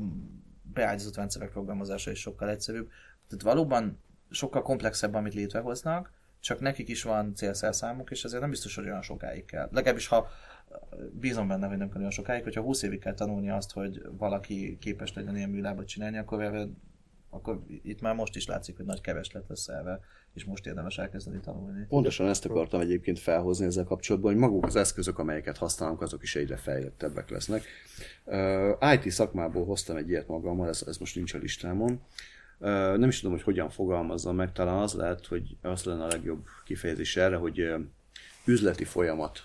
beágyazott 0.73 1.15
rendszerek 1.15 1.49
programozása 1.49 2.11
is 2.11 2.19
sokkal 2.19 2.49
egyszerűbb. 2.49 2.89
Tehát 3.27 3.43
valóban 3.43 3.99
sokkal 4.29 4.61
komplexebb, 4.61 5.13
amit 5.13 5.33
létrehoznak, 5.33 6.11
csak 6.39 6.59
nekik 6.59 6.89
is 6.89 7.03
van 7.03 7.35
célszerszámuk, 7.35 8.11
és 8.11 8.23
ezért 8.23 8.41
nem 8.41 8.49
biztos, 8.49 8.75
hogy 8.75 8.85
olyan 8.85 9.01
sokáig 9.01 9.45
kell. 9.45 9.69
Legalábbis, 9.71 10.07
ha 10.07 10.27
bízom 11.11 11.47
benne, 11.47 11.67
hogy 11.67 11.77
nem 11.77 11.89
kell 11.89 11.99
olyan 11.99 12.11
sokáig, 12.11 12.43
hogyha 12.43 12.61
20 12.61 12.81
évig 12.81 12.99
kell 12.99 13.13
tanulni 13.13 13.49
azt, 13.49 13.71
hogy 13.71 14.01
valaki 14.17 14.77
képes 14.79 15.13
legyen 15.13 15.35
ilyen 15.35 15.49
műlábat 15.49 15.87
csinálni, 15.87 16.17
akkor, 16.17 16.69
akkor 17.29 17.63
itt 17.83 18.01
már 18.01 18.15
most 18.15 18.35
is 18.35 18.45
látszik, 18.45 18.75
hogy 18.75 18.85
nagy 18.85 19.01
kereslet 19.01 19.47
lesz 19.47 19.67
erre, 19.67 19.99
és 20.33 20.45
most 20.45 20.65
érdemes 20.65 20.97
elkezdeni 20.97 21.39
tanulni. 21.39 21.85
Pontosan 21.87 22.27
ezt 22.27 22.45
akartam 22.45 22.79
egyébként 22.79 23.19
felhozni 23.19 23.65
ezzel 23.65 23.83
kapcsolatban, 23.83 24.31
hogy 24.31 24.41
maguk 24.41 24.65
az 24.65 24.75
eszközök, 24.75 25.19
amelyeket 25.19 25.57
használunk, 25.57 26.01
azok 26.01 26.23
is 26.23 26.35
egyre 26.35 26.57
fejlettebbek 26.57 27.29
lesznek. 27.29 27.63
Uh, 28.25 28.93
IT 28.93 29.11
szakmából 29.11 29.65
hoztam 29.65 29.97
egy 29.97 30.09
ilyet 30.09 30.27
magammal, 30.27 30.67
ez, 30.67 30.83
ez 30.87 30.97
most 30.97 31.15
nincs 31.15 31.33
a 31.33 31.37
listámon. 31.37 32.01
Uh, 32.59 32.97
nem 32.97 33.09
is 33.09 33.19
tudom, 33.19 33.35
hogy 33.35 33.45
hogyan 33.45 33.69
fogalmazzam 33.69 34.35
meg, 34.35 34.51
talán 34.51 34.77
az 34.77 34.93
lehet, 34.93 35.25
hogy 35.25 35.57
az 35.61 35.83
lenne 35.83 36.03
a 36.03 36.07
legjobb 36.07 36.45
kifejezés 36.65 37.17
erre, 37.17 37.35
hogy 37.35 37.61
üzleti 38.47 38.83
folyamat 38.83 39.43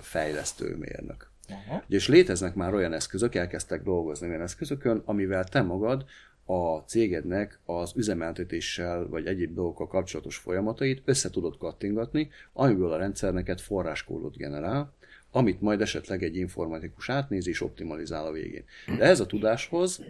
fejlesztő 0.00 0.76
mérnök. 0.76 1.30
Aha. 1.48 1.82
És 1.88 2.08
léteznek 2.08 2.54
már 2.54 2.74
olyan 2.74 2.92
eszközök, 2.92 3.34
elkezdtek 3.34 3.82
dolgozni 3.82 4.28
olyan 4.28 4.40
eszközökön, 4.40 5.02
amivel 5.04 5.44
te 5.44 5.62
magad 5.62 6.04
a 6.44 6.76
cégednek 6.78 7.58
az 7.64 7.92
üzemeltetéssel 7.96 9.06
vagy 9.08 9.26
egyéb 9.26 9.54
dolgokkal 9.54 9.86
kapcsolatos 9.86 10.36
folyamatait 10.36 11.02
össze 11.04 11.30
tudod 11.30 11.56
kattingatni, 11.58 12.30
amiből 12.52 12.92
a 12.92 12.96
rendszer 12.96 13.32
neked 13.32 13.60
forráskódot 13.60 14.36
generál, 14.36 14.94
amit 15.30 15.60
majd 15.60 15.80
esetleg 15.80 16.22
egy 16.22 16.36
informatikus 16.36 17.08
átnéz 17.08 17.48
és 17.48 17.60
optimalizál 17.60 18.26
a 18.26 18.32
végén. 18.32 18.64
De 18.98 19.04
ez 19.04 19.20
a 19.20 19.26
tudáshoz 19.26 20.04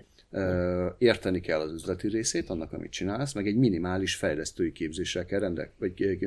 érteni 0.99 1.41
kell 1.41 1.61
az 1.61 1.73
üzleti 1.73 2.09
részét, 2.09 2.51
annak, 2.51 2.73
amit 2.73 2.91
csinálsz, 2.91 3.33
meg 3.33 3.47
egy 3.47 3.57
minimális 3.57 4.15
fejlesztői 4.15 4.73
képzéssel 4.73 5.25
kell 5.25 5.41
rendel, 5.41 5.73
vagy 5.79 6.19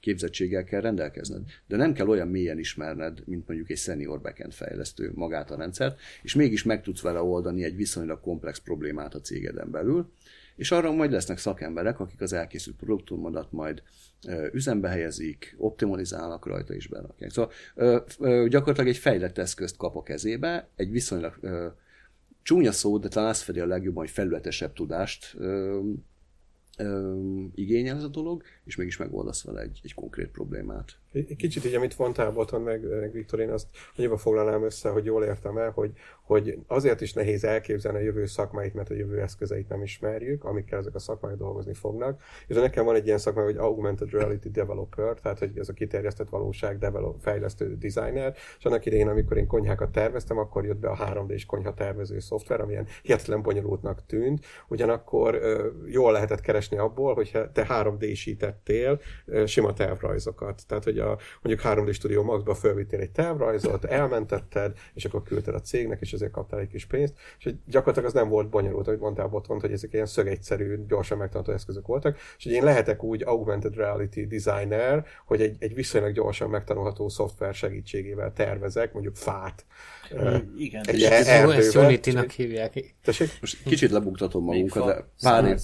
képzettséggel 0.00 0.64
kell 0.64 0.80
rendelkezned. 0.80 1.42
De 1.66 1.76
nem 1.76 1.92
kell 1.92 2.08
olyan 2.08 2.28
mélyen 2.28 2.58
ismerned, 2.58 3.22
mint 3.24 3.48
mondjuk 3.48 3.70
egy 3.70 3.76
senior 3.76 4.20
backend 4.20 4.52
fejlesztő 4.52 5.12
magát 5.14 5.50
a 5.50 5.56
rendszert, 5.56 6.00
és 6.22 6.34
mégis 6.34 6.62
meg 6.62 6.82
tudsz 6.82 7.00
vele 7.00 7.22
oldani 7.22 7.64
egy 7.64 7.76
viszonylag 7.76 8.20
komplex 8.20 8.58
problémát 8.58 9.14
a 9.14 9.20
cégeden 9.20 9.70
belül, 9.70 10.12
és 10.56 10.70
arra 10.70 10.92
majd 10.92 11.10
lesznek 11.10 11.38
szakemberek, 11.38 12.00
akik 12.00 12.20
az 12.20 12.32
elkészült 12.32 12.76
produktumodat 12.76 13.52
majd 13.52 13.82
üzembe 14.52 14.88
helyezik, 14.88 15.54
optimalizálnak 15.58 16.46
rajta 16.46 16.74
és 16.74 16.86
berakják. 16.86 17.30
Szóval 17.30 17.52
gyakorlatilag 18.48 18.88
egy 18.88 18.96
fejlett 18.96 19.38
eszközt 19.38 19.76
kap 19.76 19.96
a 19.96 20.02
kezébe, 20.02 20.68
egy 20.76 20.90
viszonylag 20.90 21.38
csúnya 22.48 22.72
szó, 22.72 22.98
de 22.98 23.08
talán 23.08 23.28
azt 23.28 23.42
fedi 23.42 23.60
a 23.60 23.66
legjobban, 23.66 24.04
hogy 24.04 24.12
felületesebb 24.12 24.72
tudást 24.72 25.34
ö, 25.38 25.80
ö, 26.78 27.14
igényel 27.54 27.96
ez 27.96 28.02
a 28.02 28.08
dolog, 28.08 28.42
és 28.64 28.76
mégis 28.76 28.96
megoldasz 28.96 29.44
vele 29.44 29.60
egy, 29.60 29.80
egy 29.82 29.94
konkrét 29.94 30.28
problémát. 30.28 30.98
Egy 31.12 31.36
kicsit 31.36 31.64
így, 31.64 31.74
amit 31.74 31.98
mondtál, 31.98 32.30
Boton, 32.30 32.62
meg, 32.62 32.88
meg 33.00 33.12
Viktor, 33.12 33.40
én 33.40 33.50
azt 33.50 33.66
annyiba 33.96 34.16
foglalnám 34.16 34.64
össze, 34.64 34.88
hogy 34.88 35.04
jól 35.04 35.24
értem 35.24 35.58
el, 35.58 35.70
hogy, 35.70 35.92
hogy 36.22 36.58
azért 36.66 37.00
is 37.00 37.12
nehéz 37.12 37.44
elképzelni 37.44 37.98
a 37.98 38.02
jövő 38.02 38.26
szakmáit, 38.26 38.74
mert 38.74 38.90
a 38.90 38.94
jövő 38.94 39.20
eszközeit 39.20 39.68
nem 39.68 39.82
ismerjük, 39.82 40.44
amikkel 40.44 40.78
ezek 40.78 40.94
a 40.94 40.98
szakmák 40.98 41.34
dolgozni 41.34 41.74
fognak. 41.74 42.22
És 42.46 42.56
nekem 42.56 42.84
van 42.84 42.94
egy 42.94 43.06
ilyen 43.06 43.18
szakma, 43.18 43.42
hogy 43.42 43.56
Augmented 43.56 44.10
Reality 44.10 44.48
Developer, 44.50 45.14
tehát 45.14 45.38
hogy 45.38 45.58
ez 45.58 45.68
a 45.68 45.72
kiterjesztett 45.72 46.28
valóság 46.28 46.78
develop, 46.78 47.20
fejlesztő 47.20 47.76
designer, 47.76 48.34
és 48.58 48.64
annak 48.64 48.86
idején, 48.86 49.08
amikor 49.08 49.36
én 49.36 49.46
konyhákat 49.46 49.92
terveztem, 49.92 50.38
akkor 50.38 50.64
jött 50.64 50.78
be 50.78 50.88
a 50.88 50.96
3D-s 50.96 51.46
konyha 51.46 51.74
tervező 51.74 52.18
szoftver, 52.18 52.60
amilyen 52.60 52.86
hihetetlen 53.02 53.42
bonyolultnak 53.42 54.06
tűnt, 54.06 54.44
ugyanakkor 54.68 55.40
jól 55.86 56.12
lehetett 56.12 56.40
keresni 56.40 56.78
abból, 56.78 57.14
hogyha 57.14 57.52
te 57.52 57.66
3D-sítettél 57.68 59.00
sima 59.46 59.72
tervrajzokat. 59.72 60.66
Tehát, 60.66 60.84
hogy 60.84 60.97
a, 60.98 61.18
mondjuk 61.42 61.68
3D 61.68 61.94
Studio 61.94 62.22
Max-ba 62.22 62.54
fölvittél 62.54 63.00
egy 63.00 63.10
tervrajzot, 63.10 63.84
elmentetted, 63.84 64.72
és 64.94 65.04
akkor 65.04 65.22
küldted 65.22 65.54
a 65.54 65.60
cégnek, 65.60 66.00
és 66.00 66.12
ezért 66.12 66.30
kaptál 66.30 66.60
egy 66.60 66.68
kis 66.68 66.86
pénzt, 66.86 67.14
és 67.38 67.44
hogy 67.44 67.56
gyakorlatilag 67.66 68.08
az 68.08 68.14
nem 68.14 68.28
volt 68.28 68.48
bonyolult, 68.48 68.86
ahogy 68.86 68.98
mondtál 68.98 69.26
Botont, 69.26 69.60
hogy 69.60 69.72
ezek 69.72 69.92
ilyen 69.92 70.06
szögegyszerű, 70.06 70.86
gyorsan 70.86 71.18
megtanulható 71.18 71.56
eszközök 71.56 71.86
voltak, 71.86 72.18
és 72.38 72.44
hogy 72.44 72.52
én 72.52 72.64
lehetek 72.64 73.02
úgy 73.02 73.22
augmented 73.22 73.74
reality 73.74 74.26
designer, 74.26 75.06
hogy 75.26 75.40
egy, 75.40 75.56
egy 75.58 75.74
viszonylag 75.74 76.12
gyorsan 76.12 76.50
megtanulható 76.50 77.08
szoftver 77.08 77.54
segítségével 77.54 78.32
tervezek, 78.32 78.92
mondjuk 78.92 79.16
fát. 79.16 79.66
Igen, 80.56 80.84
egy 80.86 81.02
ezt 81.02 81.76
Unity-nak 81.76 82.30
hívják. 82.30 82.94
Tessék? 83.02 83.28
Most 83.40 83.62
kicsit 83.62 83.90
lebuktatom 83.90 84.44
magunkat, 84.44 84.86
de 84.86 85.04
pár 85.22 85.44
év... 85.44 85.58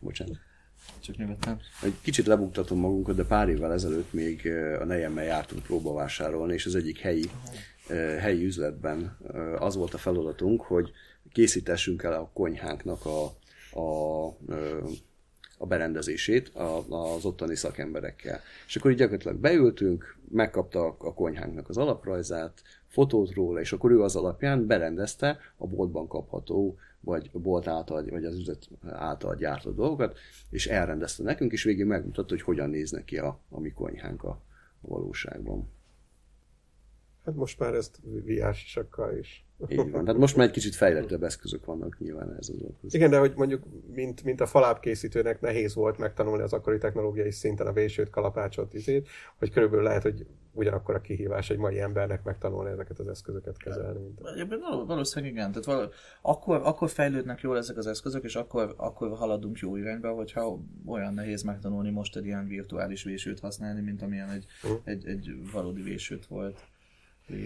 Bocsánat 0.00 0.49
csak 1.00 1.16
nyugodtan. 1.16 1.60
Egy 1.82 1.94
kicsit 2.02 2.26
lebuktatom 2.26 2.78
magunkat, 2.78 3.16
de 3.16 3.24
pár 3.24 3.48
évvel 3.48 3.72
ezelőtt 3.72 4.12
még 4.12 4.46
a 4.80 4.84
nejemmel 4.84 5.24
jártunk 5.24 5.62
próbavásárolni, 5.62 6.52
és 6.52 6.66
az 6.66 6.74
egyik 6.74 6.98
helyi, 6.98 7.30
helyi 8.18 8.44
üzletben 8.44 9.18
az 9.58 9.74
volt 9.74 9.94
a 9.94 9.98
feladatunk, 9.98 10.60
hogy 10.60 10.90
készítessünk 11.32 12.02
el 12.02 12.12
a 12.12 12.30
konyhánknak 12.32 13.06
a, 13.06 13.24
a, 13.80 14.26
a 15.58 15.66
berendezését 15.66 16.48
az 16.88 17.24
ottani 17.24 17.56
szakemberekkel. 17.56 18.40
És 18.66 18.76
akkor 18.76 18.90
így 18.90 18.96
gyakorlatilag 18.96 19.36
beültünk, 19.36 20.16
megkapta 20.30 20.96
a 20.98 21.14
konyhánknak 21.14 21.68
az 21.68 21.76
alaprajzát, 21.76 22.62
fotót 22.86 23.34
róla, 23.34 23.60
és 23.60 23.72
akkor 23.72 23.90
ő 23.90 24.02
az 24.02 24.16
alapján 24.16 24.66
berendezte 24.66 25.38
a 25.56 25.66
boltban 25.66 26.08
kapható 26.08 26.78
vagy 27.00 27.30
bolt 27.32 27.66
által, 27.66 28.04
vagy 28.10 28.24
az 28.24 28.38
üzlet 28.38 28.68
által 28.88 29.34
gyártott 29.34 29.76
dolgokat, 29.76 30.18
és 30.50 30.66
elrendezte 30.66 31.22
nekünk, 31.22 31.52
és 31.52 31.62
végig 31.62 31.84
megmutatta, 31.84 32.34
hogy 32.34 32.42
hogyan 32.42 32.70
néz 32.70 32.90
neki 32.90 33.18
a, 33.18 33.38
a 33.48 33.60
mi 33.60 33.70
konyhánk 33.70 34.24
a 34.24 34.40
valóságban. 34.80 35.68
Hát 37.24 37.34
most 37.34 37.58
már 37.58 37.74
ezt 37.74 38.00
VR 38.02 38.54
sisakkal 38.54 39.16
is. 39.18 39.44
Így 39.68 39.90
van. 39.90 40.04
Tehát 40.04 40.20
most 40.20 40.36
már 40.36 40.46
egy 40.46 40.52
kicsit 40.52 40.74
fejlettebb 40.74 41.22
eszközök 41.22 41.64
vannak 41.64 41.98
nyilván 41.98 42.36
ez 42.38 42.48
az 42.48 42.56
dolghoz. 42.58 42.94
Igen, 42.94 43.10
de 43.10 43.18
hogy 43.18 43.32
mondjuk, 43.36 43.62
mint, 43.94 44.22
mint 44.24 44.40
a 44.40 44.46
falápkészítőnek 44.46 45.40
nehéz 45.40 45.74
volt 45.74 45.98
megtanulni 45.98 46.42
az 46.42 46.52
akkori 46.52 46.78
technológiai 46.78 47.30
szinten 47.30 47.66
a 47.66 47.72
vésőt, 47.72 48.10
kalapácsot, 48.10 48.74
izét, 48.74 49.08
hogy 49.38 49.50
körülbelül 49.50 49.84
lehet, 49.84 50.02
hogy 50.02 50.26
ugyanakkor 50.52 50.94
a 50.94 51.00
kihívás 51.00 51.50
egy 51.50 51.58
mai 51.58 51.80
embernek 51.80 52.22
megtanulni 52.24 52.70
ezeket 52.70 52.98
az 52.98 53.08
eszközöket 53.08 53.56
kezelni. 53.56 54.00
Mint 54.00 54.20
a... 54.20 54.84
Valószínűleg 54.86 55.34
igen. 55.34 55.50
Tehát 55.52 55.64
val- 55.64 55.94
akkor, 56.22 56.60
akkor 56.64 56.90
fejlődnek 56.90 57.40
jól 57.40 57.56
ezek 57.56 57.76
az 57.76 57.86
eszközök, 57.86 58.24
és 58.24 58.36
akkor, 58.36 58.74
akkor 58.76 59.16
haladunk 59.16 59.58
jó 59.58 59.76
irányba, 59.76 60.12
hogyha 60.12 60.58
olyan 60.86 61.14
nehéz 61.14 61.42
megtanulni 61.42 61.90
most 61.90 62.16
egy 62.16 62.24
ilyen 62.24 62.48
virtuális 62.48 63.02
vésőt 63.02 63.40
használni, 63.40 63.80
mint 63.80 64.02
amilyen 64.02 64.30
egy, 64.30 64.46
uh-huh. 64.62 64.80
egy, 64.84 65.06
egy 65.06 65.50
valódi 65.52 65.82
vésőt 65.82 66.26
volt. 66.26 66.60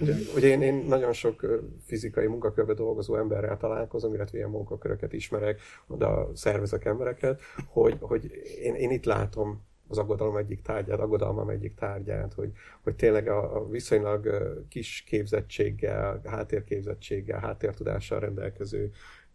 Ugye, 0.00 0.14
ugye 0.34 0.48
én, 0.48 0.62
én 0.62 0.74
nagyon 0.74 1.12
sok 1.12 1.62
fizikai 1.84 2.26
munkakörbe 2.26 2.74
dolgozó 2.74 3.16
emberrel 3.16 3.56
találkozom, 3.56 4.14
illetve 4.14 4.36
ilyen 4.36 4.50
munkaköröket 4.50 5.12
ismerek, 5.12 5.60
oda 5.86 6.30
szervezek 6.34 6.84
embereket, 6.84 7.40
hogy, 7.66 7.96
hogy 8.00 8.30
én, 8.62 8.74
én 8.74 8.90
itt 8.90 9.04
látom 9.04 9.62
az 9.88 9.98
aggodalom 9.98 10.36
egyik 10.36 10.62
tárgyát, 10.62 10.98
aggodalmam 10.98 11.48
egyik 11.48 11.74
tárgyát, 11.74 12.34
hogy, 12.34 12.52
hogy 12.82 12.94
tényleg 12.94 13.28
a, 13.28 13.56
a 13.56 13.68
viszonylag 13.68 14.28
kis 14.68 15.04
képzettséggel, 15.06 16.20
háttérképzettséggel, 16.24 17.40
háttértudással 17.40 18.20
rendelkező 18.20 18.90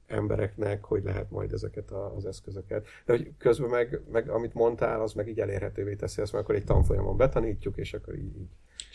embereknek, 0.08 0.84
hogy 0.84 1.04
lehet 1.04 1.32
majd 1.32 1.54
ezeket 1.54 1.92
az 1.92 2.26
eszközöket. 2.26 2.88
De 3.06 3.14
hogy 3.14 3.32
közben 3.38 3.70
meg, 3.70 4.02
meg 4.12 4.30
amit 4.30 4.54
mondtál, 4.54 5.02
az 5.02 5.14
meg 5.14 5.28
így 5.28 5.40
elérhetővé 5.40 5.96
teszi 5.96 6.22
ezt, 6.22 6.32
mert 6.32 6.44
akkor 6.44 6.56
egy 6.56 6.64
tanfolyamon 6.64 7.18
betanítjuk, 7.18 7.78
és 7.78 7.94
akkor 7.94 8.16
így, 8.16 8.38
így 8.38 8.50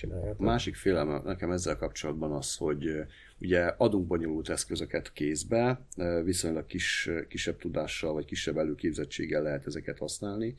csináljátok. 0.04 0.40
A 0.40 0.42
másik 0.42 0.74
félelme 0.74 1.20
nekem 1.24 1.50
ezzel 1.50 1.76
kapcsolatban 1.76 2.32
az, 2.32 2.56
hogy 2.56 3.04
ugye 3.40 3.60
adunk 3.76 4.06
bonyolult 4.06 4.48
eszközöket 4.48 5.12
kézbe, 5.12 5.80
viszonylag 6.24 6.66
kis, 6.66 7.10
kisebb 7.28 7.58
tudással 7.58 8.12
vagy 8.12 8.24
kisebb 8.24 8.56
előképzettséggel 8.58 9.42
lehet 9.42 9.66
ezeket 9.66 9.98
használni, 9.98 10.54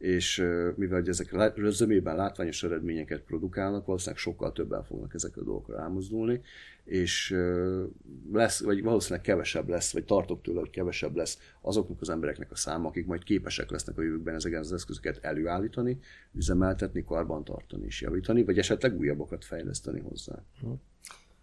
és 0.00 0.46
mivel 0.74 1.02
ezek 1.06 1.34
zömében 1.56 2.16
látványos 2.16 2.62
eredményeket 2.62 3.20
produkálnak, 3.20 3.86
valószínűleg 3.86 4.20
sokkal 4.20 4.52
többen 4.52 4.84
fognak 4.84 5.14
ezekre 5.14 5.40
a 5.40 5.44
dolgokra 5.44 5.80
elmozdulni, 5.80 6.40
és 6.84 7.36
lesz, 8.32 8.62
vagy 8.62 8.82
valószínűleg 8.82 9.24
kevesebb 9.24 9.68
lesz, 9.68 9.92
vagy 9.92 10.04
tartok 10.04 10.42
tőle, 10.42 10.60
hogy 10.60 10.70
kevesebb 10.70 11.16
lesz 11.16 11.38
azoknak 11.60 12.00
az 12.00 12.08
embereknek 12.08 12.50
a 12.50 12.56
száma, 12.56 12.88
akik 12.88 13.06
majd 13.06 13.22
képesek 13.24 13.70
lesznek 13.70 13.98
a 13.98 14.02
jövőkben 14.02 14.34
ezeket 14.34 14.60
az 14.60 14.72
eszközöket 14.72 15.18
előállítani, 15.24 15.98
üzemeltetni, 16.32 17.04
karbantartani 17.04 17.84
és 17.84 18.00
javítani, 18.00 18.44
vagy 18.44 18.58
esetleg 18.58 18.98
újabbakat 18.98 19.44
fejleszteni 19.44 20.00
hozzá. 20.00 20.42
Hm. 20.60 20.70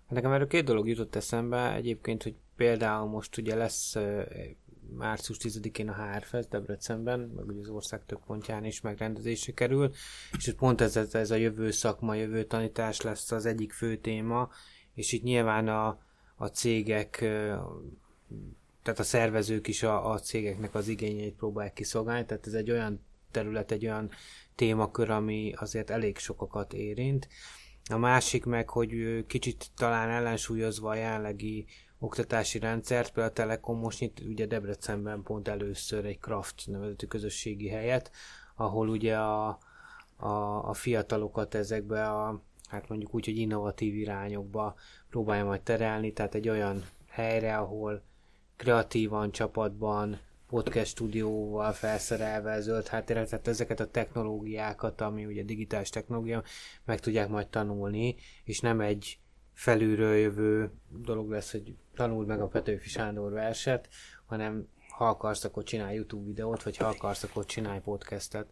Nekem 0.10 0.32
erről 0.32 0.48
két 0.48 0.66
dolog 0.66 0.88
jutott 0.88 1.16
eszembe, 1.16 1.76
egyébként, 1.76 2.24
hogy 2.24 2.36
például 2.56 3.10
most 3.10 3.38
ugye 3.38 3.56
lesz 3.56 3.96
március 4.96 5.38
10-én 5.42 5.90
a 5.90 5.94
HRFest 5.94 6.50
Debrecenben, 6.50 7.20
meg 7.20 7.48
ugye 7.48 7.60
az 7.60 7.70
ország 7.70 8.06
több 8.06 8.20
pontján 8.26 8.66
is 8.66 8.82
megrendezésre 8.82 9.54
kerül, 9.54 9.92
és 10.38 10.54
pont 10.58 10.82
ez, 10.82 10.98
ez 10.98 11.32
a 11.32 11.36
jövő 11.36 11.72
szakma, 11.72 12.14
jövő 12.14 12.44
tanítás 12.44 13.02
lesz 13.02 13.32
az 13.32 13.46
egyik 13.46 13.74
fő 13.74 13.98
téma, 13.98 14.50
és 14.94 15.12
itt 15.12 15.24
nyilván 15.24 15.68
a, 15.68 16.00
a 16.36 16.48
cégek, 16.48 17.18
tehát 18.82 19.00
a 19.00 19.04
szervezők 19.04 19.68
is 19.68 19.84
a, 19.84 20.12
a 20.12 20.20
cégeknek 20.20 20.76
az 20.76 20.88
igényeit 20.88 21.36
próbálják 21.36 21.74
kiszolgálni, 21.74 22.26
tehát 22.26 22.48
ez 22.48 22.54
egy 22.54 22.72
olyan 22.72 23.06
terület, 23.32 23.72
egy 23.72 23.86
olyan 23.86 24.12
témakör, 24.56 25.10
ami 25.10 25.54
azért 25.56 25.90
elég 25.90 26.18
sokakat 26.18 26.74
érint. 26.74 27.28
A 27.90 27.98
másik 27.98 28.46
meg, 28.46 28.70
hogy 28.70 29.24
kicsit 29.28 29.66
talán 29.76 30.10
ellensúlyozva 30.10 30.90
a 30.90 30.96
jelenlegi 30.96 31.66
oktatási 32.00 32.60
rendszert, 32.60 33.12
például 33.12 33.30
a 33.30 33.34
Telekom 33.34 33.78
most 33.78 34.00
nyit 34.00 34.20
ugye 34.20 34.46
Debrecenben 34.46 35.24
pont 35.24 35.48
először 35.48 36.06
egy 36.06 36.20
Kraft 36.20 36.64
nevezetű 36.66 37.06
közösségi 37.06 37.68
helyet, 37.68 38.12
ahol 38.56 38.90
ugye 38.90 39.18
a, 39.18 39.58
a, 40.16 40.70
a 40.70 40.74
fiatalokat 40.74 41.56
ezekbe 41.56 42.10
a, 42.10 42.42
hát 42.70 42.90
mondjuk 42.90 43.16
úgy, 43.16 43.26
hogy 43.26 43.38
innovatív 43.38 43.96
irányokba 43.96 44.76
próbálja 45.10 45.46
majd 45.46 45.62
terelni, 45.62 46.14
tehát 46.14 46.36
egy 46.36 46.50
olyan 46.50 46.84
helyre, 47.08 47.58
ahol 47.58 48.02
kreatívan, 48.56 49.32
csapatban, 49.32 50.20
podcast 50.48 50.90
stúdióval 50.90 51.72
felszerelve, 51.72 52.62
zöld 52.62 52.88
háttérrel, 52.88 53.28
tehát 53.28 53.48
ezeket 53.48 53.80
a 53.80 53.92
technológiákat, 53.92 55.02
ami 55.02 55.26
ugye 55.26 55.44
digitális 55.44 55.90
technológia, 55.90 56.44
meg 56.86 57.00
tudják 57.00 57.30
majd 57.30 57.48
tanulni, 57.48 58.16
és 58.44 58.60
nem 58.60 58.82
egy 58.82 59.20
felülről 59.54 60.16
jövő 60.16 60.72
dolog 60.90 61.30
lesz, 61.30 61.52
hogy 61.52 61.76
tanuld 61.98 62.28
meg 62.28 62.42
a 62.42 62.48
Petőfi 62.48 62.90
Sándor 62.90 63.32
verset, 63.32 63.90
hanem 64.26 64.68
ha 64.90 65.08
akarsz, 65.08 65.44
akkor 65.44 65.64
csinálj 65.64 65.96
YouTube 65.96 66.26
videót, 66.26 66.64
vagy 66.64 66.78
ha 66.78 66.88
akarsz, 66.88 67.24
akkor 67.24 67.46
csinálj 67.46 67.80
podcastet. 67.80 68.48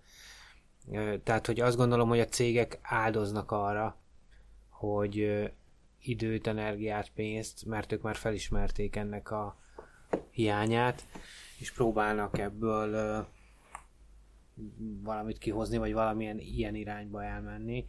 Tehát, 1.23 1.45
hogy 1.45 1.59
azt 1.59 1.77
gondolom, 1.77 2.09
hogy 2.09 2.19
a 2.19 2.25
cégek 2.25 2.79
áldoznak 2.81 3.51
arra, 3.51 3.97
hogy 4.69 5.43
időt, 5.99 6.47
energiát, 6.47 7.09
pénzt, 7.09 7.65
mert 7.65 7.91
ők 7.91 8.01
már 8.01 8.15
felismerték 8.15 8.95
ennek 8.95 9.31
a 9.31 9.57
hiányát, 10.31 11.07
és 11.59 11.71
próbálnak 11.71 12.37
ebből 12.37 13.27
valamit 15.01 15.37
kihozni, 15.37 15.77
vagy 15.77 15.93
valamilyen 15.93 16.39
ilyen 16.39 16.75
irányba 16.75 17.23
elmenni. 17.23 17.85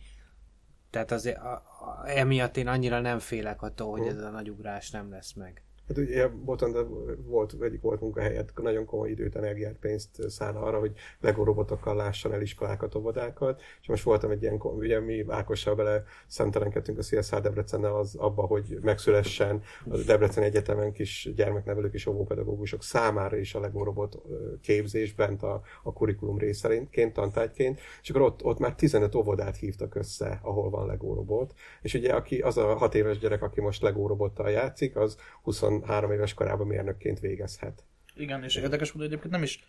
Tehát 0.97 1.13
azért 1.13 1.39
a, 1.39 1.53
a, 1.53 2.09
emiatt 2.09 2.57
én 2.57 2.69
annyira 2.69 3.01
nem 3.01 3.19
félek 3.19 3.63
attól, 3.63 3.91
hogy 3.91 4.07
ez 4.07 4.19
a 4.19 4.31
nagy 4.31 4.51
ugrás 4.51 4.91
nem 4.91 5.11
lesz 5.11 5.33
meg. 5.33 5.63
Hát 5.89 5.99
ugye 5.99 6.29
Boton, 6.29 6.73
de 6.73 6.81
volt, 7.25 7.55
egyik 7.61 7.81
volt 7.81 8.01
munkahelyet, 8.01 8.53
nagyon 8.55 8.85
komoly 8.85 9.11
időt, 9.11 9.37
energiát, 9.37 9.77
pénzt 9.81 10.31
szán 10.31 10.57
arra, 10.57 10.79
hogy 10.79 10.93
Lego 11.21 11.45
robotokkal 11.45 11.97
lásson 11.97 12.33
el 12.33 12.41
iskolákat, 12.41 12.95
óvodákat, 12.95 13.61
és 13.81 13.89
most 13.89 14.03
voltam 14.03 14.31
egy 14.31 14.43
ilyen, 14.43 14.61
ugye 14.61 15.01
mi 15.01 15.25
Ákossal 15.29 15.75
bele 15.75 16.05
szemtelenkedtünk 16.27 16.99
a 16.99 17.03
CSR 17.03 17.41
Debrecennel 17.41 17.97
az 17.97 18.15
abba, 18.15 18.43
hogy 18.43 18.79
megszülessen 18.83 19.63
a 19.91 19.97
Debrecen 19.97 20.43
Egyetemen 20.43 20.93
kis 20.93 21.33
gyermeknevelők 21.37 21.95
és 21.95 22.07
óvópedagógusok 22.07 22.83
számára 22.83 23.37
is 23.37 23.55
a 23.55 23.61
Lego 23.61 23.85
robot 23.85 24.23
képzés 24.63 25.15
bent 25.15 25.43
a, 25.43 25.63
a 25.83 25.93
kurikulum 25.93 26.39
részerinként, 26.39 27.13
tantárgyként, 27.13 27.81
és 28.03 28.11
akkor 28.11 28.23
ott, 28.23 28.45
ott 28.45 28.59
már 28.59 28.75
15 28.75 29.15
óvodát 29.15 29.57
hívtak 29.57 29.95
össze, 29.95 30.41
ahol 30.43 30.71
van 30.71 30.87
Lego 30.87 31.15
robot, 31.15 31.55
és 31.83 31.95
ugye 31.95 32.13
aki, 32.13 32.41
az 32.41 32.57
a 32.57 32.75
hat 32.75 32.95
éves 32.95 33.19
gyerek, 33.19 33.43
aki 33.43 33.61
most 33.61 33.83
Lego 33.83 34.07
robottal 34.07 34.51
játszik, 34.51 34.97
az 34.97 35.17
20 35.43 35.63
23 35.81 36.13
éves 36.13 36.35
korában 36.35 36.67
mérnökként 36.67 37.21
végezhet. 37.21 37.85
Igen, 38.15 38.45
és 38.45 38.57
érdekes 38.57 38.91
hogy 38.91 39.03
egyébként 39.03 39.33
nem 39.33 39.43
is 39.43 39.65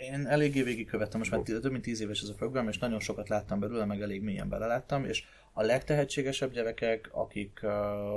én 0.00 0.26
eléggé 0.26 0.62
végigkövettem, 0.62 1.18
most 1.18 1.30
már 1.30 1.40
több 1.40 1.70
mint 1.70 1.82
10 1.82 2.00
éves 2.00 2.22
ez 2.22 2.28
a 2.28 2.34
program, 2.34 2.68
és 2.68 2.78
nagyon 2.78 3.00
sokat 3.00 3.28
láttam 3.28 3.60
belőle, 3.60 3.84
meg 3.84 4.00
elég 4.02 4.22
mélyen 4.22 4.48
beleláttam, 4.48 5.04
és 5.04 5.24
a 5.52 5.62
legtehetségesebb 5.62 6.52
gyerekek, 6.52 7.08
akik 7.12 7.62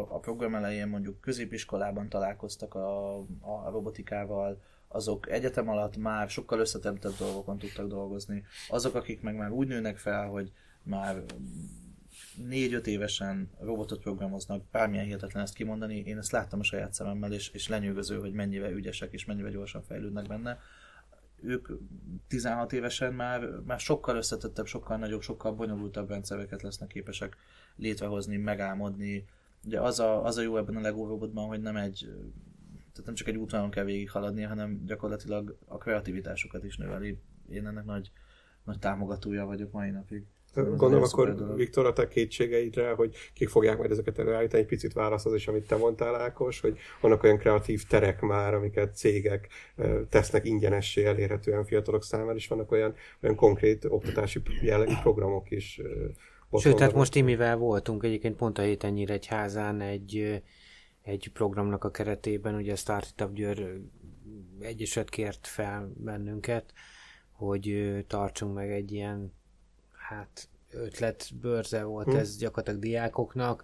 a 0.09 0.19
program 0.21 0.55
elején 0.55 0.87
mondjuk 0.87 1.21
középiskolában 1.21 2.09
találkoztak 2.09 2.75
a, 2.75 3.17
a 3.39 3.69
robotikával, 3.71 4.61
azok 4.87 5.29
egyetem 5.29 5.69
alatt 5.69 5.97
már 5.97 6.29
sokkal 6.29 6.59
összetettebb 6.59 7.13
dolgokon 7.17 7.57
tudtak 7.57 7.87
dolgozni. 7.87 8.43
Azok, 8.69 8.95
akik 8.95 9.21
meg 9.21 9.35
már 9.35 9.51
úgy 9.51 9.67
nőnek 9.67 9.97
fel, 9.97 10.27
hogy 10.27 10.51
már 10.83 11.23
négy-öt 12.37 12.87
évesen 12.87 13.49
robotot 13.59 14.01
programoznak, 14.01 14.63
bármilyen 14.71 15.05
hihetetlen 15.05 15.43
ezt 15.43 15.53
kimondani, 15.53 15.97
én 15.97 16.17
ezt 16.17 16.31
láttam 16.31 16.59
a 16.59 16.63
saját 16.63 16.93
szememmel, 16.93 17.33
és, 17.33 17.49
és 17.49 17.67
lenyűgöző, 17.67 18.19
hogy 18.19 18.31
mennyire 18.31 18.69
ügyesek 18.69 19.13
és 19.13 19.25
mennyire 19.25 19.49
gyorsan 19.49 19.81
fejlődnek 19.81 20.27
benne. 20.27 20.59
Ők 21.41 21.67
16 22.27 22.73
évesen 22.73 23.13
már, 23.13 23.49
már 23.65 23.79
sokkal 23.79 24.15
összetettebb, 24.15 24.65
sokkal 24.65 24.97
nagyobb, 24.97 25.21
sokkal 25.21 25.53
bonyolultabb 25.53 26.09
rendszereket 26.09 26.61
lesznek 26.61 26.89
képesek 26.89 27.37
létrehozni, 27.75 28.37
megálmodni. 28.37 29.25
Ugye 29.65 29.81
az 29.81 29.99
a, 29.99 30.25
az 30.25 30.37
a 30.37 30.41
jó 30.41 30.57
ebben 30.57 30.75
a 30.75 30.81
Lego 30.81 31.07
robotban, 31.07 31.47
hogy 31.47 31.61
nem 31.61 31.75
egy 31.75 32.07
tehát 32.93 33.07
nem 33.07 33.15
csak 33.15 33.27
egy 33.27 33.37
útvonalon 33.37 33.71
kell 33.71 33.83
végighaladni, 33.83 34.41
hanem 34.41 34.85
gyakorlatilag 34.85 35.57
a 35.65 35.77
kreativitásukat 35.77 36.63
is 36.63 36.77
növeli. 36.77 37.19
Én 37.49 37.67
ennek 37.67 37.85
nagy, 37.85 38.11
nagy 38.63 38.79
támogatója 38.79 39.45
vagyok 39.45 39.71
mai 39.71 39.89
napig. 39.89 40.25
Gondolom 40.53 41.03
akkor, 41.03 41.55
Viktor, 41.55 41.85
a 41.85 41.93
te 41.93 42.07
kétségeidre, 42.07 42.91
hogy 42.91 43.15
kik 43.33 43.49
fogják 43.49 43.77
majd 43.77 43.91
ezeket 43.91 44.19
előállítani, 44.19 44.61
egy 44.61 44.67
picit 44.67 44.93
válasz 44.93 45.25
az 45.25 45.33
is, 45.33 45.47
amit 45.47 45.67
te 45.67 45.75
mondtál, 45.75 46.15
Ákos, 46.15 46.59
hogy 46.59 46.77
vannak 47.01 47.23
olyan 47.23 47.37
kreatív 47.37 47.83
terek 47.87 48.21
már, 48.21 48.53
amiket 48.53 48.95
cégek 48.95 49.47
tesznek 50.09 50.45
ingyenessé 50.45 51.05
elérhetően 51.05 51.65
fiatalok 51.65 52.03
számára, 52.03 52.35
és 52.35 52.47
vannak 52.47 52.71
olyan, 52.71 52.95
olyan 53.21 53.35
konkrét 53.35 53.85
oktatási 53.85 54.41
jellegű 54.61 54.93
programok 55.01 55.51
is. 55.51 55.81
Sőt, 56.59 56.75
tehát 56.75 56.93
most 56.93 57.15
Imivel 57.15 57.57
voltunk 57.57 58.03
egyébként 58.03 58.35
pont 58.35 58.57
a 58.57 58.61
héten 58.61 59.09
házán 59.27 59.81
egy, 59.81 60.43
egy 61.01 61.29
programnak 61.33 61.83
a 61.83 61.91
keretében, 61.91 62.55
ugye 62.55 62.71
a 62.71 62.75
Startup 62.75 63.33
Győr 63.33 63.79
Egyesület 64.59 65.09
kért 65.09 65.47
fel 65.47 65.93
bennünket, 65.97 66.73
hogy 67.31 67.95
tartsunk 68.07 68.53
meg 68.53 68.71
egy 68.71 68.91
ilyen 68.91 69.33
hát 70.07 70.47
ötletbörze 70.71 71.83
volt 71.83 72.07
hm. 72.07 72.15
ez 72.15 72.37
gyakorlatilag 72.37 72.81
diákoknak, 72.81 73.63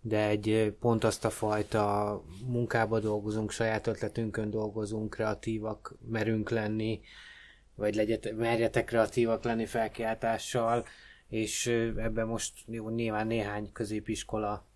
de 0.00 0.28
egy 0.28 0.76
pont 0.80 1.04
azt 1.04 1.24
a 1.24 1.30
fajta 1.30 2.22
munkába 2.46 3.00
dolgozunk, 3.00 3.50
saját 3.50 3.86
ötletünkön 3.86 4.50
dolgozunk, 4.50 5.10
kreatívak 5.10 5.94
merünk 6.08 6.50
lenni, 6.50 7.00
vagy 7.74 7.94
legyetek, 7.94 8.36
merjetek 8.36 8.84
kreatívak 8.84 9.44
lenni 9.44 9.66
felkiáltással, 9.66 10.84
és 11.28 11.66
ebben 11.96 12.26
most 12.26 12.52
jó, 12.66 12.88
nyilván 12.88 13.26
néhány 13.26 13.72
középiskola 13.72 14.66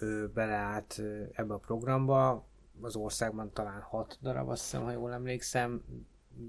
ő 0.00 0.30
beleállt 0.34 1.02
ebbe 1.32 1.54
a 1.54 1.58
programba, 1.58 2.46
az 2.80 2.96
országban 2.96 3.52
talán 3.52 3.80
hat 3.80 4.18
darab, 4.22 4.48
azt 4.48 4.62
hiszem, 4.62 4.82
ha 4.82 4.90
jól 4.90 5.12
emlékszem, 5.12 5.84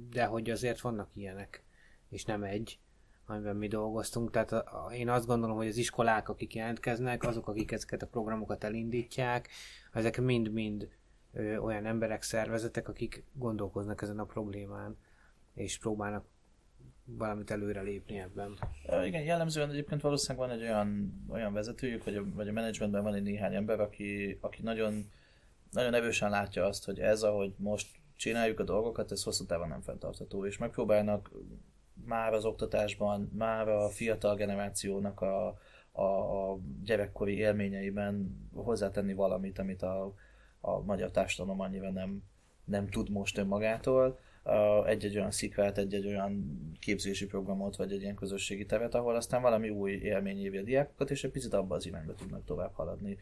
de 0.09 0.26
hogy 0.26 0.49
azért 0.49 0.82
vannak 0.82 1.09
ilyenek, 1.13 1.63
és 2.09 2.26
nem 2.26 2.43
egy 2.43 2.80
amiben 3.28 3.55
mi 3.55 3.67
dolgoztunk. 3.67 4.32
Tehát 4.32 4.51
a, 4.51 4.86
a, 4.86 4.93
én 4.93 5.09
azt 5.09 5.25
gondolom, 5.25 5.57
hogy 5.57 5.67
az 5.67 5.78
iskolák, 5.78 6.30
akik 6.30 6.55
jelentkeznek, 6.55 7.23
azok, 7.23 7.47
akik 7.47 7.71
ezeket 7.71 8.01
a 8.01 8.07
programokat 8.07 8.63
elindítják, 8.63 9.49
ezek 9.93 10.21
mind-mind 10.21 10.89
olyan 11.59 11.86
emberek, 11.86 12.21
szervezetek, 12.21 12.88
akik 12.88 13.23
gondolkoznak 13.34 14.01
ezen 14.01 14.19
a 14.19 14.25
problémán, 14.25 14.97
és 15.53 15.78
próbálnak 15.78 16.25
valamit 17.05 17.51
előre 17.51 17.82
lépni 17.82 18.19
ebben. 18.19 18.57
Igen, 19.05 19.23
jellemzően 19.23 19.69
egyébként 19.69 20.01
valószínűleg 20.01 20.47
van 20.47 20.57
egy 20.57 20.63
olyan, 20.63 21.13
olyan 21.30 21.53
vezetőjük, 21.53 22.03
vagy 22.03 22.15
a, 22.15 22.23
vagy 22.34 22.47
a 22.47 22.51
menedzsmentben 22.51 23.03
van 23.03 23.13
egy 23.13 23.23
néhány 23.23 23.55
ember, 23.55 23.80
aki, 23.80 24.38
aki 24.41 24.61
nagyon, 24.61 25.11
nagyon 25.71 25.93
erősen 25.93 26.30
látja 26.30 26.65
azt, 26.65 26.86
hogy 26.86 26.99
ez, 26.99 27.23
ahogy 27.23 27.53
most 27.57 27.88
csináljuk 28.15 28.59
a 28.59 28.63
dolgokat, 28.63 29.11
ez 29.11 29.23
hosszú 29.23 29.45
távon 29.45 29.67
nem 29.67 29.82
fenntartható, 29.82 30.45
és 30.45 30.57
megpróbálnak 30.57 31.32
már 32.05 32.33
az 32.33 32.45
oktatásban, 32.45 33.31
már 33.37 33.69
a 33.69 33.89
fiatal 33.89 34.35
generációnak 34.35 35.21
a, 35.21 35.59
a, 35.91 36.01
a 36.01 36.59
gyerekkori 36.83 37.37
élményeiben 37.37 38.47
hozzátenni 38.53 39.13
valamit, 39.13 39.59
amit 39.59 39.81
a, 39.81 40.13
a 40.59 40.79
magyar 40.79 41.11
társadalom 41.11 41.59
annyira 41.59 41.91
nem, 41.91 42.23
nem 42.65 42.87
tud 42.89 43.09
most 43.09 43.37
önmagától. 43.37 44.19
Egy-egy 44.85 45.17
olyan 45.17 45.31
szikrát, 45.31 45.77
egy-egy 45.77 46.07
olyan 46.07 46.61
képzési 46.79 47.25
programot, 47.25 47.75
vagy 47.75 47.91
egy 47.91 48.01
ilyen 48.01 48.15
közösségi 48.15 48.65
tevet, 48.65 48.95
ahol 48.95 49.15
aztán 49.15 49.41
valami 49.41 49.69
új 49.69 49.91
élmény 49.91 50.39
évi 50.39 50.57
a 50.57 50.63
diákokat, 50.63 51.11
és 51.11 51.23
egy 51.23 51.31
picit 51.31 51.53
abba 51.53 51.75
az 51.75 51.85
irányba 51.85 52.13
tudnak 52.13 52.45
tovább 52.45 52.73
haladni. 52.73 53.17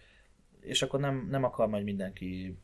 És 0.59 0.81
akkor 0.81 0.99
nem, 0.99 1.27
nem 1.29 1.43
akar 1.43 1.67
majd 1.67 1.83
mindenki 1.83 2.57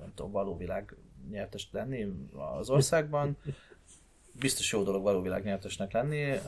nem 0.00 0.12
tudom, 0.14 0.30
való 0.30 0.56
világ 0.56 0.96
nyertes 1.30 1.68
lenni 1.72 2.12
az 2.58 2.70
országban, 2.70 3.36
biztos 4.32 4.72
jó 4.72 4.82
dolog 4.82 5.02
való 5.02 5.20
világnyertesnek 5.20 5.92
lenni, 5.92 6.38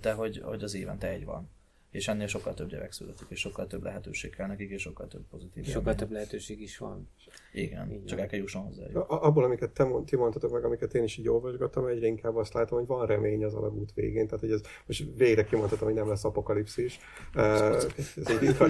de 0.00 0.12
hogy, 0.12 0.40
hogy 0.44 0.62
az 0.62 0.74
évente 0.74 1.08
egy 1.08 1.24
van. 1.24 1.50
És 1.90 2.08
ennél 2.08 2.26
sokkal 2.26 2.54
több 2.54 2.68
gyerek 2.68 2.92
születik, 2.92 3.26
és 3.28 3.40
sokkal 3.40 3.66
több 3.66 3.82
lehetőség 3.82 4.34
kell 4.34 4.46
nekik, 4.46 4.70
és 4.70 4.82
sokkal 4.82 5.06
több 5.08 5.22
pozitív 5.30 5.64
Sokkal 5.64 5.80
élmény. 5.80 5.96
több 5.96 6.10
lehetőség 6.10 6.60
is 6.60 6.78
van. 6.78 7.10
Igen, 7.52 7.90
Igen. 7.90 8.04
csak 8.06 8.18
el 8.18 8.26
kell 8.26 8.38
jusson 8.38 8.62
hozzá. 8.62 8.84
Abból, 9.06 9.44
amiket 9.44 9.70
te, 9.70 9.86
ti 10.04 10.16
mondtatok 10.16 10.52
meg, 10.52 10.64
amiket 10.64 10.94
én 10.94 11.02
is 11.02 11.16
így 11.16 11.28
olvasgattam, 11.28 11.86
egyre 11.86 12.06
inkább 12.06 12.36
azt 12.36 12.52
látom, 12.52 12.78
hogy 12.78 12.86
van 12.86 13.06
remény 13.06 13.44
az 13.44 13.54
alagút 13.54 13.92
végén. 13.94 14.24
Tehát, 14.26 14.40
hogy 14.40 14.50
ez 14.50 14.60
most 14.86 15.04
végre 15.16 15.44
kimondhatom, 15.44 15.88
hogy 15.88 15.96
nem 15.96 16.08
lesz 16.08 16.24
apokalipszis. 16.24 16.98
Ez 17.34 17.86
egy 18.26 18.38
ritka, 18.38 18.66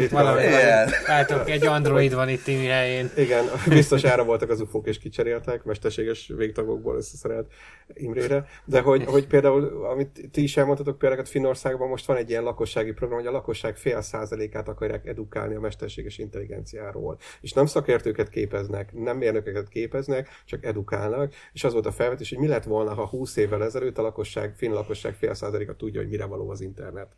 látok, 1.06 1.50
egy 1.50 1.66
android 1.66 2.14
van 2.14 2.28
itt 2.28 2.42
Timi 2.42 2.66
helyén. 2.66 3.10
Igen, 3.16 3.44
biztos 3.68 4.04
ára 4.04 4.24
voltak 4.24 4.50
az 4.50 4.60
ufók 4.60 4.86
és 4.86 4.98
kicseréltek, 4.98 5.64
mesterséges 5.64 6.32
végtagokból 6.36 6.96
összeszerelt 6.96 7.52
Imrére. 7.94 8.46
De 8.64 8.80
hogy, 8.80 9.04
hogy 9.04 9.26
például, 9.26 9.86
amit 9.86 10.28
ti 10.32 10.42
is 10.42 10.56
elmondtatok, 10.56 10.98
például 10.98 11.24
Finnországban 11.24 11.88
most 11.88 12.06
van 12.06 12.16
egy 12.16 12.30
ilyen 12.30 12.42
lakossági 12.42 12.92
program, 13.08 13.26
hogy 13.26 13.34
a 13.34 13.38
lakosság 13.38 13.76
fél 13.76 14.00
százalékát 14.00 14.68
akarják 14.68 15.06
edukálni 15.06 15.54
a 15.54 15.60
mesterséges 15.60 16.18
intelligenciáról. 16.18 17.18
És 17.40 17.52
nem 17.52 17.66
szakértőket 17.66 18.28
képeznek, 18.28 18.92
nem 18.92 19.16
mérnököket 19.16 19.68
képeznek, 19.68 20.28
csak 20.44 20.64
edukálnak. 20.64 21.32
És 21.52 21.64
az 21.64 21.72
volt 21.72 21.86
a 21.86 21.92
felvetés, 21.92 22.28
hogy 22.28 22.38
mi 22.38 22.46
lett 22.46 22.64
volna, 22.64 22.94
ha 22.94 23.06
20 23.06 23.36
évvel 23.36 23.64
ezelőtt 23.64 23.98
a 23.98 24.02
lakosság, 24.02 24.54
finn 24.56 24.72
lakosság 24.72 25.14
fél 25.14 25.34
százaléka 25.34 25.76
tudja, 25.76 26.00
hogy 26.00 26.10
mire 26.10 26.24
való 26.24 26.50
az 26.50 26.60
internet 26.60 27.16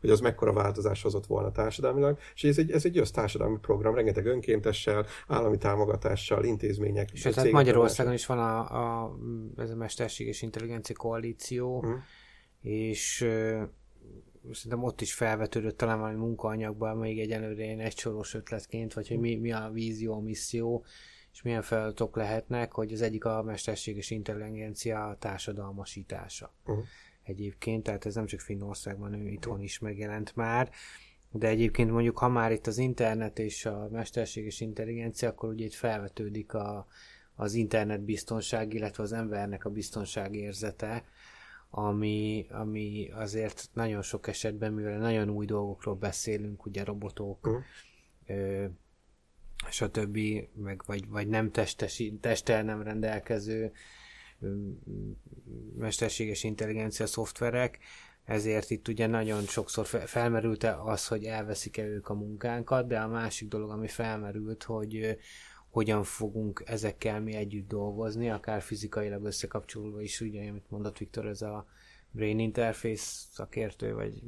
hogy 0.00 0.10
az 0.10 0.20
mekkora 0.20 0.52
változás 0.52 1.02
hozott 1.02 1.26
volna 1.26 1.52
társadalmilag, 1.52 2.18
és 2.34 2.44
ez 2.44 2.58
egy, 2.58 2.70
ez 2.70 2.84
egy 2.84 2.98
össztársadalmi 2.98 3.58
program, 3.60 3.94
rengeteg 3.94 4.26
önkéntessel, 4.26 5.06
állami 5.26 5.58
támogatással, 5.58 6.44
intézmények. 6.44 7.10
És 7.12 7.22
hát 7.22 7.50
Magyarországon 7.50 8.12
is 8.12 8.26
van 8.26 8.38
a, 8.38 8.58
a, 9.02 9.16
ez 9.56 9.70
a 9.70 9.76
mesterséges 9.76 10.42
intelligencia 10.42 10.96
koalíció, 10.96 11.80
Mhm. 11.80 11.92
és 12.62 13.26
szerintem 14.52 14.82
ott 14.82 15.00
is 15.00 15.14
felvetődött 15.14 15.76
talán 15.76 15.98
valami 15.98 16.18
munkaanyagban, 16.18 16.96
még 16.96 17.20
egyelőre 17.20 17.64
ilyen 17.64 17.80
egysoros 17.80 18.34
ötletként, 18.34 18.92
vagy 18.92 19.08
hogy 19.08 19.18
mi, 19.18 19.36
mi 19.36 19.52
a 19.52 19.70
vízió, 19.72 20.14
a 20.14 20.20
misszió, 20.20 20.84
és 21.32 21.42
milyen 21.42 21.62
feladatok 21.62 22.16
lehetnek, 22.16 22.72
hogy 22.72 22.92
az 22.92 23.02
egyik 23.02 23.24
a 23.24 23.42
mesterséges 23.42 24.10
intelligencia 24.10 25.16
társadalmasítása. 25.18 26.52
Mhm. 26.64 26.78
Egyébként, 27.22 27.82
tehát 27.82 28.06
ez 28.06 28.14
nem 28.14 28.26
csak 28.26 28.40
Finnországban, 28.40 29.14
ő 29.14 29.28
itthon 29.28 29.60
is 29.60 29.78
megjelent 29.78 30.36
már, 30.36 30.70
de 31.32 31.48
egyébként 31.48 31.90
mondjuk, 31.90 32.18
ha 32.18 32.28
már 32.28 32.52
itt 32.52 32.66
az 32.66 32.78
internet 32.78 33.38
és 33.38 33.66
a 33.66 33.88
mesterséges 33.92 34.60
intelligencia, 34.60 35.28
akkor 35.28 35.48
ugye 35.48 35.64
itt 35.64 35.74
felvetődik 35.74 36.54
a, 36.54 36.86
az 37.34 37.54
internet 37.54 38.00
biztonság, 38.00 38.74
illetve 38.74 39.02
az 39.02 39.12
embernek 39.12 39.64
a 39.64 39.70
biztonság 39.70 40.34
érzete, 40.34 41.04
ami, 41.70 42.46
ami 42.50 43.10
azért 43.12 43.68
nagyon 43.72 44.02
sok 44.02 44.26
esetben, 44.26 44.72
mivel 44.72 44.98
nagyon 44.98 45.28
új 45.30 45.46
dolgokról 45.46 45.94
beszélünk, 45.94 46.66
ugye 46.66 46.84
robotok, 46.84 47.46
Mhm. 47.46 47.56
ö, 48.38 48.64
stb., 49.70 50.18
meg 50.54 50.82
vagy, 50.86 51.08
vagy 51.08 51.28
nem 51.28 51.50
testesi, 51.50 52.18
testtel 52.20 52.62
nem 52.62 52.82
rendelkező 52.82 53.72
ö, 54.40 54.54
mesterséges 55.78 56.44
intelligencia 56.44 57.06
szoftverek, 57.06 57.78
ezért 58.24 58.70
itt 58.70 58.88
ugye 58.88 59.06
nagyon 59.06 59.42
sokszor 59.42 59.86
fe- 59.86 60.08
felmerült 60.08 60.64
az, 60.64 61.06
hogy 61.06 61.24
elveszik-e 61.24 61.84
ők 61.84 62.08
a 62.08 62.14
munkánkat, 62.14 62.86
de 62.86 63.00
a 63.00 63.08
másik 63.08 63.48
dolog, 63.48 63.70
ami 63.70 63.88
felmerült, 63.88 64.62
hogy 64.62 65.18
hogyan 65.70 66.02
fogunk 66.02 66.62
ezekkel 66.66 67.20
mi 67.20 67.34
együtt 67.34 67.68
dolgozni, 67.68 68.30
akár 68.30 68.62
fizikailag 68.62 69.24
összekapcsolva 69.24 70.00
is, 70.00 70.20
ugye, 70.20 70.48
amit 70.48 70.70
mondott 70.70 70.98
Viktor, 70.98 71.26
ez 71.26 71.42
a 71.42 71.66
Brain 72.10 72.38
Interface 72.38 73.04
szakértő, 73.32 73.94
vagy 73.94 74.22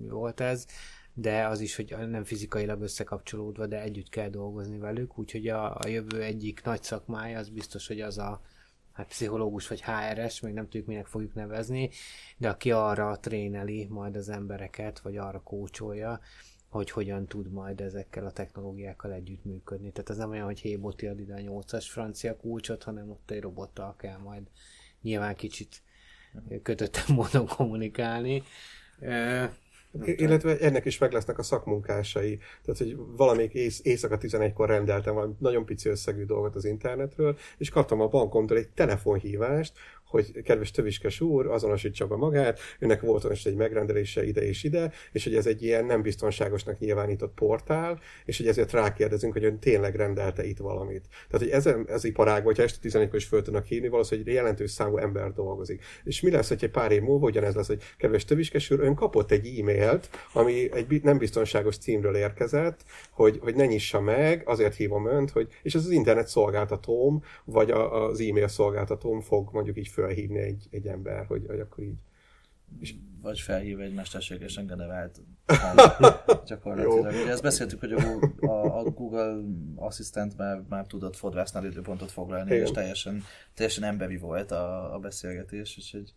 mi 0.00 0.08
volt 0.08 0.40
ez, 0.40 0.66
de 1.14 1.46
az 1.46 1.60
is, 1.60 1.76
hogy 1.76 1.94
nem 2.08 2.24
fizikailag 2.24 2.80
összekapcsolódva, 2.80 3.66
de 3.66 3.82
együtt 3.82 4.08
kell 4.08 4.28
dolgozni 4.28 4.78
velük, 4.78 5.18
úgyhogy 5.18 5.48
a, 5.48 5.76
a 5.76 5.86
jövő 5.86 6.22
egyik 6.22 6.62
nagy 6.64 6.82
szakmája 6.82 7.38
az 7.38 7.48
biztos, 7.48 7.86
hogy 7.86 8.00
az 8.00 8.18
a 8.18 8.40
hát 8.92 9.06
pszichológus 9.08 9.68
vagy 9.68 9.82
HRS, 9.82 10.40
még 10.40 10.54
nem 10.54 10.64
tudjuk 10.64 10.86
minek 10.86 11.06
fogjuk 11.06 11.34
nevezni, 11.34 11.90
de 12.36 12.48
aki 12.48 12.70
arra 12.70 13.18
tréneli 13.18 13.86
majd 13.90 14.16
az 14.16 14.28
embereket, 14.28 14.98
vagy 15.00 15.16
arra 15.16 15.40
kócsolja, 15.42 16.20
hogy 16.68 16.90
hogyan 16.90 17.26
tud 17.26 17.52
majd 17.52 17.80
ezekkel 17.80 18.26
a 18.26 18.32
technológiákkal 18.32 19.12
együttműködni. 19.12 19.90
Tehát 19.90 20.10
ez 20.10 20.16
nem 20.16 20.30
olyan, 20.30 20.44
hogy 20.44 20.60
hé, 20.60 20.76
Boti 20.76 21.06
ad 21.06 21.20
ide 21.20 21.34
a 21.34 21.62
8-as 21.62 21.86
francia 21.88 22.36
kulcsot, 22.36 22.82
hanem 22.82 23.10
ott 23.10 23.30
egy 23.30 23.40
robottal 23.40 23.96
kell 23.96 24.18
majd 24.18 24.42
nyilván 25.02 25.36
kicsit 25.36 25.82
kötöttebb 26.62 27.08
módon 27.08 27.46
kommunikálni. 27.46 28.42
Illetve 30.04 30.58
ennek 30.58 30.84
is 30.84 30.98
meg 30.98 31.12
lesznek 31.12 31.38
a 31.38 31.42
szakmunkásai. 31.42 32.38
Tehát, 32.62 32.78
hogy 32.78 32.96
valamelyik 32.96 33.52
ész, 33.54 33.80
éjszaka 33.84 34.18
11-kor 34.20 34.68
rendeltem 34.68 35.14
valami 35.14 35.34
nagyon 35.38 35.64
pici 35.64 35.88
összegű 35.88 36.24
dolgot 36.24 36.54
az 36.54 36.64
internetről, 36.64 37.38
és 37.58 37.70
kaptam 37.70 38.00
a 38.00 38.08
bankomtól 38.08 38.56
egy 38.56 38.68
telefonhívást, 38.68 39.72
hogy 40.08 40.42
kedves 40.42 40.70
töviskes 40.70 41.20
úr, 41.20 41.46
azonosítsa 41.46 42.06
be 42.06 42.16
magát, 42.16 42.60
önnek 42.78 43.00
volt 43.00 43.28
most 43.28 43.46
egy 43.46 43.56
megrendelése 43.56 44.26
ide 44.26 44.46
és 44.46 44.64
ide, 44.64 44.92
és 45.12 45.24
hogy 45.24 45.34
ez 45.34 45.46
egy 45.46 45.62
ilyen 45.62 45.84
nem 45.84 46.02
biztonságosnak 46.02 46.78
nyilvánított 46.78 47.34
portál, 47.34 48.00
és 48.24 48.36
hogy 48.36 48.46
ezért 48.46 48.72
rákérdezünk, 48.72 49.32
hogy 49.32 49.44
ön 49.44 49.58
tényleg 49.58 49.94
rendelte 49.94 50.44
itt 50.44 50.58
valamit. 50.58 51.04
Tehát, 51.30 51.64
hogy 51.64 51.84
ez 51.86 52.04
iparágban, 52.04 52.44
hogyha 52.44 52.62
este 52.62 52.78
11 52.80 53.14
is 53.14 53.24
föl 53.24 53.42
tudnak 53.42 53.64
hívni, 53.64 53.88
valószínűleg 53.88 54.28
egy 54.28 54.34
jelentős 54.34 54.70
számú 54.70 54.96
ember 54.96 55.32
dolgozik. 55.32 55.84
És 56.04 56.20
mi 56.20 56.30
lesz, 56.30 56.48
hogy 56.48 56.64
egy 56.64 56.70
pár 56.70 56.92
év 56.92 57.02
múlva 57.02 57.26
ugyanez 57.26 57.54
lesz, 57.54 57.66
hogy 57.66 57.82
kedves 57.96 58.24
töviskes 58.24 58.70
úr, 58.70 58.80
ön 58.80 58.94
kapott 58.94 59.30
egy 59.30 59.58
e-mailt, 59.58 60.08
ami 60.32 60.72
egy 60.72 61.02
nem 61.02 61.18
biztonságos 61.18 61.78
címről 61.78 62.16
érkezett, 62.16 62.84
hogy, 63.10 63.38
hogy 63.42 63.54
ne 63.54 63.66
nyissa 63.66 64.00
meg, 64.00 64.42
azért 64.44 64.74
hívom 64.74 65.06
önt, 65.06 65.30
hogy, 65.30 65.48
és 65.62 65.74
ez 65.74 65.84
az 65.84 65.90
internet 65.90 66.28
szolgáltatóm, 66.28 67.22
vagy 67.44 67.70
a, 67.70 68.06
az 68.06 68.20
e-mail 68.20 68.48
szolgáltatóm 68.48 69.20
fog 69.20 69.48
mondjuk 69.52 69.76
így 69.76 69.88
felhívni 69.98 70.38
egy, 70.38 70.66
egy 70.70 70.86
ember, 70.86 71.26
hogy, 71.26 71.44
hogy 71.46 71.60
akkor 71.60 71.84
így. 71.84 71.96
Vagy 73.22 73.40
felhív 73.40 73.80
egy 73.80 73.94
mesterségesen 73.94 74.66
generált 74.66 75.20
gyakorlatilag. 76.46 77.06
Ugye 77.22 77.30
ezt 77.30 77.42
beszéltük, 77.42 77.80
hogy 77.80 77.92
a 77.92 78.00
Google, 78.00 78.48
a, 78.48 78.78
a 78.78 78.82
Google 78.82 79.40
Assistant 79.74 80.36
már, 80.36 80.62
már 80.68 80.86
tudott 80.86 81.16
fodrásznál 81.16 81.64
időpontot 81.64 82.10
foglalni, 82.10 82.50
Igen. 82.50 82.62
és 82.62 82.70
teljesen, 82.70 83.22
teljesen 83.54 83.84
emberi 83.84 84.16
volt 84.16 84.50
a, 84.50 84.94
a 84.94 84.98
beszélgetés, 84.98 85.76
úgyhogy 85.78 86.14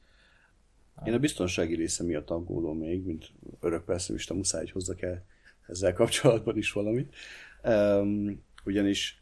Én 1.06 1.14
a 1.14 1.20
biztonsági 1.20 1.76
része 1.76 2.04
miatt 2.04 2.30
aggódom 2.30 2.78
még, 2.78 3.06
mint 3.06 3.32
örök 3.60 3.84
persze, 3.84 4.34
muszáj, 4.34 4.62
hogy 4.62 4.72
hozzak 4.72 5.02
el 5.02 5.26
ezzel 5.68 5.94
kapcsolatban 5.94 6.58
is 6.58 6.72
valamit. 6.72 7.16
Um, 7.64 8.44
ugyanis 8.64 9.21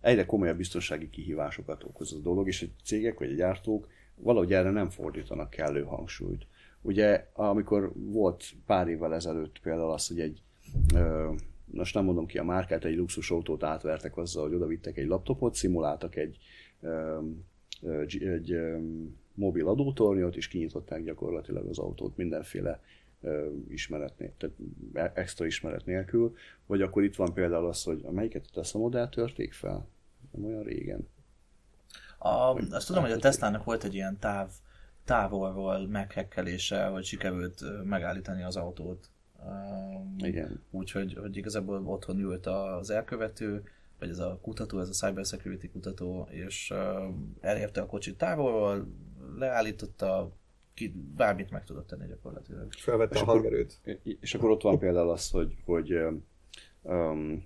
egyre 0.00 0.26
komolyabb 0.26 0.56
biztonsági 0.56 1.10
kihívásokat 1.10 1.84
okoz 1.84 2.12
a 2.12 2.18
dolog, 2.18 2.46
és 2.48 2.62
egy 2.62 2.72
cégek 2.84 3.18
vagy 3.18 3.30
a 3.30 3.34
gyártók 3.34 3.88
valahogy 4.14 4.52
erre 4.52 4.70
nem 4.70 4.88
fordítanak 4.88 5.50
kellő 5.50 5.82
hangsúlyt. 5.82 6.46
Ugye, 6.82 7.26
amikor 7.32 7.92
volt 7.94 8.44
pár 8.66 8.88
évvel 8.88 9.14
ezelőtt 9.14 9.60
például 9.62 9.90
az, 9.92 10.08
hogy 10.08 10.20
egy, 10.20 10.42
ö, 10.94 11.32
most 11.64 11.94
nem 11.94 12.04
mondom 12.04 12.26
ki 12.26 12.38
a 12.38 12.44
márkát, 12.44 12.84
egy 12.84 12.96
luxus 12.96 13.30
autót 13.30 13.62
átvertek 13.62 14.16
azzal, 14.16 14.42
hogy 14.42 14.54
odavittek 14.54 14.96
egy 14.96 15.06
laptopot, 15.06 15.54
szimuláltak 15.54 16.16
egy, 16.16 16.38
ö, 16.80 17.18
egy, 17.82 18.22
egy 18.22 18.56
mobil 19.34 19.68
adótornyot, 19.68 20.36
és 20.36 20.48
kinyitották 20.48 21.04
gyakorlatilag 21.04 21.68
az 21.68 21.78
autót 21.78 22.16
mindenféle 22.16 22.80
ismeret 23.68 24.18
nélkül, 24.18 24.36
tehát 24.38 24.56
e- 25.14 25.20
extra 25.20 25.46
ismeret 25.46 25.84
nélkül, 25.84 26.34
vagy 26.66 26.82
akkor 26.82 27.02
itt 27.02 27.16
van 27.16 27.32
például 27.32 27.66
az, 27.66 27.82
hogy 27.82 28.02
melyiket 28.10 28.44
a 28.46 28.50
Tesla 28.54 28.80
modell 28.80 29.08
törték 29.08 29.52
fel? 29.52 29.88
Nem 30.30 30.44
olyan 30.44 30.62
régen. 30.62 31.08
A, 32.18 32.54
azt 32.70 32.86
tudom, 32.86 33.02
hogy 33.02 33.12
a 33.12 33.18
Tesla-nak 33.18 33.64
volt 33.64 33.84
egy 33.84 33.94
ilyen 33.94 34.18
táv, 34.18 34.50
távolról 35.04 35.86
meghekkelése, 35.86 36.84
hogy 36.84 37.04
sikerült 37.04 37.84
megállítani 37.84 38.42
az 38.42 38.56
autót. 38.56 39.10
Igen. 40.18 40.62
Úgyhogy 40.70 41.14
hogy 41.14 41.36
igazából 41.36 41.86
otthon 41.86 42.18
ült 42.18 42.46
az 42.46 42.90
elkövető, 42.90 43.62
vagy 43.98 44.08
ez 44.08 44.18
a 44.18 44.38
kutató, 44.42 44.80
ez 44.80 44.88
a 44.88 45.06
cybersecurity 45.06 45.70
kutató, 45.70 46.28
és 46.30 46.74
elérte 47.40 47.80
a 47.80 47.86
kocsit 47.86 48.16
távolról, 48.16 48.86
leállította, 49.38 50.32
ki, 50.80 50.94
bármit 51.16 51.50
meg 51.50 51.64
tudott 51.64 51.86
tenni 51.86 52.06
gyakorlatilag. 52.06 52.72
Felvette 52.72 53.14
És 53.14 53.20
a 53.20 53.22
akkor- 53.22 53.34
hangerőt. 53.34 53.80
És 54.20 54.34
akkor 54.34 54.50
ott 54.50 54.62
van 54.62 54.78
például 54.78 55.10
az, 55.10 55.30
hogy, 55.30 55.56
hogy 55.64 55.94
um, 56.82 57.44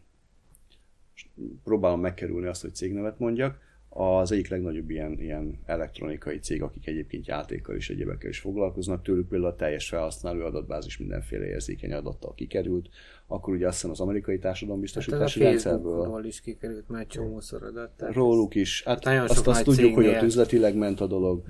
próbálom 1.65 2.01
megkerülni 2.01 2.47
azt, 2.47 2.63
hogy 2.63 2.75
cégnevet 2.75 3.19
mondjak. 3.19 3.59
Az 3.97 4.33
egyik 4.33 4.49
legnagyobb 4.49 4.91
ilyen, 4.91 5.21
ilyen 5.21 5.59
elektronikai 5.67 6.39
cég, 6.39 6.63
akik 6.63 6.87
egyébként 6.87 7.27
játékkal 7.27 7.77
és 7.77 7.91
egyébekkel 7.91 8.31
is 8.31 8.39
foglalkoznak, 8.39 9.03
tőlük 9.03 9.29
például 9.29 9.51
a 9.51 9.57
teljes 9.57 9.89
felhasználó 9.89 10.45
adatbázis 10.45 10.99
mindenféle 10.99 11.47
érzékeny 11.47 11.93
adattal 11.93 12.35
kikerült, 12.35 12.89
akkor 13.27 13.55
ugye 13.55 13.67
azt 13.67 13.75
hiszem 13.75 13.91
az 13.91 14.01
amerikai 14.01 14.39
társadalombiztosítási 14.39 15.41
hát 15.41 15.49
rendszerből 15.49 16.25
is 16.25 16.41
kikerült 16.41 16.89
már 16.89 17.07
csomószor 17.07 17.63
adat. 17.63 17.91
róluk 17.99 18.55
is. 18.55 18.83
Hát 18.85 19.05
Nagyon 19.05 19.23
azt, 19.23 19.47
azt 19.47 19.65
tudjuk, 19.65 19.95
hogy 19.95 20.07
ott 20.07 20.23
üzletileg 20.23 20.77
ment 20.77 21.01
a 21.01 21.07
dolog 21.07 21.45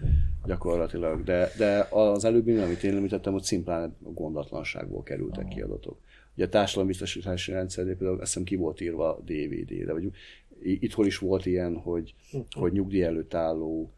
gyakorlatilag, 0.46 1.22
de, 1.22 1.50
de 1.58 1.88
az 1.90 2.24
előbbi, 2.24 2.56
amit 2.56 2.82
én 2.82 2.96
említettem, 2.96 3.32
hogy 3.32 3.42
szimplán 3.42 3.96
gondatlanságból 4.00 5.02
kerültek 5.02 5.48
ki 5.48 5.60
adatok. 5.60 5.98
Ugye 6.36 6.44
a 6.44 6.48
társadalombiztosítási 6.48 7.52
rendszer 7.52 7.84
például 7.84 8.20
azt 8.20 8.20
hiszem 8.20 8.42
ki 8.44 8.56
volt 8.56 8.80
írva 8.80 9.20
DVD-re, 9.24 9.92
vagy 9.92 10.10
itthon 10.62 11.06
is 11.06 11.18
volt 11.18 11.46
ilyen, 11.46 11.76
hogy, 11.76 12.14
hogy 12.50 12.72
nyugdíj 12.72 13.02
előtt 13.02 13.34
álló 13.34 13.92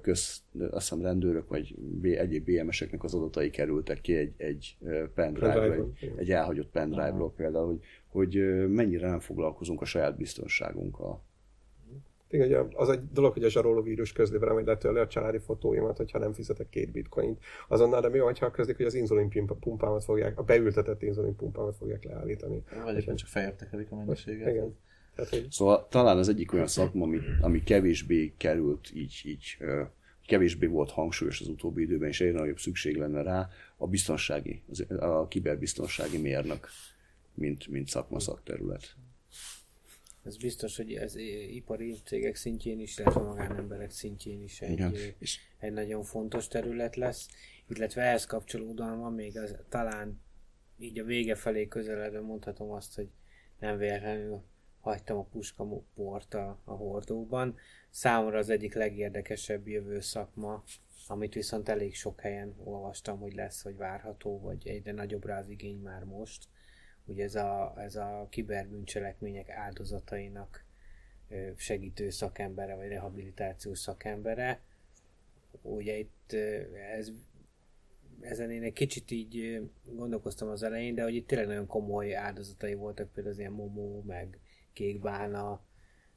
köz, 0.00 0.42
azt 0.70 0.88
hiszem 0.88 1.02
rendőrök 1.02 1.48
vagy 1.48 1.74
egyéb 2.02 2.44
BMS-eknek 2.44 3.04
az 3.04 3.14
adatai 3.14 3.50
kerültek 3.50 4.00
ki 4.00 4.16
egy, 4.16 4.32
egy 4.36 4.76
Pendrive-ról, 5.14 5.92
egy, 6.00 6.12
egy 6.16 6.30
elhagyott 6.30 6.70
pendrive-ról 6.70 7.32
például, 7.32 7.66
hogy, 7.66 7.80
hogy 8.06 8.68
mennyire 8.68 9.08
nem 9.08 9.20
foglalkozunk 9.20 9.80
a 9.80 9.84
saját 9.84 10.16
biztonságunkkal. 10.16 11.22
Igen, 12.30 12.68
az 12.74 12.88
egy 12.88 13.00
dolog, 13.12 13.32
hogy 13.32 13.44
a 13.44 13.48
zsaroló 13.48 13.82
vírus 13.82 14.12
közli 14.12 14.38
velem, 14.38 14.54
hogy 14.54 14.64
letörli 14.64 14.98
a 14.98 15.06
családi 15.06 15.38
fotóimat, 15.38 15.96
hogyha 15.96 16.18
nem 16.18 16.32
fizetek 16.32 16.68
két 16.68 16.90
bitcoint. 16.90 17.38
Azonnal, 17.68 18.00
de 18.00 18.08
mi 18.08 18.18
van, 18.18 18.34
ha 18.40 18.50
közlik, 18.50 18.76
hogy 18.76 18.86
az 18.86 18.94
inzulin 18.94 19.46
pumpámat 19.60 20.04
fogják, 20.04 20.38
a 20.38 20.42
beültetett 20.42 21.02
inzulin 21.02 21.36
pumpámat 21.36 21.76
fogják 21.76 22.04
leállítani. 22.04 22.62
Vagy 22.84 23.02
éppen 23.02 23.16
csak 23.16 23.28
feljebb 23.28 23.56
tekerik 23.56 23.90
a 23.90 23.96
mennyiséget. 23.96 24.48
Igen. 24.48 24.76
Tehát, 25.18 25.32
hogy 25.32 25.50
Szóval 25.50 25.88
talán 25.88 26.18
az 26.18 26.28
egyik 26.28 26.52
olyan 26.52 26.66
szakma, 26.66 27.04
ami, 27.04 27.18
ami 27.40 27.62
kevésbé 27.62 28.34
került 28.36 28.90
így, 28.94 29.20
így 29.24 29.56
kevésbé 30.26 30.66
volt 30.66 30.90
hangsúlyos 30.90 31.40
az 31.40 31.48
utóbbi 31.48 31.82
időben, 31.82 32.08
és 32.08 32.20
egyre 32.20 32.38
nagyobb 32.38 32.58
szükség 32.58 32.96
lenne 32.96 33.22
rá, 33.22 33.48
a 33.76 33.86
biztonsági, 33.86 34.62
az- 34.70 34.86
a 34.98 35.26
kiberbiztonsági 35.28 36.18
mérnök, 36.18 36.68
mint, 37.34 37.66
mint 37.66 37.88
szakma 37.88 38.20
szakterület. 38.20 38.94
Ez 40.24 40.36
biztos, 40.36 40.76
hogy 40.76 40.92
ez 40.92 41.16
ipari 41.50 41.94
cégek 42.04 42.36
szintjén 42.36 42.80
is, 42.80 42.98
illetve 42.98 43.20
magánemberek 43.20 43.90
szintjén 43.90 44.42
is 44.42 44.60
egy, 44.60 44.72
Igen. 44.72 44.94
És 45.18 45.38
egy 45.58 45.72
nagyon 45.72 46.02
fontos 46.02 46.48
terület 46.48 46.96
lesz, 46.96 47.28
illetve 47.68 48.02
ehhez 48.02 48.26
kapcsolódóan 48.26 48.98
van 49.00 49.12
még 49.12 49.38
az, 49.38 49.56
talán 49.68 50.20
így 50.78 50.98
a 50.98 51.04
vége 51.04 51.34
felé 51.34 51.68
közeledve 51.68 52.20
mondhatom 52.20 52.70
azt, 52.70 52.94
hogy 52.94 53.08
nem 53.58 53.78
véletlenül 53.78 54.42
hagytam 54.88 55.18
a 55.18 55.24
puskamoport 55.24 56.34
a, 56.34 56.58
a 56.64 56.72
hordóban. 56.72 57.56
Számomra 57.90 58.38
az 58.38 58.50
egyik 58.50 58.74
legérdekesebb 58.74 59.68
jövő 59.68 60.00
szakma, 60.00 60.64
amit 61.06 61.34
viszont 61.34 61.68
elég 61.68 61.94
sok 61.94 62.20
helyen 62.20 62.54
olvastam, 62.64 63.18
hogy 63.18 63.34
lesz, 63.34 63.62
hogy 63.62 63.76
várható, 63.76 64.40
vagy 64.40 64.68
egyre 64.68 64.92
nagyobb 64.92 65.24
rá 65.24 65.38
az 65.38 65.48
igény 65.48 65.80
már 65.80 66.04
most. 66.04 66.48
Ugye 67.04 67.24
ez 67.24 67.34
a, 67.34 67.74
ez 67.78 67.96
a 67.96 68.26
kiberbűncselekmények 68.30 69.48
áldozatainak 69.48 70.64
segítő 71.56 72.10
szakembere, 72.10 72.74
vagy 72.74 72.88
rehabilitációs 72.88 73.78
szakembere. 73.78 74.60
Ugye 75.62 75.96
itt 75.98 76.32
ez, 76.96 77.10
ezen 78.20 78.50
én 78.50 78.62
egy 78.62 78.72
kicsit 78.72 79.10
így 79.10 79.62
gondolkoztam 79.84 80.48
az 80.48 80.62
elején, 80.62 80.94
de 80.94 81.02
hogy 81.02 81.14
itt 81.14 81.26
tényleg 81.26 81.46
nagyon 81.46 81.66
komoly 81.66 82.14
áldozatai 82.14 82.74
voltak, 82.74 83.12
például 83.12 83.34
az 83.34 83.40
ilyen 83.40 83.52
momó, 83.52 84.02
meg 84.06 84.38
kékbálna, 84.78 85.60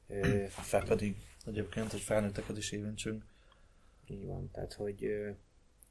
ö, 0.08 0.44
Fel 0.72 0.84
pedig 0.84 1.16
egyébként, 1.46 1.90
hogy 1.90 2.00
felnőtteket 2.00 2.56
is 2.56 2.72
érintsünk. 2.72 3.24
így 4.08 4.26
van, 4.26 4.50
tehát 4.52 4.72
hogy, 4.72 5.04
ö, 5.04 5.30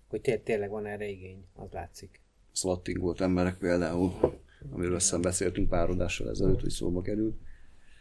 hogy 0.08 0.22
té- 0.22 0.44
tényleg 0.44 0.70
van 0.70 0.86
erre 0.86 1.08
igény, 1.08 1.46
az 1.56 1.72
látszik. 1.72 2.20
swatting 2.54 3.00
volt 3.00 3.22
emberek 3.22 3.58
például, 3.58 4.40
amiről 4.72 4.96
aztán 4.96 5.22
beszéltünk 5.22 5.70
pár 5.70 5.90
adással 5.90 6.30
ezelőtt, 6.30 6.62
hogy 6.62 6.70
szóba 6.70 7.02
került. 7.02 7.36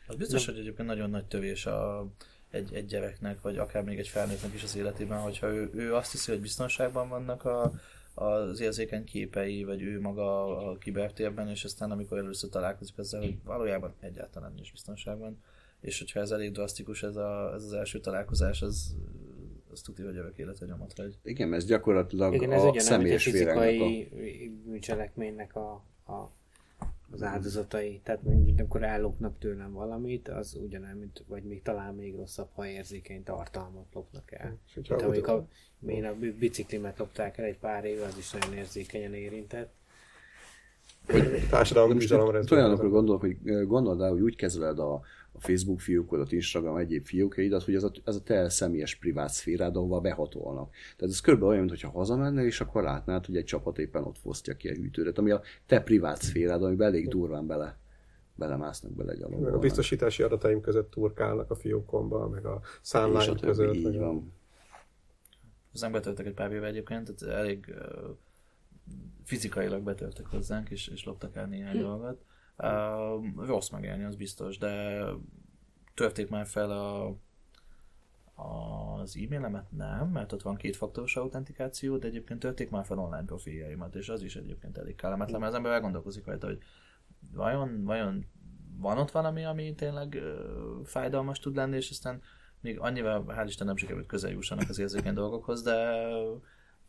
Az 0.06 0.16
biztos, 0.16 0.46
hogy 0.46 0.58
egyébként 0.58 0.88
nagyon 0.88 1.10
nagy 1.10 1.26
tövés 1.26 1.66
a, 1.66 2.10
egy, 2.50 2.74
egy 2.74 2.86
gyereknek, 2.86 3.40
vagy 3.40 3.58
akár 3.58 3.82
még 3.82 3.98
egy 3.98 4.08
felnőttnek 4.08 4.54
is 4.54 4.62
az 4.62 4.76
életében, 4.76 5.20
hogyha 5.20 5.46
ő, 5.46 5.70
ő 5.74 5.94
azt 5.94 6.12
hiszi, 6.12 6.30
hogy 6.30 6.40
biztonságban 6.40 7.08
vannak 7.08 7.44
a, 7.44 7.72
az 8.14 8.61
érzékeny 8.61 9.04
képei, 9.04 9.64
vagy 9.64 9.82
ő 9.82 10.00
maga 10.00 10.56
a 10.70 10.78
kibertérben, 10.78 11.48
és 11.48 11.64
aztán 11.64 11.90
amikor 11.90 12.18
először 12.18 12.50
találkozik 12.50 12.98
ezzel, 12.98 13.20
hogy 13.20 13.36
valójában 13.44 13.94
egyáltalán 14.00 14.52
nincs 14.54 14.72
biztonságban, 14.72 15.42
és 15.80 15.98
hogyha 15.98 16.20
ez 16.20 16.30
elég 16.30 16.52
drasztikus, 16.52 17.02
ez, 17.02 17.16
a, 17.16 17.52
ez 17.54 17.64
az 17.64 17.72
első 17.72 18.00
találkozás, 18.00 18.62
az, 18.62 18.96
az 19.72 19.80
tudja, 19.80 20.04
hogy 20.04 20.16
örök 20.16 20.38
életre 20.38 20.66
nyomot 20.66 20.92
hagy. 20.96 21.18
Igen, 21.22 21.54
ez 21.54 21.64
gyakorlatilag 21.64 22.34
Igen, 22.34 22.52
ez 22.52 22.62
a 22.62 22.72
egy 22.72 22.80
személyes 22.80 23.26
a... 23.26 23.30
fizikai 23.30 24.08
bűncselekménynek 24.64 25.56
a, 25.56 25.84
a, 26.06 26.30
az 27.11 27.22
áldozatai. 27.22 28.00
Tehát 28.04 28.22
mondjuk, 28.22 28.58
amikor 28.58 28.82
ellopnak 28.82 29.38
tőlem 29.38 29.72
valamit, 29.72 30.28
az 30.28 30.54
ugyanolyan, 30.54 30.96
mint, 30.96 31.24
vagy 31.28 31.42
még 31.42 31.62
talán 31.62 31.94
még 31.94 32.14
rosszabb, 32.14 32.48
ha 32.54 32.66
érzékeny 32.66 33.22
tartalmat 33.22 33.86
lopnak 33.92 34.32
el. 34.32 34.58
és 34.66 34.74
hogyha 34.74 34.94
Mint 34.94 35.08
amikor 35.08 35.34
a, 35.34 35.90
én 35.90 36.04
a 36.04 36.14
bi- 36.14 36.30
biciklimet 36.30 36.98
lopták 36.98 37.38
el 37.38 37.44
egy 37.44 37.58
pár 37.58 37.84
éve, 37.84 38.04
az 38.04 38.18
is 38.18 38.30
nagyon 38.32 38.52
érzékenyen 38.54 39.14
érintett. 39.14 39.72
társadalmi 41.50 41.94
bizalomra 41.94 42.40
olyanokra 42.50 42.88
gondolok, 42.88 43.20
hogy 43.20 43.36
ö, 43.44 43.64
gondold 43.64 44.00
el, 44.00 44.11
hogy 44.11 44.20
úgy 44.20 44.36
kezeled 44.36 44.78
a, 44.78 45.00
a 45.41 45.47
Facebook 45.47 45.80
fiókodat, 45.80 46.32
Instagram, 46.32 46.76
egyéb 46.76 47.05
fiókjaidat, 47.05 47.62
hogy 47.62 47.74
ez 47.74 47.82
a, 47.82 47.93
ez 48.05 48.14
a 48.14 48.22
te 48.22 48.49
személyes 48.49 48.95
privát 48.95 49.32
szférád, 49.32 49.76
ahova 49.76 50.01
behatolnak. 50.01 50.70
Tehát 50.97 51.12
ez 51.12 51.20
körülbelül 51.20 51.55
olyan, 51.55 51.66
mintha 51.66 51.91
hazamenne, 51.91 52.45
és 52.45 52.61
akkor 52.61 52.82
látnád, 52.82 53.26
hogy 53.26 53.36
egy 53.36 53.45
csapat 53.45 53.78
éppen 53.78 54.05
ott 54.05 54.18
fosztja 54.18 54.55
ki 54.55 54.68
a 54.68 54.74
hűtődet, 54.74 55.18
ami 55.18 55.30
a 55.30 55.43
te 55.66 55.80
privát 55.82 56.22
szférád, 56.22 56.62
amiben 56.62 56.86
elég 56.86 57.09
durván 57.09 57.47
bele, 57.47 57.78
belemásznak 58.34 58.93
bele 58.93 59.12
meg 59.12 59.22
a 59.22 59.28
gyalogolnak. 59.28 59.61
biztosítási 59.61 60.22
adataim 60.22 60.61
között 60.61 60.91
turkálnak 60.91 61.51
a 61.51 61.55
fiókomba, 61.55 62.28
meg 62.28 62.45
a 62.45 62.61
számláim 62.80 63.30
a 63.30 63.34
között. 63.34 63.74
így 63.74 63.84
meg 63.84 63.95
a- 63.95 63.99
van. 63.99 64.32
Hozzánk 65.72 65.93
betöltek 65.93 66.26
egy 66.26 66.34
pár 66.34 66.53
éve 66.53 66.66
egyébként, 66.66 67.14
tehát 67.14 67.36
elég 67.38 67.64
uh, 67.68 68.16
fizikailag 69.24 69.82
betöltek 69.82 70.26
hozzánk, 70.26 70.70
és, 70.70 70.88
és 70.88 71.05
loptak 71.05 71.36
el 71.36 71.47
néhány 71.47 71.78
dolgot. 71.78 72.24
Rossz 73.36 73.68
megélni, 73.68 74.04
az 74.04 74.16
biztos, 74.16 74.58
de 74.58 75.02
törték 75.94 76.28
már 76.28 76.46
fel 76.46 76.70
a, 76.70 77.16
az 78.42 79.16
e-mailemet? 79.16 79.70
Nem, 79.70 80.08
mert 80.08 80.32
ott 80.32 80.42
van 80.42 80.56
kétfaktoros 80.56 81.16
autentikáció, 81.16 81.96
de 81.96 82.06
egyébként 82.06 82.40
törték 82.40 82.70
már 82.70 82.84
fel 82.84 82.98
online 82.98 83.24
profiljaimat, 83.24 83.94
és 83.94 84.08
az 84.08 84.22
is 84.22 84.36
egyébként 84.36 84.78
elég 84.78 84.94
kellemetlen, 84.94 85.40
mert 85.40 85.52
az 85.52 85.56
ember 85.56 85.72
elgondolkozik 85.72 86.26
rajta, 86.26 86.46
hogy 86.46 86.58
vajon, 87.32 87.84
vajon 87.84 88.26
van 88.76 88.98
ott 88.98 89.11
valami, 89.11 89.44
ami 89.44 89.74
tényleg 89.74 90.18
uh, 90.22 90.84
fájdalmas 90.84 91.38
tud 91.38 91.56
lenni, 91.56 91.76
és 91.76 91.90
aztán 91.90 92.22
még 92.61 92.78
annyira, 92.78 93.24
hál' 93.28 93.44
Isten 93.46 93.66
nem 93.66 93.76
sikerült 93.76 94.06
közel 94.06 94.30
jussanak 94.30 94.68
az 94.68 94.78
érzékeny 94.78 95.14
dolgokhoz, 95.14 95.62
de 95.62 96.06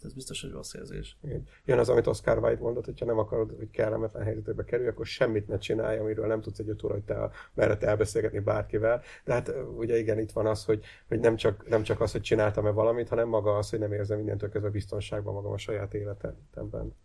ez 0.03 0.13
biztos, 0.13 0.41
hogy 0.41 0.51
rossz 0.51 0.73
érzés. 0.73 1.17
Igen. 1.23 1.47
Jön 1.65 1.79
az, 1.79 1.89
amit 1.89 2.07
Oscar 2.07 2.37
Wilde 2.37 2.61
mondott, 2.61 2.85
hogyha 2.85 3.05
nem 3.05 3.17
akarod, 3.17 3.53
hogy 3.57 3.69
kellemetlen 3.69 4.23
helyzetbe 4.23 4.63
kerülj, 4.63 4.89
akkor 4.89 5.05
semmit 5.05 5.47
ne 5.47 5.57
csinálj, 5.57 5.97
amiről 5.97 6.27
nem 6.27 6.41
tudsz 6.41 6.59
egy 6.59 6.69
öt 6.69 6.83
óra, 6.83 6.93
hogy 6.93 7.03
te 7.03 7.29
mered 7.53 7.83
elbeszélgetni 7.83 8.39
bárkivel. 8.39 9.01
De 9.23 9.33
hát 9.33 9.53
ugye 9.77 9.97
igen, 9.97 10.19
itt 10.19 10.31
van 10.31 10.45
az, 10.45 10.65
hogy, 10.65 10.83
hogy 11.07 11.19
nem, 11.19 11.35
csak, 11.35 11.69
nem 11.69 11.83
csak 11.83 12.01
az, 12.01 12.11
hogy 12.11 12.21
csináltam-e 12.21 12.69
valamit, 12.69 13.09
hanem 13.09 13.27
maga 13.27 13.57
az, 13.57 13.69
hogy 13.69 13.79
nem 13.79 13.93
érzem 13.93 14.17
mindentől 14.17 14.49
kezdve 14.49 14.69
biztonságban 14.69 15.33
magam 15.33 15.51
a 15.51 15.57
saját 15.57 15.93
életemben. 15.93 16.95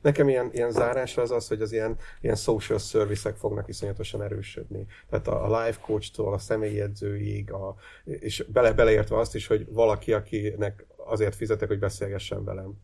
Nekem 0.00 0.28
ilyen, 0.28 0.50
ilyen 0.52 0.70
zárása 0.70 1.22
az 1.22 1.30
az, 1.30 1.48
hogy 1.48 1.60
az 1.62 1.72
ilyen, 1.72 1.96
ilyen 2.20 2.36
social 2.36 2.78
service 2.78 3.32
fognak 3.32 3.68
iszonyatosan 3.68 4.22
erősödni. 4.22 4.86
Tehát 5.10 5.28
a, 5.28 5.44
a 5.44 5.64
life 5.64 5.80
coach-tól 5.80 6.32
a 6.32 6.38
személyedzőig, 6.38 7.52
a, 7.52 7.74
és 8.04 8.44
bele, 8.52 8.72
beleértve 8.72 9.18
azt 9.18 9.34
is, 9.34 9.46
hogy 9.46 9.66
valaki, 9.68 10.12
akinek 10.12 10.86
azért 10.96 11.34
fizetek, 11.34 11.68
hogy 11.68 11.78
beszélgessen 11.78 12.44
velem. 12.44 12.74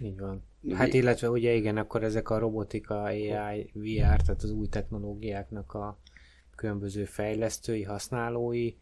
Így 0.00 0.18
van. 0.18 0.42
Hát 0.70 0.94
illetve 0.94 1.30
ugye 1.30 1.52
igen, 1.52 1.76
akkor 1.76 2.02
ezek 2.02 2.30
a 2.30 2.38
robotika, 2.38 3.02
AI, 3.02 3.70
VR, 3.72 4.20
tehát 4.22 4.42
az 4.42 4.50
új 4.50 4.68
technológiáknak 4.68 5.74
a 5.74 5.98
különböző 6.56 7.04
fejlesztői, 7.04 7.82
használói, 7.82 8.72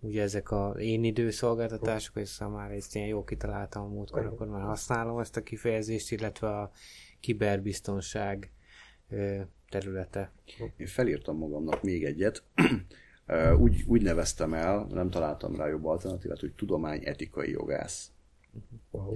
ugye 0.00 0.22
ezek 0.22 0.50
a 0.50 0.74
én 0.78 1.04
időszolgáltatások, 1.04 2.16
és 2.16 2.38
már 2.38 2.70
ezt 2.70 2.94
ilyen 2.94 3.06
jól 3.06 3.24
kitaláltam 3.24 3.82
a 3.82 3.88
múltkor, 3.88 4.26
akkor 4.26 4.46
már 4.46 4.62
használom 4.62 5.18
ezt 5.18 5.36
a 5.36 5.42
kifejezést, 5.42 6.12
illetve 6.12 6.48
a 6.48 6.70
kiberbiztonság 7.20 8.52
területe. 9.68 10.32
Én 10.76 10.86
felírtam 10.86 11.36
magamnak 11.36 11.82
még 11.82 12.04
egyet, 12.04 12.42
úgy, 13.58 13.82
úgy 13.86 14.02
neveztem 14.02 14.54
el, 14.54 14.86
nem 14.90 15.10
találtam 15.10 15.56
rá 15.56 15.66
jobb 15.66 15.84
alternatívát, 15.84 16.40
hogy 16.40 16.52
tudományetikai 16.52 17.50
jogász. 17.50 18.12
Wow. 18.90 19.12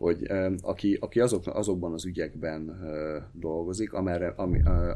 Hogy 0.00 0.26
aki, 0.60 0.96
aki 1.00 1.20
azok, 1.20 1.46
azokban 1.46 1.92
az 1.92 2.04
ügyekben 2.04 2.80
dolgozik, 3.32 3.92
amerre, 3.92 4.28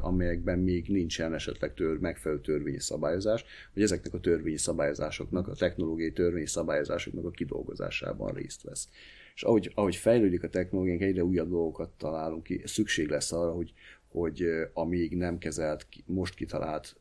amelyekben 0.01 0.59
még 0.59 0.89
nincsen 0.89 1.35
esetleg 1.35 1.75
tör, 1.75 1.99
megfelelő 1.99 2.41
törvényi 2.41 2.81
szabályozás, 2.81 3.45
hogy 3.73 3.83
ezeknek 3.83 4.15
a 4.15 4.21
törvényi 4.21 4.57
szabályozásoknak, 4.57 5.49
a 5.49 5.55
technológiai 5.55 6.13
törvényi 6.13 6.47
szabályozásoknak 6.47 7.25
a 7.25 7.31
kidolgozásában 7.31 8.35
részt 8.35 8.63
vesz. 8.63 8.89
És 9.35 9.43
ahogy, 9.43 9.73
ahogy 9.75 9.97
fejlődik 9.97 10.43
a 10.43 10.49
technológiánk, 10.49 11.01
egyre 11.03 11.25
újabb 11.25 11.49
dolgokat 11.49 11.91
találunk 11.99 12.43
ki, 12.43 12.63
szükség 12.65 13.09
lesz 13.09 13.33
arra, 13.33 13.53
hogy, 13.53 13.73
hogy 14.15 14.45
a 14.73 14.85
még 14.85 15.17
nem 15.17 15.39
kezelt, 15.39 15.87
most 16.07 16.35
kitalált 16.35 16.97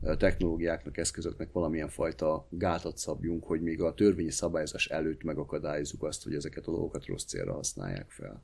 technológiáknak, 0.00 0.96
eszközöknek 0.96 1.52
valamilyen 1.52 1.88
fajta 1.88 2.46
gátat 2.50 2.96
szabjunk, 2.96 3.44
hogy 3.44 3.62
még 3.62 3.82
a 3.82 3.94
törvényi 3.94 4.30
szabályozás 4.30 4.86
előtt 4.88 5.22
megakadályozzuk 5.22 6.02
azt, 6.02 6.24
hogy 6.24 6.34
ezeket 6.34 6.66
a 6.66 6.70
dolgokat 6.70 7.06
rossz 7.06 7.24
célra 7.24 7.52
használják 7.52 8.10
fel. 8.10 8.42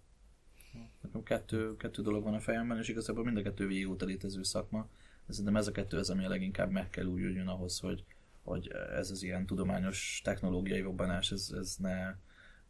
Nekem 1.03 1.23
kettő, 1.23 1.77
kettő 1.77 2.03
dolog 2.03 2.25
van 2.25 2.35
a 2.35 2.41
fejemben, 2.41 2.79
és 2.79 2.89
igazából 2.89 3.25
mind 3.25 3.37
a 3.37 3.43
kettő 3.43 3.67
végigóta 3.67 4.05
létező 4.05 4.43
szakma. 4.43 4.89
Szerintem 5.29 5.57
ez 5.57 5.67
a 5.67 5.73
kettő 5.73 5.97
az, 5.97 6.11
ami 6.11 6.25
a 6.25 6.29
leginkább 6.29 6.71
meg 6.71 6.91
kell 6.91 7.05
újuljon 7.05 7.49
ahhoz, 7.49 7.79
hogy, 7.79 8.05
hogy 8.43 8.71
ez 8.97 9.11
az 9.11 9.23
ilyen 9.23 9.47
tudományos 9.47 10.21
technológiai 10.25 10.81
robbanás, 10.81 11.33
ez, 11.33 11.51
ez 11.59 11.77
ne, 11.79 12.15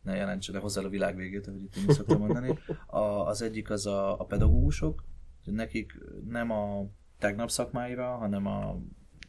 ne 0.07 0.17
jelentse 0.17 0.59
hozzá 0.59 0.83
a 0.83 0.89
világ 0.89 1.17
végét, 1.17 1.47
ahogy 1.47 1.63
itt 1.63 1.77
én 1.77 1.95
szoktam 1.95 2.19
mondani. 2.19 2.59
A, 2.87 2.99
az 2.99 3.43
egyik 3.43 3.71
az 3.71 3.87
a, 3.87 4.21
a 4.21 4.25
pedagógusok, 4.25 5.05
nekik 5.45 5.99
nem 6.29 6.51
a 6.51 6.87
tegnap 7.19 7.51
szakmáira, 7.51 8.17
hanem 8.17 8.47
a, 8.47 8.81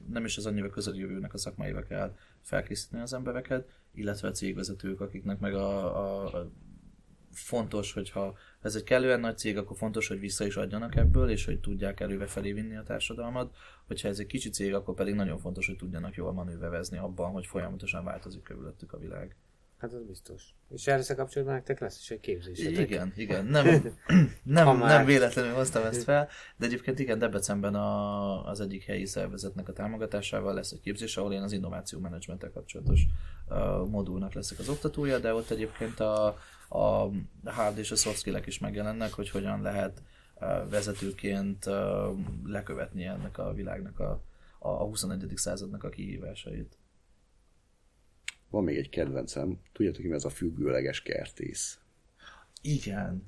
nem 0.07 0.25
is 0.25 0.37
az 0.37 0.45
annyira 0.45 0.69
közeli 0.69 0.99
jövőnek 0.99 1.33
a 1.33 1.37
szakmáira 1.37 1.83
kell 1.83 2.15
felkészíteni 2.41 3.01
az 3.01 3.13
embereket, 3.13 3.69
illetve 3.93 4.27
a 4.27 4.31
cégvezetők, 4.31 5.01
akiknek 5.01 5.39
meg 5.39 5.53
a, 5.53 5.97
a, 5.97 6.25
a 6.25 6.51
fontos, 7.31 7.93
hogyha 7.93 8.35
ez 8.61 8.75
egy 8.75 8.83
kellően 8.83 9.19
nagy 9.19 9.37
cég, 9.37 9.57
akkor 9.57 9.77
fontos, 9.77 10.07
hogy 10.07 10.19
vissza 10.19 10.45
is 10.45 10.55
adjanak 10.55 10.95
ebből, 10.95 11.29
és 11.29 11.45
hogy 11.45 11.59
tudják 11.59 11.99
előbe 11.99 12.25
felé 12.25 12.53
vinni 12.53 12.75
a 12.75 12.83
társadalmat. 12.83 13.55
Hogyha 13.87 14.07
ez 14.07 14.19
egy 14.19 14.25
kicsi 14.25 14.49
cég, 14.49 14.73
akkor 14.73 14.93
pedig 14.93 15.13
nagyon 15.13 15.37
fontos, 15.37 15.67
hogy 15.67 15.75
tudjanak 15.75 16.15
jól 16.15 16.33
manőverezni 16.33 16.97
abban, 16.97 17.31
hogy 17.31 17.45
folyamatosan 17.45 18.03
változik 18.03 18.43
körülöttük 18.43 18.93
a 18.93 18.97
világ. 18.97 19.35
Hát 19.77 19.93
az 19.93 20.03
biztos. 20.03 20.43
És 20.69 20.87
erre 20.87 21.15
kapcsolatban 21.15 21.55
nektek 21.55 21.79
lesz 21.79 21.99
is 21.99 22.11
egy 22.11 22.19
képzésetek. 22.19 22.89
Igen, 22.89 23.13
igen. 23.15 23.45
Nem, 23.45 23.65
nem, 24.43 24.77
nem 24.77 25.05
véletlenül 25.05 25.53
hoztam 25.53 25.83
ezt 25.83 26.03
fel, 26.03 26.27
de 26.55 26.65
egyébként 26.65 26.99
igen, 26.99 27.19
Debrecenben 27.19 27.75
a, 27.75 28.45
az 28.45 28.59
egyik 28.61 28.83
helyi 28.83 29.05
szervezetnek 29.05 29.67
a 29.67 29.73
támogatásával 29.73 30.53
lesz 30.53 30.71
egy 30.71 30.79
képzés, 30.79 31.17
ahol 31.17 31.33
én 31.33 31.41
az 31.41 31.51
innováció 31.51 31.99
menedzsmenttel 31.99 32.51
kapcsolatos 32.51 33.01
uh, 33.49 33.87
modulnak 33.87 34.33
leszek 34.33 34.59
az 34.59 34.69
oktatója, 34.69 35.19
de 35.19 35.33
ott 35.33 35.49
egyébként 35.49 35.99
a, 35.99 36.25
a 36.69 37.09
hard 37.45 37.77
és 37.77 37.91
a 37.91 37.95
soft 37.95 38.19
skill 38.19 38.41
is 38.45 38.59
megjelennek, 38.59 39.13
hogy 39.13 39.29
hogyan 39.29 39.61
lehet 39.61 40.01
uh, 40.35 40.69
vezetőként 40.69 41.65
uh, 41.65 41.73
lekövetni 42.45 43.05
ennek 43.05 43.37
a 43.37 43.53
világnak 43.53 43.99
a, 43.99 44.21
a 44.59 44.69
21. 44.69 45.31
századnak 45.35 45.83
a 45.83 45.89
kihívásait. 45.89 46.77
Van 48.49 48.63
még 48.63 48.77
egy 48.77 48.89
kedvencem, 48.89 49.59
tudjátok, 49.73 50.03
mi 50.03 50.13
ez 50.13 50.25
a 50.25 50.29
függőleges 50.29 51.01
kertész? 51.01 51.79
Igen. 52.61 53.23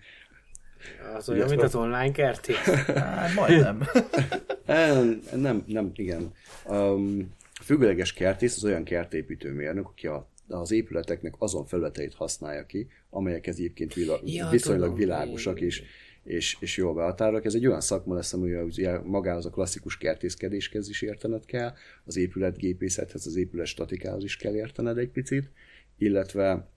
Az 1.15 1.29
olyan, 1.29 1.49
mint 1.49 1.61
az 1.61 1.75
online 1.75 2.11
kertész? 2.11 2.57
Hát, 2.95 3.33
majdnem. 3.33 3.83
nem, 4.65 5.21
nem, 5.35 5.63
nem, 5.67 5.91
igen. 5.93 6.33
Um, 6.65 7.33
a 7.53 7.63
függőleges 7.63 8.13
kertész 8.13 8.55
az 8.55 8.63
olyan 8.63 8.83
kertépítőmérnök, 8.83 9.87
aki 9.87 10.07
a, 10.07 10.29
az 10.47 10.71
épületeknek 10.71 11.33
azon 11.37 11.65
felületeit 11.65 12.13
használja 12.13 12.65
ki, 12.65 12.87
amelyek 13.09 13.47
ez 13.47 13.55
egyébként 13.55 13.93
vila, 13.93 14.19
ja, 14.23 14.49
viszonylag 14.49 14.83
tudom, 14.83 14.97
világosak, 14.97 15.61
és 15.61 15.83
és, 16.23 16.57
és 16.59 16.77
jól 16.77 16.93
behatárolok. 16.93 17.45
Ez 17.45 17.53
egy 17.53 17.67
olyan 17.67 17.81
szakma 17.81 18.15
lesz, 18.15 18.33
ami 18.33 18.53
ugye 18.53 18.99
magához 18.99 19.45
a 19.45 19.49
klasszikus 19.49 19.97
kertészkedéshez 19.97 20.89
is 20.89 21.01
értened 21.01 21.45
kell, 21.45 21.73
az 22.03 22.17
épületgépészethez, 22.17 23.25
az 23.25 23.35
épület 23.35 23.65
statikához 23.65 24.23
is 24.23 24.37
kell 24.37 24.55
értened 24.55 24.97
egy 24.97 25.09
picit, 25.09 25.51
illetve 25.97 26.67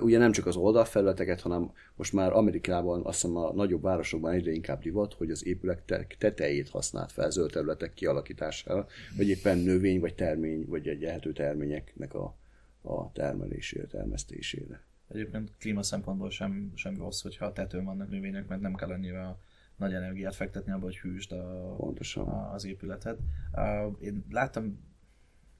ugye 0.00 0.18
nem 0.18 0.32
csak 0.32 0.46
az 0.46 0.56
oldalfelületeket, 0.56 1.40
hanem 1.40 1.72
most 1.94 2.12
már 2.12 2.32
Amerikában, 2.32 3.04
azt 3.04 3.20
hiszem 3.20 3.36
a 3.36 3.52
nagyobb 3.52 3.82
városokban 3.82 4.32
egyre 4.32 4.50
inkább 4.52 4.82
divat, 4.82 5.14
hogy 5.14 5.30
az 5.30 5.46
épületek 5.46 6.16
tetejét 6.18 6.68
használt 6.68 7.12
fel 7.12 7.30
zöld 7.30 7.50
területek 7.50 7.94
kialakítására, 7.94 8.86
vagy 9.16 9.28
éppen 9.28 9.58
növény, 9.58 10.00
vagy 10.00 10.14
termény, 10.14 10.64
vagy 10.68 10.88
egy 10.88 11.04
ehető 11.04 11.32
terményeknek 11.32 12.14
a, 12.14 12.36
a 12.82 13.12
termelésére, 13.12 13.86
termesztésére. 13.86 14.82
Egyébként 15.08 15.52
klíma 15.58 15.82
szempontból 15.82 16.30
sem, 16.30 16.72
sem 16.74 16.96
rossz, 16.96 17.22
hogyha 17.22 17.46
a 17.46 17.52
tetőn 17.52 17.84
vannak 17.84 18.10
növények, 18.10 18.48
mert 18.48 18.60
nem 18.60 18.74
kell 18.74 18.88
annyira 18.88 19.38
nagy 19.76 19.92
energiát 19.92 20.34
fektetni 20.34 20.72
abba, 20.72 20.84
hogy 20.84 20.98
hűsd 20.98 21.32
a, 21.32 21.74
Pontosan. 21.76 22.28
a, 22.28 22.52
az 22.52 22.64
épületet. 22.64 23.18
Uh, 23.52 23.96
én 24.00 24.24
láttam, 24.30 24.78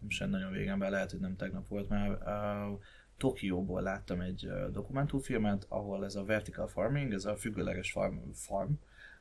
sem 0.08 0.30
nagyon 0.30 0.52
régen, 0.52 0.78
be 0.78 0.88
lehet, 0.88 1.10
hogy 1.10 1.20
nem 1.20 1.36
tegnap 1.36 1.68
volt 1.68 1.88
már, 1.88 2.10
uh, 2.10 2.80
Tokióból 3.16 3.82
láttam 3.82 4.20
egy 4.20 4.46
uh, 4.46 4.70
dokumentumfilmet, 4.70 5.66
ahol 5.68 6.04
ez 6.04 6.14
a 6.14 6.24
vertical 6.24 6.66
farming, 6.66 7.12
ez 7.12 7.24
a 7.24 7.36
függőleges 7.36 7.92
farm, 7.92 8.16
farm 8.32 8.72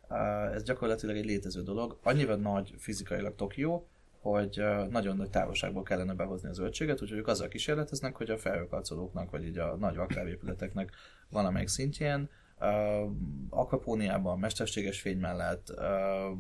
uh, 0.10 0.54
ez 0.54 0.64
gyakorlatilag 0.64 1.16
egy 1.16 1.26
létező 1.26 1.64
dolog. 1.64 2.00
Annyira 2.04 2.36
nagy 2.36 2.74
fizikailag 2.78 3.36
Tokió, 3.36 3.88
hogy 4.24 4.64
nagyon 4.90 5.18
nagy 5.18 5.30
távolságból 5.30 5.84
kellene 5.84 6.14
behozni 6.14 6.50
a 6.50 6.54
zöldséget, 6.54 7.02
úgyhogy 7.02 7.18
ők 7.18 7.28
azzal 7.28 7.48
kísérleteznek, 7.48 8.16
hogy 8.16 8.30
a 8.30 8.38
felhőkarcolóknak, 8.38 9.32
vagy 9.32 9.46
így 9.46 9.58
a 9.58 9.76
nagy 9.76 9.96
vaklávépületeknek 9.96 10.92
valamelyik 11.30 11.68
szintjén, 11.68 12.30
uh, 12.60 13.12
akvapóniában, 13.50 14.40
mesterséges 14.40 15.02
fény 15.02 15.20
mellett 15.20 15.68
uh, 15.70 16.38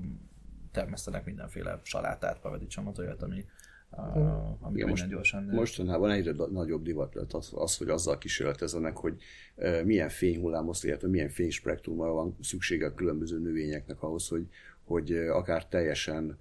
termesztenek 0.71 1.25
mindenféle 1.25 1.79
salátát, 1.83 2.39
paradicsomot, 2.39 2.97
olyat, 2.97 3.23
ami, 3.23 3.45
uh, 3.91 4.65
ami 4.65 4.75
Igen, 4.75 4.89
most, 4.89 5.07
gyorsan... 5.07 5.43
Mostanában 5.43 6.11
egyre 6.11 6.31
nagyobb 6.51 6.83
divat 6.83 7.15
lett 7.15 7.33
az, 7.33 7.51
az 7.55 7.77
hogy 7.77 7.89
azzal 7.89 8.17
kísérletezenek, 8.17 8.97
hogy 8.97 9.21
uh, 9.55 9.83
milyen 9.83 10.09
fényhullámhoz, 10.09 10.83
illetve 10.83 11.07
milyen 11.07 11.29
fényspektrumra 11.29 12.11
van 12.11 12.37
szüksége 12.41 12.85
a 12.85 12.93
különböző 12.93 13.39
növényeknek 13.39 14.03
ahhoz, 14.03 14.27
hogy, 14.27 14.47
hogy 14.83 15.11
akár 15.13 15.67
teljesen 15.67 16.37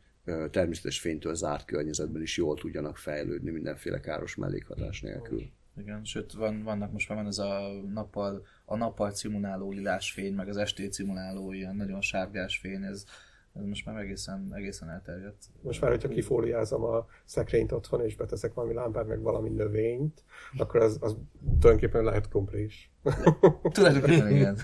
természetes 0.51 1.01
fénytől 1.01 1.35
zárt 1.35 1.65
környezetben 1.65 2.23
is 2.23 2.37
jól 2.37 2.57
tudjanak 2.57 2.97
fejlődni 2.97 3.51
mindenféle 3.51 4.01
káros 4.01 4.35
mellékhatás 4.35 5.01
nélkül. 5.01 5.43
Igen, 5.77 6.05
sőt 6.05 6.33
van, 6.33 6.63
vannak 6.63 6.93
most 6.93 7.09
már 7.09 7.19
van 7.19 7.27
ez 7.27 7.39
a 7.39 7.71
nappal, 7.93 8.47
a 8.65 8.77
nappal 8.77 9.11
cimuláló 9.11 9.71
lilás 9.71 10.13
fény, 10.13 10.35
meg 10.35 10.49
az 10.49 10.57
estét 10.57 10.93
cimuláló 10.93 11.53
ilyen 11.53 11.77
nagyon 11.77 12.01
sárgás 12.01 12.59
fény, 12.59 12.83
ez, 12.83 13.05
ez 13.53 13.65
most 13.65 13.87
már 13.87 13.97
egészen, 13.97 14.51
egészen 14.53 14.91
elterjedt. 14.91 15.45
Most 15.61 15.81
már, 15.81 15.91
hogyha 15.91 16.09
kifóliázom 16.09 16.85
a 16.85 17.07
szekrényt 17.25 17.73
otthon, 17.73 18.05
és 18.05 18.17
beteszek 18.17 18.55
valami 18.55 18.75
lámpát, 18.75 19.07
meg 19.07 19.21
valami 19.21 19.49
növényt, 19.49 20.25
akkor 20.57 20.81
az, 20.81 20.99
az 21.01 21.17
tulajdonképpen 21.59 22.05
lehet 22.05 22.29
krumpli 22.29 22.65
is. 22.65 22.91
Tulajdonképpen 23.63 24.31
igen. 24.31 24.59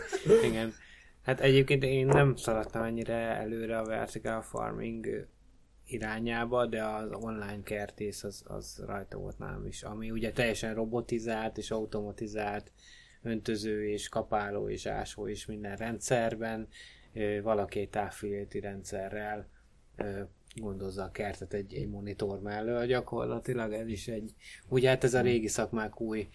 igen. 0.45 0.73
Hát 1.23 1.41
egyébként 1.41 1.83
én 1.83 2.07
nem 2.07 2.37
szaladtam 2.37 2.83
ennyire 2.83 3.15
előre 3.15 3.79
a 3.79 3.85
vertical 3.85 4.43
farming 4.43 5.29
irányába, 5.89 6.67
de 6.67 6.85
az 6.85 7.09
online 7.13 7.63
kertész 7.63 8.25
az, 8.25 8.43
az 8.47 8.83
rajta 8.87 9.19
volt 9.19 9.39
nálam 9.39 9.67
is, 9.67 9.83
ami 9.83 10.11
ugye 10.11 10.33
teljesen 10.33 10.75
robotizált 10.75 11.59
és 11.59 11.71
automatizált 11.71 12.73
öntöző 13.23 13.89
és 13.89 14.09
kapáló 14.09 14.69
és 14.69 14.87
ásó 14.87 15.29
és 15.29 15.47
minden 15.47 15.77
rendszerben, 15.77 16.69
valaki 17.43 17.81
egy 17.81 17.91
távfilélti 17.91 18.61
rendszerrel 18.61 19.49
gondozza 20.55 21.03
a 21.03 21.11
kertet 21.11 21.53
egy, 21.53 21.75
egy 21.75 21.89
monitor 21.89 22.41
mellől. 22.41 22.87
Gyakorlatilag, 22.87 23.73
ez 23.73 23.89
is 23.89 24.09
egy, 24.09 24.35
ugye 24.69 24.89
hát 24.89 25.05
ez 25.05 25.15
a 25.15 25.21
régi 25.21 25.49
szakmák 25.49 26.01
új 26.01 26.29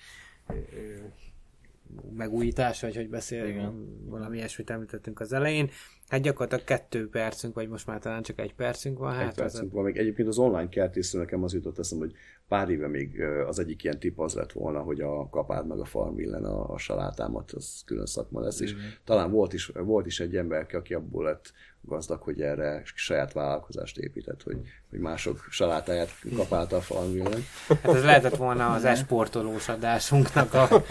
megújítás, 2.16 2.82
vagy 2.82 2.95
hogy 2.95 3.10
beszélünk, 3.10 3.74
valami 4.06 4.38
ilyesmit 4.38 4.70
említettünk 4.70 5.20
az 5.20 5.34
elején. 5.34 5.70
Hát 6.08 6.22
gyakorlatilag 6.22 6.64
kettő 6.64 7.10
percünk, 7.10 7.54
vagy 7.54 7.70
most 7.70 7.88
már 7.88 7.99
talán 7.99 8.24
csak 8.24 8.39
egy 8.39 8.54
percünk 8.56 8.97
van. 8.97 9.14
Hát 9.14 9.28
egy 9.28 9.36
percünk 9.36 9.72
van, 9.72 9.84
még 9.84 9.97
egyébként 9.97 10.28
az 10.28 10.38
online 10.38 10.70
kertésző 10.70 11.18
nekem 11.18 11.43
az 11.43 11.54
jutott 11.54 11.80
eszem, 11.80 11.97
hogy 11.97 12.14
pár 12.47 12.70
éve 12.70 12.88
még 12.88 13.22
az 13.47 13.60
egyik 13.60 13.84
ilyen 13.84 13.99
tip 13.99 14.20
az 14.20 14.34
lett 14.34 14.51
volna, 14.51 14.80
hogy 14.80 15.01
a 15.01 15.30
kapád 15.30 15.68
meg 15.68 15.80
a 15.80 15.86
farmvillen 15.86 16.43
a, 16.43 16.74
a 16.74 16.78
salátámat, 16.78 17.51
az 17.51 17.82
külön 17.86 18.06
szakma 18.06 18.41
lesz, 18.41 18.60
és 18.60 18.76
talán 19.04 19.32
volt 19.32 19.54
is, 19.54 19.68
volt 19.68 20.06
is 20.06 20.20
egy 20.20 20.36
ember, 20.36 20.68
aki 20.72 20.93
abból 20.93 21.24
lett 21.24 21.54
gazdag, 21.86 22.21
hogy 22.21 22.41
erre 22.41 22.81
saját 22.95 23.34
vállalkozást 23.34 23.97
épített, 23.97 24.43
hogy, 24.43 24.57
hogy 24.89 24.99
mások 24.99 25.47
salátáját 25.49 26.09
kapálta 26.36 26.75
a 26.75 26.81
falműlen. 26.81 27.43
Hát 27.67 27.86
ez 27.86 28.03
lehetett 28.03 28.36
volna 28.36 28.73
az 28.73 28.86
esportolós 28.86 29.69
adásunknak, 29.69 30.53
a, 30.53 30.84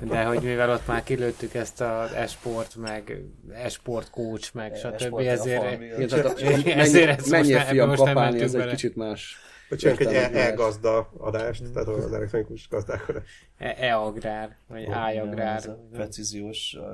de 0.00 0.24
hogy 0.24 0.42
mivel 0.42 0.70
ott 0.70 0.86
már 0.86 1.02
kilőttük 1.02 1.54
ezt 1.54 1.80
az 1.80 2.12
esport, 2.12 2.76
meg 2.76 3.22
esport 3.52 4.10
coach, 4.10 4.54
meg 4.54 4.76
stb. 4.76 5.18
ezért, 5.18 5.82
ezért 6.66 7.18
ezt 7.18 7.30
menjél 7.30 7.60
fiam 7.60 7.94
kapálni, 7.94 8.40
ez 8.40 8.54
egy 8.54 8.70
kicsit 8.70 8.96
más 8.96 9.36
Hogy 9.68 9.78
csinálunk 9.78 10.00
egy 10.00 10.14
e- 10.14 10.46
e-gazda 10.46 11.10
adást, 11.18 11.72
tehát 11.72 11.88
az 11.88 12.12
elektronikus 12.12 12.68
gazdálkodás. 12.68 13.48
E- 13.58 13.76
E-agrár, 13.78 14.56
vagy 14.68 14.84
ájagrár. 14.84 15.68
a 15.68 15.88
precíziós 15.92 16.76
uh, 16.78 16.84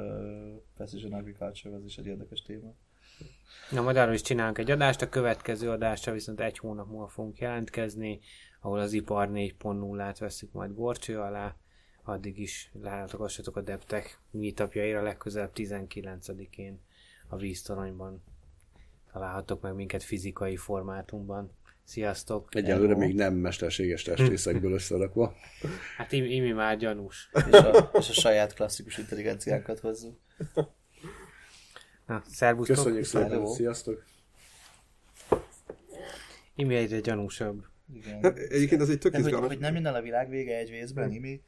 precision 0.77 1.13
agriculture, 1.13 1.77
ez 1.77 1.85
is 1.85 1.97
egy 1.97 2.07
érdekes 2.07 2.43
téma. 2.43 2.75
Na, 3.71 3.83
majd 3.83 3.97
arról 3.97 4.15
is 4.15 4.23
csinálunk 4.23 4.59
egy 4.59 4.71
adást, 4.71 5.03
a 5.03 5.09
következő 5.09 5.71
adásra 5.71 6.13
viszont 6.13 6.41
egy 6.41 6.59
hónap 6.59 6.89
múlva 6.89 7.09
fogunk 7.09 7.39
jelentkezni, 7.39 8.21
ahol 8.61 8.79
az 8.79 8.93
ipar 8.93 9.29
4.0-át 9.33 10.19
veszük 10.19 10.53
majd 10.53 10.75
gorcső 10.75 11.19
alá, 11.19 11.57
addig 12.03 12.39
is 12.39 12.71
látogassatok 12.83 13.57
a 13.57 13.61
Deptek 13.61 14.19
meetupjaira 14.31 15.03
legközelebb 15.03 15.51
19-én 15.55 16.81
a 17.29 17.37
víztoronyban. 17.37 18.23
Találhatok 19.13 19.61
meg 19.61 19.75
minket 19.75 20.03
fizikai 20.03 20.57
formátumban. 20.57 21.51
Sziasztok! 21.85 22.55
Egyelőre 22.55 22.97
még 22.97 23.15
nem 23.15 23.35
mesterséges 23.35 24.03
testrészekből 24.03 24.73
összerakva. 24.81 25.35
Hát 25.97 26.13
Imi, 26.13 26.35
Imi 26.35 26.53
már 26.53 26.77
gyanús. 26.77 27.31
És 27.51 27.59
a, 27.59 27.91
és 27.93 28.09
a 28.09 28.13
saját 28.13 28.55
klasszikus 28.55 28.99
intelligenciánkat 28.99 29.79
hozzuk. 29.79 30.19
Na, 32.07 32.23
szervusztok! 32.31 32.77
Köszönjük 32.77 33.05
szépen, 33.05 33.29
Hello. 33.31 33.55
sziasztok! 33.55 34.05
Imi 36.55 36.75
egyre 36.75 37.01
gyanúsabb. 37.01 37.65
Igen. 37.95 38.23
Hát, 38.23 38.39
Egyébként 38.39 38.81
az 38.81 38.91
egy 38.91 38.99
tök 38.99 39.13
Nem, 39.13 39.21
hogy, 39.21 39.31
izgalmas. 39.31 39.53
hogy 39.53 39.63
nem 39.63 39.73
minden 39.73 39.95
a 39.95 40.01
világ 40.01 40.29
vége 40.29 40.57
egy 40.57 40.71
vészben, 40.71 41.13
Imi. 41.13 41.41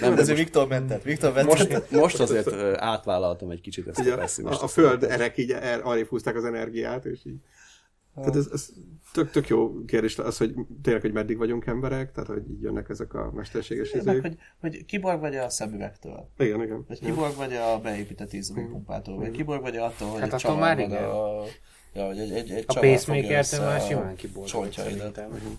Nem, 0.00 0.14
de 0.14 0.20
ezért 0.20 0.38
Viktor 0.38 0.68
mentett. 0.68 1.02
Viktor 1.02 1.32
mentett. 1.32 1.68
most, 1.68 1.90
most 1.90 2.20
azért 2.20 2.52
átvállaltam 2.92 3.50
egy 3.50 3.60
kicsit 3.60 3.86
ezt 3.88 3.98
Ugye 3.98 4.12
a 4.12 4.16
pessimist. 4.16 4.60
a, 4.60 4.64
a 4.64 4.68
föld 4.68 5.02
erek 5.04 5.36
így 5.38 5.50
arrébb 5.82 6.06
húzták 6.06 6.36
az 6.36 6.44
energiát, 6.44 7.04
és 7.04 7.18
így. 7.24 7.36
Tehát 8.20 8.36
ez, 8.36 8.48
ez 8.52 8.68
tök, 9.12 9.30
tök 9.30 9.48
jó 9.48 9.84
kérdés 9.84 10.18
az, 10.18 10.36
hogy 10.36 10.54
tényleg, 10.82 11.02
hogy 11.02 11.12
meddig 11.12 11.36
vagyunk 11.36 11.66
emberek, 11.66 12.12
tehát 12.12 12.28
hogy 12.28 12.50
így 12.50 12.62
jönnek 12.62 12.88
ezek 12.88 13.14
a 13.14 13.30
mesterséges 13.34 13.92
Meg, 13.92 14.02
izék. 14.06 14.22
hogy, 14.22 14.36
hogy 14.60 14.84
kiborg 14.84 15.20
vagy 15.20 15.36
a 15.36 15.48
szemüvegtől? 15.48 16.28
Igen, 16.38 16.62
igen. 16.62 16.84
Vagy 16.88 16.98
kiborg 17.00 17.36
vagy 17.36 17.52
a 17.52 17.80
beépített 17.82 18.32
ízlópumpától? 18.32 19.16
Vagy 19.16 19.30
kiborg 19.30 19.60
vagy 19.62 19.76
attól, 19.76 20.08
hogy 20.08 20.20
Hát 20.20 20.32
attól 20.32 20.56
már 20.56 20.78
igen. 20.78 21.04
a... 21.04 21.42
Ja, 21.94 22.06
hogy 22.06 22.18
egy, 22.18 22.30
egy, 22.32 22.50
egy 22.50 22.64
A 22.66 22.78
pacemaker-től 22.80 23.60
már 23.60 23.80
a 23.80 23.84
simán 23.84 24.14
kiborult 24.16 24.48
csontjaidat. 24.50 25.14
szerintem. 25.14 25.58